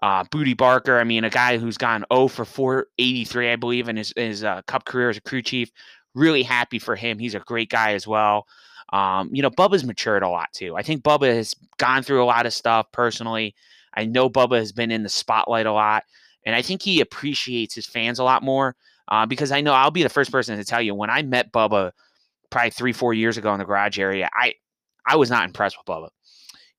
uh, 0.03 0.25
Bootie 0.25 0.57
Barker. 0.57 0.99
I 0.99 1.05
mean, 1.05 1.23
a 1.23 1.31
guy 1.31 1.59
who's 1.59 1.79
gone 1.79 2.05
0 2.13 2.27
for 2.27 2.45
483, 2.45 3.53
I 3.53 3.55
believe, 3.55 3.89
in 3.89 3.97
his, 3.97 4.13
his 4.17 4.43
uh, 4.43 4.63
Cup 4.67 4.85
career 4.85 5.11
as 5.11 5.17
a 5.17 5.21
crew 5.21 5.43
chief. 5.43 5.71
Really 6.13 6.43
happy 6.43 6.81
for 6.81 6.97
him. 6.97 7.21
He's 7.21 7.37
a 7.37 7.39
great 7.39 7.71
guy 7.71 7.95
as 7.95 8.05
well. 8.05 8.49
Um, 8.93 9.31
you 9.33 9.43
know, 9.43 9.51
Bubba's 9.51 9.85
matured 9.85 10.25
a 10.25 10.29
lot 10.29 10.49
too. 10.53 10.75
I 10.75 10.83
think 10.83 11.05
Bubba 11.05 11.33
has 11.33 11.55
gone 11.79 12.03
through 12.03 12.25
a 12.25 12.27
lot 12.27 12.47
of 12.47 12.53
stuff 12.53 12.91
personally. 12.91 13.55
I 13.95 14.07
know 14.07 14.29
Bubba 14.29 14.59
has 14.59 14.73
been 14.73 14.91
in 14.91 15.05
the 15.05 15.09
spotlight 15.09 15.67
a 15.67 15.73
lot, 15.73 16.03
and 16.45 16.57
I 16.57 16.63
think 16.63 16.83
he 16.83 17.01
appreciates 17.01 17.77
his 17.77 17.87
fans 17.87 18.19
a 18.19 18.25
lot 18.25 18.43
more. 18.43 18.75
Uh, 19.07 19.25
because 19.25 19.53
I 19.53 19.61
know 19.61 19.73
I'll 19.73 19.93
be 19.93 20.03
the 20.03 20.09
first 20.09 20.33
person 20.33 20.57
to 20.57 20.65
tell 20.65 20.83
you 20.83 20.97
when 20.97 21.11
I 21.11 21.23
met 21.23 21.53
Bubba 21.53 21.93
probably 22.51 22.71
three, 22.71 22.93
four 22.93 23.15
years 23.15 23.37
ago 23.37 23.53
in 23.53 23.61
the 23.61 23.65
garage 23.65 24.01
area, 24.01 24.29
I 24.35 24.55
I 25.11 25.17
was 25.17 25.29
not 25.29 25.45
impressed 25.45 25.77
with 25.77 25.87
Bubba. 25.87 26.11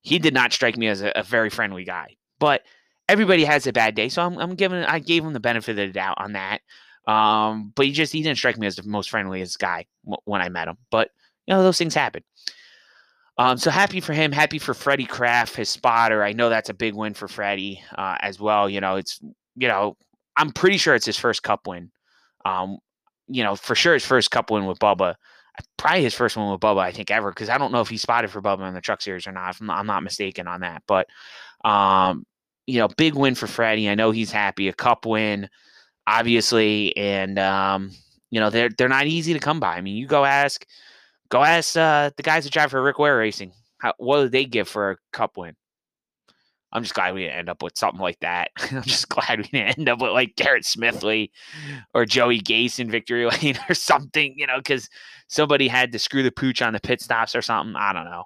He 0.00 0.18
did 0.18 0.32
not 0.32 0.52
strike 0.52 0.78
me 0.78 0.88
as 0.88 1.02
a, 1.02 1.12
a 1.14 1.22
very 1.22 1.50
friendly 1.50 1.84
guy. 1.84 2.16
But 2.40 2.62
everybody 3.08 3.44
has 3.44 3.66
a 3.66 3.72
bad 3.72 3.94
day, 3.94 4.08
so 4.08 4.22
I'm, 4.22 4.38
I'm 4.38 4.54
giving 4.54 4.82
I 4.82 4.98
gave 4.98 5.22
him 5.24 5.34
the 5.34 5.40
benefit 5.40 5.72
of 5.72 5.76
the 5.76 5.92
doubt 5.92 6.16
on 6.16 6.32
that. 6.32 6.62
Um, 7.06 7.72
but 7.74 7.84
he 7.86 7.92
just 7.92 8.12
he 8.12 8.22
didn't 8.22 8.38
strike 8.38 8.56
me 8.56 8.66
as 8.66 8.76
the 8.76 8.84
most 8.84 9.10
friendliest 9.10 9.58
guy 9.58 9.86
when 10.24 10.40
I 10.40 10.48
met 10.48 10.68
him. 10.68 10.78
But 10.90 11.10
you 11.46 11.54
know 11.54 11.62
those 11.62 11.78
things 11.78 11.94
happen. 11.94 12.22
Um, 13.38 13.58
so 13.58 13.70
happy 13.70 14.00
for 14.00 14.12
him. 14.12 14.32
Happy 14.32 14.58
for 14.58 14.72
Freddie 14.74 15.06
Kraft, 15.06 15.56
his 15.56 15.68
spotter. 15.68 16.22
I 16.22 16.32
know 16.32 16.48
that's 16.48 16.70
a 16.70 16.74
big 16.74 16.94
win 16.94 17.14
for 17.14 17.28
Freddie 17.28 17.82
uh, 17.96 18.16
as 18.20 18.40
well. 18.40 18.68
You 18.68 18.80
know, 18.80 18.96
it's 18.96 19.20
you 19.56 19.68
know 19.68 19.96
I'm 20.36 20.52
pretty 20.52 20.78
sure 20.78 20.94
it's 20.94 21.06
his 21.06 21.18
first 21.18 21.42
Cup 21.42 21.66
win. 21.66 21.90
Um, 22.44 22.78
you 23.28 23.44
know, 23.44 23.56
for 23.56 23.74
sure 23.74 23.94
his 23.94 24.06
first 24.06 24.30
Cup 24.30 24.50
win 24.50 24.66
with 24.66 24.78
Bubba 24.78 25.16
probably 25.76 26.02
his 26.02 26.14
first 26.14 26.36
one 26.36 26.50
with 26.50 26.60
Bubba, 26.60 26.80
I 26.80 26.92
think, 26.92 27.10
ever, 27.10 27.30
because 27.30 27.48
I 27.48 27.58
don't 27.58 27.72
know 27.72 27.80
if 27.80 27.88
he 27.88 27.96
spotted 27.96 28.30
for 28.30 28.40
Bubba 28.40 28.66
in 28.68 28.74
the 28.74 28.80
truck 28.80 29.02
series 29.02 29.26
or 29.26 29.32
not. 29.32 29.56
I'm 29.60 29.66
not, 29.66 29.78
I'm 29.78 29.86
not 29.86 30.02
mistaken 30.02 30.46
on 30.46 30.60
that. 30.60 30.82
But, 30.86 31.08
um, 31.64 32.24
you 32.66 32.78
know, 32.78 32.88
big 32.88 33.14
win 33.14 33.34
for 33.34 33.46
Freddie. 33.46 33.88
I 33.88 33.94
know 33.94 34.10
he's 34.10 34.30
happy. 34.30 34.68
A 34.68 34.72
cup 34.72 35.04
win, 35.04 35.48
obviously. 36.06 36.96
And, 36.96 37.38
um, 37.38 37.90
you 38.30 38.40
know, 38.40 38.50
they're, 38.50 38.70
they're 38.76 38.88
not 38.88 39.06
easy 39.06 39.32
to 39.34 39.40
come 39.40 39.60
by. 39.60 39.76
I 39.76 39.80
mean, 39.80 39.96
you 39.96 40.06
go 40.06 40.24
ask, 40.24 40.64
go 41.28 41.42
ask 41.42 41.76
uh, 41.76 42.10
the 42.16 42.22
guys 42.22 42.44
that 42.44 42.52
drive 42.52 42.70
for 42.70 42.82
Rick 42.82 42.98
Ware 42.98 43.18
Racing. 43.18 43.52
How, 43.78 43.94
what 43.98 44.22
do 44.22 44.28
they 44.28 44.44
give 44.44 44.68
for 44.68 44.92
a 44.92 44.96
cup 45.12 45.36
win? 45.36 45.54
I'm 46.72 46.82
just 46.82 46.94
glad 46.94 47.14
we 47.14 47.22
didn't 47.22 47.38
end 47.38 47.48
up 47.50 47.62
with 47.62 47.76
something 47.76 48.00
like 48.00 48.20
that. 48.20 48.50
I'm 48.70 48.82
just 48.82 49.08
glad 49.08 49.38
we 49.38 49.44
didn't 49.44 49.78
end 49.78 49.88
up 49.88 50.00
with 50.00 50.12
like 50.12 50.36
Garrett 50.36 50.64
Smithley 50.64 51.30
or 51.94 52.06
Joey 52.06 52.40
Gase 52.40 52.78
in 52.80 52.90
victory 52.90 53.26
lane 53.42 53.58
or 53.68 53.74
something, 53.74 54.34
you 54.36 54.46
know, 54.46 54.58
because 54.58 54.88
somebody 55.28 55.68
had 55.68 55.92
to 55.92 55.98
screw 55.98 56.22
the 56.22 56.30
pooch 56.30 56.62
on 56.62 56.72
the 56.72 56.80
pit 56.80 57.00
stops 57.00 57.36
or 57.36 57.42
something. 57.42 57.76
I 57.76 57.92
don't 57.92 58.06
know. 58.06 58.24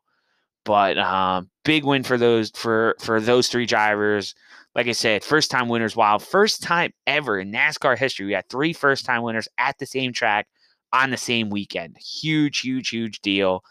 But 0.64 0.98
um, 0.98 1.50
big 1.64 1.84
win 1.84 2.02
for 2.02 2.18
those 2.18 2.50
for 2.50 2.96
for 3.00 3.20
those 3.20 3.48
three 3.48 3.66
drivers. 3.66 4.34
Like 4.74 4.88
I 4.88 4.92
said, 4.92 5.24
first 5.24 5.50
time 5.50 5.68
winners. 5.68 5.96
wild, 5.96 6.22
first 6.22 6.62
time 6.62 6.92
ever 7.06 7.38
in 7.38 7.50
NASCAR 7.50 7.96
history. 7.96 8.26
We 8.26 8.32
had 8.32 8.48
three 8.50 8.72
first 8.72 9.06
time 9.06 9.22
winners 9.22 9.48
at 9.58 9.78
the 9.78 9.86
same 9.86 10.12
track 10.12 10.48
on 10.92 11.10
the 11.10 11.16
same 11.16 11.50
weekend. 11.50 11.96
Huge, 11.98 12.60
huge, 12.60 12.90
huge 12.90 13.20
deal. 13.20 13.62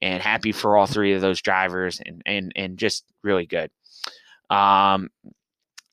And 0.00 0.22
happy 0.22 0.52
for 0.52 0.76
all 0.76 0.86
three 0.86 1.14
of 1.14 1.20
those 1.20 1.40
drivers 1.40 2.00
and 2.04 2.22
and 2.26 2.52
and 2.54 2.76
just 2.78 3.04
really 3.22 3.46
good. 3.46 3.70
Um, 4.52 5.08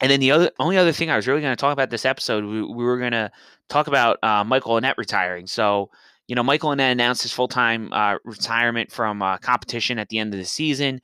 and 0.02 0.12
then 0.12 0.20
the 0.20 0.32
other 0.32 0.52
only 0.60 0.78
other 0.78 0.92
thing 0.92 1.10
I 1.10 1.16
was 1.16 1.28
really 1.28 1.42
going 1.42 1.56
to 1.56 1.60
talk 1.60 1.74
about 1.74 1.90
this 1.90 2.06
episode, 2.06 2.44
we, 2.44 2.62
we 2.62 2.84
were 2.84 2.98
going 2.98 3.12
to 3.12 3.32
talk 3.70 3.88
about 3.88 4.18
uh, 4.24 4.44
Michael 4.44 4.80
Annett 4.80 4.98
retiring. 4.98 5.48
So, 5.48 5.90
you 6.28 6.36
know, 6.36 6.44
Michael 6.44 6.72
Annett 6.72 6.92
announced 6.92 7.24
his 7.24 7.34
full 7.34 7.48
time 7.48 7.92
uh, 7.94 8.16
retirement 8.24 8.92
from 8.92 9.22
uh, 9.22 9.38
competition 9.38 9.98
at 9.98 10.10
the 10.10 10.20
end 10.20 10.34
of 10.34 10.40
the 10.40 10.46
season. 10.46 11.02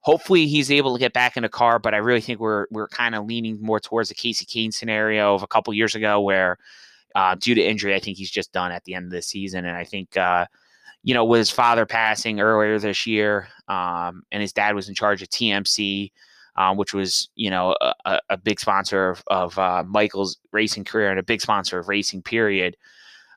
Hopefully, 0.00 0.46
he's 0.46 0.70
able 0.70 0.94
to 0.94 1.00
get 1.00 1.12
back 1.12 1.36
in 1.36 1.44
a 1.44 1.48
car, 1.48 1.78
but 1.78 1.92
I 1.92 1.98
really 1.98 2.20
think 2.20 2.40
we're 2.40 2.66
we're 2.70 2.88
kind 2.88 3.14
of 3.14 3.26
leaning 3.26 3.60
more 3.60 3.80
towards 3.80 4.08
the 4.08 4.14
Kasey 4.14 4.46
Kahne 4.46 4.72
scenario 4.72 5.34
of 5.34 5.42
a 5.42 5.48
couple 5.48 5.74
years 5.74 5.94
ago, 5.94 6.20
where 6.20 6.58
uh, 7.14 7.34
due 7.34 7.54
to 7.54 7.62
injury, 7.62 7.94
I 7.94 7.98
think 7.98 8.16
he's 8.16 8.30
just 8.30 8.52
done 8.52 8.72
at 8.72 8.84
the 8.84 8.94
end 8.94 9.06
of 9.06 9.10
the 9.10 9.22
season. 9.22 9.64
And 9.64 9.76
I 9.76 9.84
think, 9.84 10.16
uh, 10.16 10.46
you 11.02 11.14
know, 11.14 11.24
with 11.24 11.38
his 11.38 11.50
father 11.50 11.86
passing 11.86 12.40
earlier 12.40 12.78
this 12.78 13.06
year, 13.06 13.48
um, 13.68 14.22
and 14.30 14.42
his 14.42 14.52
dad 14.52 14.74
was 14.74 14.88
in 14.88 14.94
charge 14.94 15.22
of 15.22 15.28
TMC 15.28 16.12
uh, 16.56 16.74
which 16.74 16.94
was 16.94 17.28
you 17.34 17.50
know 17.50 17.76
a, 18.04 18.20
a 18.30 18.36
big 18.36 18.58
sponsor 18.60 19.10
of, 19.10 19.22
of 19.26 19.58
uh, 19.58 19.84
Michael's 19.86 20.38
racing 20.52 20.84
career 20.84 21.10
and 21.10 21.18
a 21.18 21.24
big 21.24 21.40
sponsor 21.40 21.78
of 21.78 21.88
racing. 21.88 22.22
Period. 22.22 22.76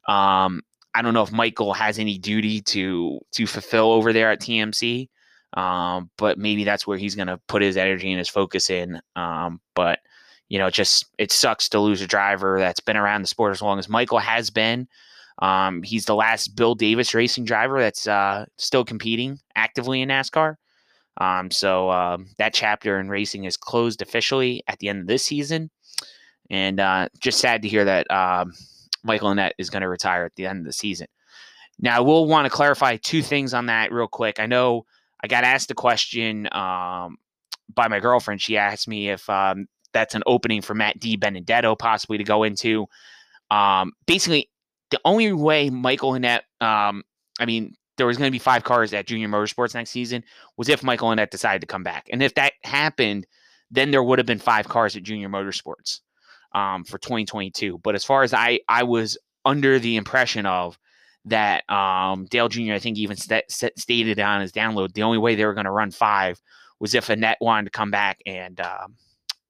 Um, 0.07 0.61
I 0.95 1.01
don't 1.01 1.13
know 1.13 1.23
if 1.23 1.31
Michael 1.31 1.73
has 1.73 1.99
any 1.99 2.17
duty 2.17 2.61
to 2.61 3.19
to 3.33 3.45
fulfill 3.45 3.91
over 3.91 4.13
there 4.13 4.31
at 4.31 4.41
TMC, 4.41 5.09
um, 5.53 6.09
but 6.17 6.37
maybe 6.37 6.63
that's 6.63 6.87
where 6.87 6.97
he's 6.97 7.15
going 7.15 7.27
to 7.27 7.39
put 7.47 7.61
his 7.61 7.77
energy 7.77 8.11
and 8.11 8.19
his 8.19 8.29
focus 8.29 8.69
in. 8.69 9.01
Um, 9.15 9.59
but 9.75 9.99
you 10.47 10.57
know, 10.57 10.69
just 10.69 11.05
it 11.17 11.31
sucks 11.31 11.69
to 11.69 11.79
lose 11.79 12.01
a 12.01 12.07
driver 12.07 12.57
that's 12.59 12.79
been 12.79 12.97
around 12.97 13.21
the 13.21 13.27
sport 13.27 13.51
as 13.51 13.61
long 13.61 13.79
as 13.79 13.89
Michael 13.89 14.19
has 14.19 14.49
been. 14.49 14.87
Um, 15.41 15.83
he's 15.83 16.05
the 16.05 16.15
last 16.15 16.55
Bill 16.55 16.75
Davis 16.75 17.13
racing 17.13 17.45
driver 17.45 17.79
that's 17.79 18.07
uh, 18.07 18.45
still 18.57 18.83
competing 18.83 19.39
actively 19.55 20.01
in 20.01 20.09
NASCAR. 20.09 20.55
Um, 21.19 21.51
so 21.51 21.91
um, 21.91 22.27
that 22.37 22.53
chapter 22.53 22.99
in 22.99 23.09
racing 23.09 23.43
is 23.43 23.57
closed 23.57 24.01
officially 24.01 24.63
at 24.67 24.79
the 24.79 24.87
end 24.87 25.01
of 25.01 25.07
this 25.07 25.23
season, 25.23 25.69
and 26.49 26.79
uh, 26.79 27.09
just 27.19 27.39
sad 27.39 27.61
to 27.63 27.67
hear 27.67 27.85
that 27.85 28.09
um, 28.09 28.53
Michael 29.03 29.29
Annett 29.29 29.51
is 29.57 29.69
going 29.69 29.81
to 29.81 29.89
retire 29.89 30.25
at 30.25 30.35
the 30.35 30.45
end 30.45 30.59
of 30.59 30.65
the 30.65 30.73
season. 30.73 31.07
Now, 31.79 31.97
I 31.97 31.99
will 31.99 32.25
want 32.25 32.45
to 32.45 32.49
clarify 32.49 32.97
two 32.97 33.21
things 33.21 33.53
on 33.53 33.67
that 33.67 33.91
real 33.91 34.07
quick. 34.07 34.39
I 34.39 34.45
know 34.45 34.85
I 35.23 35.27
got 35.27 35.43
asked 35.43 35.71
a 35.71 35.75
question 35.75 36.47
um, 36.51 37.17
by 37.73 37.87
my 37.87 37.99
girlfriend. 37.99 38.41
She 38.41 38.57
asked 38.57 38.87
me 38.87 39.09
if 39.09 39.29
um, 39.29 39.67
that's 39.93 40.15
an 40.15 40.23
opening 40.25 40.61
for 40.61 40.73
Matt 40.73 40.99
DiBenedetto 40.99 41.77
possibly 41.77 42.17
to 42.17 42.23
go 42.23 42.43
into. 42.43 42.87
Basically, 44.05 44.49
the 44.91 44.99
only 45.05 45.31
way 45.33 45.69
Michael 45.69 46.13
Annett, 46.13 46.41
um, 46.61 47.03
I 47.39 47.45
mean, 47.45 47.75
there 47.99 48.07
was 48.07 48.17
going 48.17 48.29
to 48.29 48.31
be 48.31 48.39
five 48.39 48.63
cars 48.63 48.93
at 48.93 49.05
Junior 49.05 49.27
Motorsports 49.27 49.75
next 49.75 49.91
season 49.91 50.23
was 50.57 50.69
if 50.69 50.81
Michael 50.81 51.09
Annett 51.09 51.29
decided 51.29 51.61
to 51.61 51.67
come 51.67 51.83
back. 51.83 52.07
And 52.11 52.23
if 52.23 52.33
that 52.35 52.53
happened, 52.63 53.27
then 53.69 53.91
there 53.91 54.01
would 54.01 54.17
have 54.17 54.25
been 54.25 54.39
five 54.39 54.67
cars 54.67 54.95
at 54.95 55.03
Junior 55.03 55.29
Motorsports 55.29 55.99
um, 56.53 56.85
for 56.85 56.97
2022. 56.97 57.77
But 57.83 57.95
as 57.95 58.05
far 58.05 58.23
as 58.23 58.33
I, 58.33 58.61
I 58.69 58.83
was 58.83 59.17
under 59.45 59.79
the 59.79 59.97
impression 59.97 60.45
of 60.45 60.79
that 61.25 61.69
um, 61.69 62.25
Dale 62.25 62.47
Jr. 62.47 62.73
I 62.73 62.79
think 62.79 62.97
even 62.97 63.17
st- 63.17 63.51
st- 63.51 63.77
stated 63.77 64.17
on 64.19 64.41
his 64.41 64.53
download 64.53 64.93
the 64.93 65.03
only 65.03 65.17
way 65.17 65.35
they 65.35 65.45
were 65.45 65.53
going 65.53 65.65
to 65.65 65.71
run 65.71 65.91
five 65.91 66.41
was 66.79 66.95
if 66.95 67.07
Annett 67.07 67.35
wanted 67.41 67.65
to 67.65 67.77
come 67.77 67.91
back, 67.91 68.21
and 68.25 68.59
um, 68.61 68.95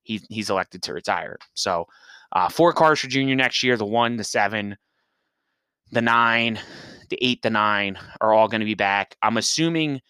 he, 0.01 0.19
he's 0.29 0.49
elected 0.49 0.81
to 0.83 0.93
retire. 0.95 1.37
So 1.53 1.85
uh, 2.31 2.49
four 2.49 2.73
cars 2.73 2.99
for 2.99 3.07
Junior 3.07 3.35
next 3.35 3.61
year: 3.61 3.77
the 3.77 3.85
one, 3.85 4.17
the 4.17 4.23
seven, 4.23 4.77
the 5.91 6.01
nine, 6.01 6.59
the 7.09 7.17
eight, 7.21 7.41
the 7.41 7.49
nine 7.49 7.97
are 8.21 8.33
all 8.33 8.47
going 8.47 8.61
to 8.61 8.65
be 8.65 8.75
back. 8.75 9.15
I'm 9.21 9.37
assuming, 9.37 10.01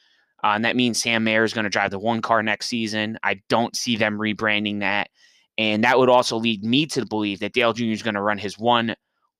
uh, 0.43 0.51
and 0.53 0.65
that 0.65 0.75
means 0.75 1.01
Sam 1.01 1.23
Mayer 1.23 1.43
is 1.43 1.53
going 1.53 1.63
to 1.63 1.69
drive 1.69 1.91
the 1.91 1.99
one 1.99 2.21
car 2.21 2.43
next 2.43 2.67
season. 2.67 3.17
I 3.23 3.41
don't 3.49 3.75
see 3.75 3.95
them 3.95 4.17
rebranding 4.17 4.79
that. 4.79 5.09
And 5.57 5.83
that 5.83 5.99
would 5.99 6.09
also 6.09 6.37
lead 6.37 6.63
me 6.63 6.85
to 6.87 7.05
believe 7.05 7.39
that 7.39 7.53
Dale 7.53 7.73
Jr. 7.73 7.85
is 7.85 8.01
going 8.03 8.15
to 8.15 8.21
run 8.21 8.37
his 8.37 8.57
one 8.57 8.95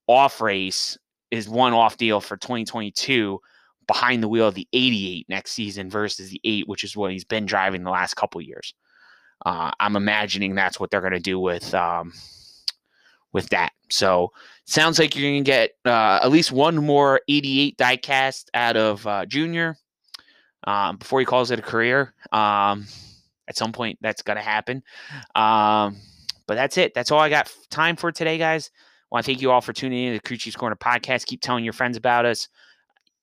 off 0.06 0.40
race, 0.40 0.98
his 1.30 1.48
one 1.48 1.72
off 1.72 1.96
deal 1.96 2.20
for 2.20 2.36
2022 2.36 3.40
behind 3.86 4.22
the 4.22 4.28
wheel 4.28 4.46
of 4.46 4.54
the 4.54 4.68
88 4.72 5.26
next 5.28 5.52
season 5.52 5.88
versus 5.88 6.30
the 6.30 6.40
8, 6.44 6.68
which 6.68 6.84
is 6.84 6.96
what 6.96 7.10
he's 7.10 7.24
been 7.24 7.46
driving 7.46 7.82
the 7.82 7.90
last 7.90 8.14
couple 8.14 8.40
years. 8.40 8.74
Uh, 9.46 9.70
I'm 9.80 9.96
imagining 9.96 10.54
that's 10.54 10.78
what 10.78 10.90
they're 10.90 11.00
going 11.00 11.12
to 11.14 11.20
do 11.20 11.40
with 11.40 11.74
um, 11.74 12.12
with 13.32 13.48
that. 13.50 13.72
So 13.90 14.32
sounds 14.64 14.98
like 14.98 15.14
you're 15.14 15.30
going 15.30 15.44
to 15.44 15.50
get 15.50 15.70
uh, 15.84 16.20
at 16.22 16.30
least 16.30 16.52
one 16.52 16.76
more 16.76 17.20
88 17.28 17.76
diecast 17.76 18.44
out 18.54 18.76
of 18.76 19.06
uh, 19.06 19.26
Junior 19.26 19.76
um, 20.64 20.96
before 20.96 21.20
he 21.20 21.26
calls 21.26 21.50
it 21.50 21.58
a 21.58 21.62
career. 21.62 22.14
Um, 22.32 22.86
at 23.48 23.56
some 23.56 23.72
point, 23.72 23.98
that's 24.00 24.22
going 24.22 24.36
to 24.36 24.42
happen. 24.42 24.82
Um, 25.34 25.96
but 26.46 26.54
that's 26.54 26.78
it. 26.78 26.94
That's 26.94 27.10
all 27.10 27.20
I 27.20 27.28
got 27.28 27.52
time 27.70 27.96
for 27.96 28.12
today, 28.12 28.38
guys. 28.38 28.70
I 28.74 29.06
want 29.10 29.24
to 29.24 29.32
thank 29.32 29.42
you 29.42 29.50
all 29.50 29.60
for 29.60 29.72
tuning 29.72 30.04
in 30.04 30.12
to 30.12 30.18
the 30.18 30.28
Crew 30.28 30.36
Chiefs 30.36 30.56
Corner 30.56 30.76
podcast. 30.76 31.26
Keep 31.26 31.42
telling 31.42 31.64
your 31.64 31.72
friends 31.72 31.96
about 31.96 32.26
us. 32.26 32.48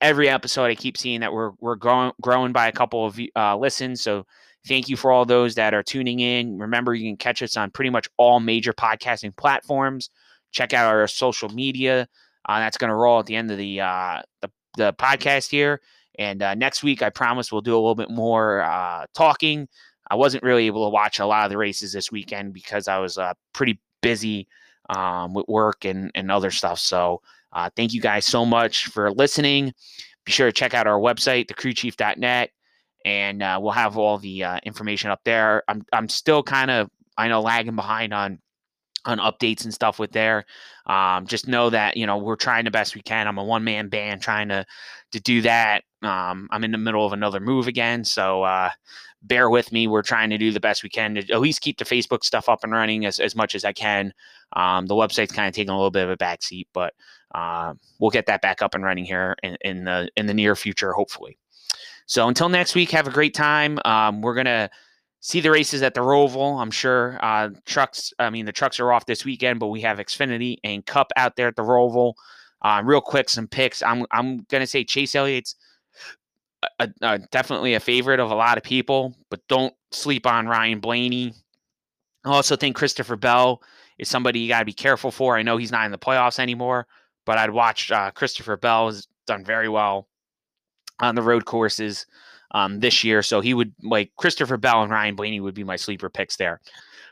Every 0.02 0.30
episode, 0.30 0.66
I 0.66 0.76
keep 0.76 0.98
seeing 0.98 1.22
that 1.22 1.34
we're 1.34 1.52
we're 1.60 1.76
growing 1.76 2.12
growing 2.22 2.52
by 2.52 2.68
a 2.68 2.72
couple 2.72 3.06
of 3.06 3.20
uh, 3.36 3.58
listens. 3.58 4.02
So 4.02 4.26
thank 4.68 4.90
you 4.90 4.98
for 4.98 5.12
all 5.12 5.26
those 5.26 5.56
that 5.56 5.74
are 5.74 5.84
tuning 5.84 6.20
in. 6.20 6.60
Remember, 6.60 6.94
you 6.94 7.10
can 7.10 7.18
catch 7.18 7.42
us 7.42 7.58
on 7.58 7.72
pretty 7.72 7.90
much 7.90 8.08
all 8.18 8.40
major 8.40 8.74
podcasting 8.74 9.36
platforms. 9.36 10.10
Check 10.52 10.74
out 10.74 10.94
our 10.94 11.08
social 11.08 11.50
media. 11.50 12.08
Uh, 12.48 12.60
that's 12.60 12.78
going 12.78 12.90
to 12.90 12.96
roll 12.96 13.20
at 13.20 13.26
the 13.26 13.36
end 13.36 13.52
of 13.52 13.58
the, 13.58 13.82
uh, 13.82 14.22
the, 14.42 14.50
the 14.78 14.94
podcast 14.94 15.50
here. 15.50 15.82
And 16.18 16.42
uh, 16.42 16.56
next 16.56 16.84
week, 16.84 17.02
I 17.02 17.10
promise 17.10 17.52
we'll 17.52 17.62
do 17.62 17.74
a 17.74 17.78
little 17.78 17.96
bit 17.96 18.10
more 18.10 18.62
uh, 18.62 19.06
talking. 19.14 19.68
I 20.10 20.16
wasn't 20.16 20.44
really 20.44 20.66
able 20.66 20.86
to 20.86 20.94
watch 20.94 21.20
a 21.20 21.26
lot 21.26 21.46
of 21.46 21.52
the 21.52 21.58
races 21.58 21.92
this 21.92 22.12
weekend 22.12 22.54
because 22.54 22.88
I 22.88 22.98
was 22.98 23.18
uh, 23.18 23.34
pretty 23.54 23.80
busy 24.02 24.48
um, 24.90 25.34
with 25.34 25.48
work 25.48 25.86
and, 25.86 26.12
and 26.16 26.32
other 26.32 26.52
stuff. 26.52 26.80
So 26.80 27.22
uh, 27.52 27.70
thank 27.76 27.94
you 27.94 28.02
guys 28.02 28.26
so 28.26 28.46
much 28.46 28.88
for 28.88 29.12
listening. 29.12 29.74
Be 30.26 30.32
sure 30.32 30.48
to 30.48 30.52
check 30.52 30.74
out 30.74 30.88
our 30.88 31.00
website, 31.00 31.48
thecrewchief.net, 31.48 32.52
and 33.08 33.42
uh, 33.42 33.58
we'll 33.62 33.72
have 33.72 33.98
all 33.98 34.18
the 34.18 34.44
uh, 34.44 34.60
information 34.64 35.10
up 35.10 35.22
there. 35.24 35.64
I'm 35.70 35.86
I'm 35.94 36.10
still 36.10 36.44
kind 36.44 36.70
of 36.70 36.90
I 37.18 37.30
know 37.30 37.40
lagging 37.40 37.78
behind 37.78 38.14
on 38.14 38.40
on 39.06 39.20
updates 39.20 39.64
and 39.64 39.74
stuff 39.74 39.98
with 39.98 40.12
there. 40.12 40.44
Um, 40.88 41.26
just 41.26 41.48
know 41.48 41.70
that 41.70 41.96
you 41.96 42.06
know 42.06 42.18
we're 42.18 42.36
trying 42.36 42.66
the 42.66 42.72
best 42.72 42.96
we 42.96 43.02
can. 43.02 43.26
I'm 43.26 43.38
a 43.38 43.44
one 43.44 43.64
man 43.64 43.88
band 43.88 44.22
trying 44.22 44.50
to 44.50 44.66
to 45.14 45.22
do 45.22 45.42
that. 45.44 45.84
Um, 46.04 46.50
I'm 46.52 46.66
in 46.66 46.72
the 46.72 46.78
middle 46.78 47.06
of 47.06 47.14
another 47.14 47.40
move 47.40 47.68
again, 47.68 48.04
so 48.04 48.44
uh, 48.44 48.72
bear 49.22 49.50
with 49.50 49.72
me. 49.72 49.88
We're 49.88 50.02
trying 50.02 50.30
to 50.32 50.38
do 50.38 50.52
the 50.52 50.60
best 50.60 50.84
we 50.84 50.90
can 50.90 51.16
to 51.16 51.32
at 51.32 51.40
least 51.40 51.62
keep 51.62 51.78
the 51.78 51.86
Facebook 51.86 52.26
stuff 52.26 52.50
up 52.50 52.66
and 52.66 52.74
running 52.74 53.06
as, 53.06 53.20
as 53.20 53.38
much 53.38 53.56
as 53.56 53.64
I 53.64 53.72
can. 53.72 54.14
Um, 54.52 54.86
the 54.86 54.96
website's 54.96 55.32
kind 55.32 55.48
of 55.48 55.56
taking 55.56 55.70
a 55.70 55.78
little 55.78 55.92
bit 55.92 56.04
of 56.04 56.10
a 56.10 56.18
backseat, 56.18 56.68
but 56.74 56.94
uh, 57.34 57.74
we'll 58.00 58.12
get 58.12 58.26
that 58.26 58.42
back 58.42 58.62
up 58.62 58.76
and 58.76 58.84
running 58.84 59.06
here 59.06 59.38
in, 59.44 59.58
in 59.62 59.86
the 59.86 60.10
in 60.18 60.26
the 60.26 60.34
near 60.34 60.58
future, 60.58 60.92
hopefully. 60.92 61.38
So 62.08 62.28
until 62.28 62.50
next 62.50 62.74
week, 62.74 62.90
have 62.92 63.08
a 63.08 63.12
great 63.12 63.34
time. 63.34 63.80
Um, 63.86 64.22
we're 64.22 64.34
gonna 64.34 64.70
see 65.20 65.42
the 65.42 65.52
races 65.52 65.84
at 65.84 65.94
the 65.94 66.02
Roval. 66.02 66.60
I'm 66.60 66.72
sure 66.72 67.20
uh, 67.22 67.50
trucks. 67.66 68.14
I 68.18 68.30
mean, 68.30 68.46
the 68.46 68.54
trucks 68.54 68.80
are 68.80 68.92
off 68.92 69.06
this 69.06 69.26
weekend, 69.26 69.60
but 69.60 69.68
we 69.68 69.82
have 69.82 70.00
Xfinity 70.00 70.58
and 70.64 70.86
Cup 70.86 71.12
out 71.18 71.36
there 71.36 71.50
at 71.50 71.58
the 71.58 71.64
Roval. 71.64 72.14
Uh, 72.62 72.82
real 72.84 73.02
quick, 73.02 73.30
some 73.30 73.48
picks. 73.48 73.84
I'm 73.84 74.06
I'm 74.12 74.46
gonna 74.50 74.66
say 74.66 74.84
Chase 74.86 75.16
Elliott's 75.16 75.56
a, 76.80 76.90
a, 77.02 77.20
definitely 77.20 77.74
a 77.74 77.80
favorite 77.80 78.20
of 78.20 78.32
a 78.32 78.36
lot 78.36 78.58
of 78.58 78.64
people, 78.64 79.14
but 79.30 79.46
don't 79.48 79.74
sleep 79.92 80.26
on 80.26 80.48
Ryan 80.48 80.80
Blaney. 80.80 81.34
I 82.26 82.30
also 82.30 82.56
think 82.56 82.76
Christopher 82.76 83.16
Bell 83.16 83.62
is 84.00 84.08
somebody 84.08 84.40
you 84.40 84.48
got 84.48 84.60
to 84.60 84.66
be 84.66 84.74
careful 84.74 85.12
for. 85.12 85.38
I 85.38 85.44
know 85.44 85.58
he's 85.58 85.72
not 85.72 85.86
in 85.86 85.92
the 85.92 85.98
playoffs 85.98 86.40
anymore, 86.40 86.88
but 87.26 87.38
I'd 87.38 87.52
watch 87.52 87.92
uh, 87.92 88.12
Christopher 88.12 88.58
Bell 88.58 88.88
has 88.88 89.08
done 89.28 89.44
very 89.44 89.70
well 89.70 90.08
on 91.00 91.16
the 91.16 91.22
road 91.22 91.46
courses 91.46 92.06
um, 92.52 92.80
this 92.80 93.04
year. 93.04 93.22
So 93.22 93.42
he 93.42 93.54
would 93.54 93.74
like 93.84 94.12
Christopher 94.18 94.58
Bell 94.58 94.84
and 94.84 94.92
Ryan 94.92 95.16
Blaney 95.16 95.40
would 95.40 95.56
be 95.56 95.64
my 95.64 95.76
sleeper 95.76 96.10
picks 96.10 96.38
there. 96.38 96.62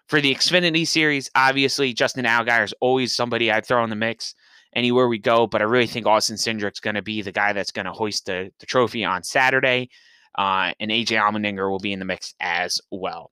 For 0.08 0.22
the 0.22 0.34
Xfinity 0.34 0.88
series, 0.88 1.30
obviously 1.36 1.94
Justin 1.94 2.26
Allgaier 2.26 2.64
is 2.64 2.74
always 2.80 3.16
somebody 3.16 3.52
I'd 3.52 3.66
throw 3.66 3.84
in 3.84 3.90
the 3.90 3.96
mix 3.96 4.36
anywhere 4.74 5.08
we 5.08 5.18
go, 5.18 5.48
but 5.48 5.62
I 5.62 5.66
really 5.66 5.88
think 5.88 6.06
Austin 6.06 6.38
Cindric's 6.38 6.80
going 6.80 6.96
to 6.96 7.02
be 7.02 7.22
the 7.22 7.32
guy 7.32 7.54
that's 7.54 7.72
going 7.72 7.86
to 7.86 7.92
hoist 7.92 8.26
the, 8.26 8.52
the 8.60 8.66
trophy 8.66 9.04
on 9.04 9.24
Saturday. 9.24 9.90
Uh, 10.38 10.74
and 10.80 10.92
AJ 10.92 11.18
Allmendinger 11.20 11.70
will 11.70 11.80
be 11.80 11.94
in 11.94 12.00
the 12.00 12.06
mix 12.06 12.36
as 12.40 12.82
well. 12.92 13.32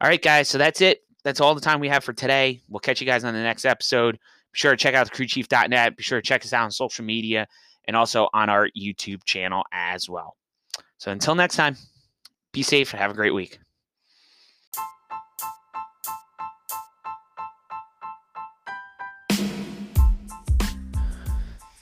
All 0.00 0.08
right, 0.08 0.20
guys. 0.20 0.48
So 0.48 0.58
that's 0.58 0.80
it. 0.80 1.02
That's 1.24 1.40
all 1.40 1.54
the 1.54 1.60
time 1.60 1.80
we 1.80 1.88
have 1.88 2.04
for 2.04 2.12
today. 2.12 2.60
We'll 2.68 2.80
catch 2.80 3.00
you 3.00 3.06
guys 3.06 3.24
on 3.24 3.34
the 3.34 3.40
next 3.40 3.64
episode. 3.64 4.14
Be 4.16 4.58
sure 4.58 4.70
to 4.70 4.76
check 4.76 4.94
out 4.94 5.10
thecrewchief.net. 5.10 5.96
Be 5.96 6.02
sure 6.02 6.20
to 6.20 6.26
check 6.26 6.44
us 6.44 6.52
out 6.52 6.64
on 6.64 6.70
social 6.70 7.04
media 7.04 7.48
and 7.86 7.96
also 7.96 8.28
on 8.32 8.48
our 8.48 8.68
YouTube 8.76 9.24
channel 9.24 9.64
as 9.72 10.08
well. 10.08 10.36
So 10.98 11.10
until 11.10 11.34
next 11.34 11.56
time, 11.56 11.76
be 12.52 12.62
safe 12.62 12.92
and 12.92 13.00
have 13.00 13.10
a 13.10 13.14
great 13.14 13.34
week. 13.34 13.58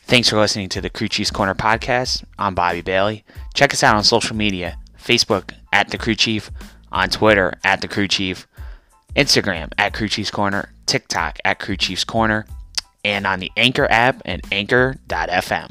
Thanks 0.07 0.29
for 0.29 0.37
listening 0.37 0.69
to 0.69 0.81
the 0.81 0.91
Crew 0.91 1.09
Chiefs 1.09 1.31
Corner 1.31 1.55
podcast. 1.55 2.25
I'm 2.39 2.55
Bobby 2.55 2.83
Bailey. 2.83 3.25
Check 3.55 3.73
us 3.73 3.83
out 3.83 3.97
on 3.97 4.05
social 4.05 4.37
media 4.37 4.79
Facebook 4.99 5.53
at 5.73 5.89
The 5.89 5.99
Crew 5.99 6.15
Chief, 6.15 6.51
on 6.93 7.09
Twitter 7.09 7.55
at 7.65 7.81
The 7.81 7.89
Crew 7.89 8.07
Chief, 8.07 8.47
Instagram 9.17 9.73
at 9.79 9.93
Crew 9.93 10.09
Chiefs 10.09 10.31
Corner, 10.31 10.71
TikTok 10.87 11.39
at 11.45 11.59
Crew 11.59 11.77
Chiefs 11.77 12.05
Corner, 12.05 12.47
and 13.05 13.27
on 13.27 13.41
the 13.41 13.51
Anchor 13.57 13.87
app 13.91 14.23
and 14.25 14.43
anchor.fm. 14.53 15.71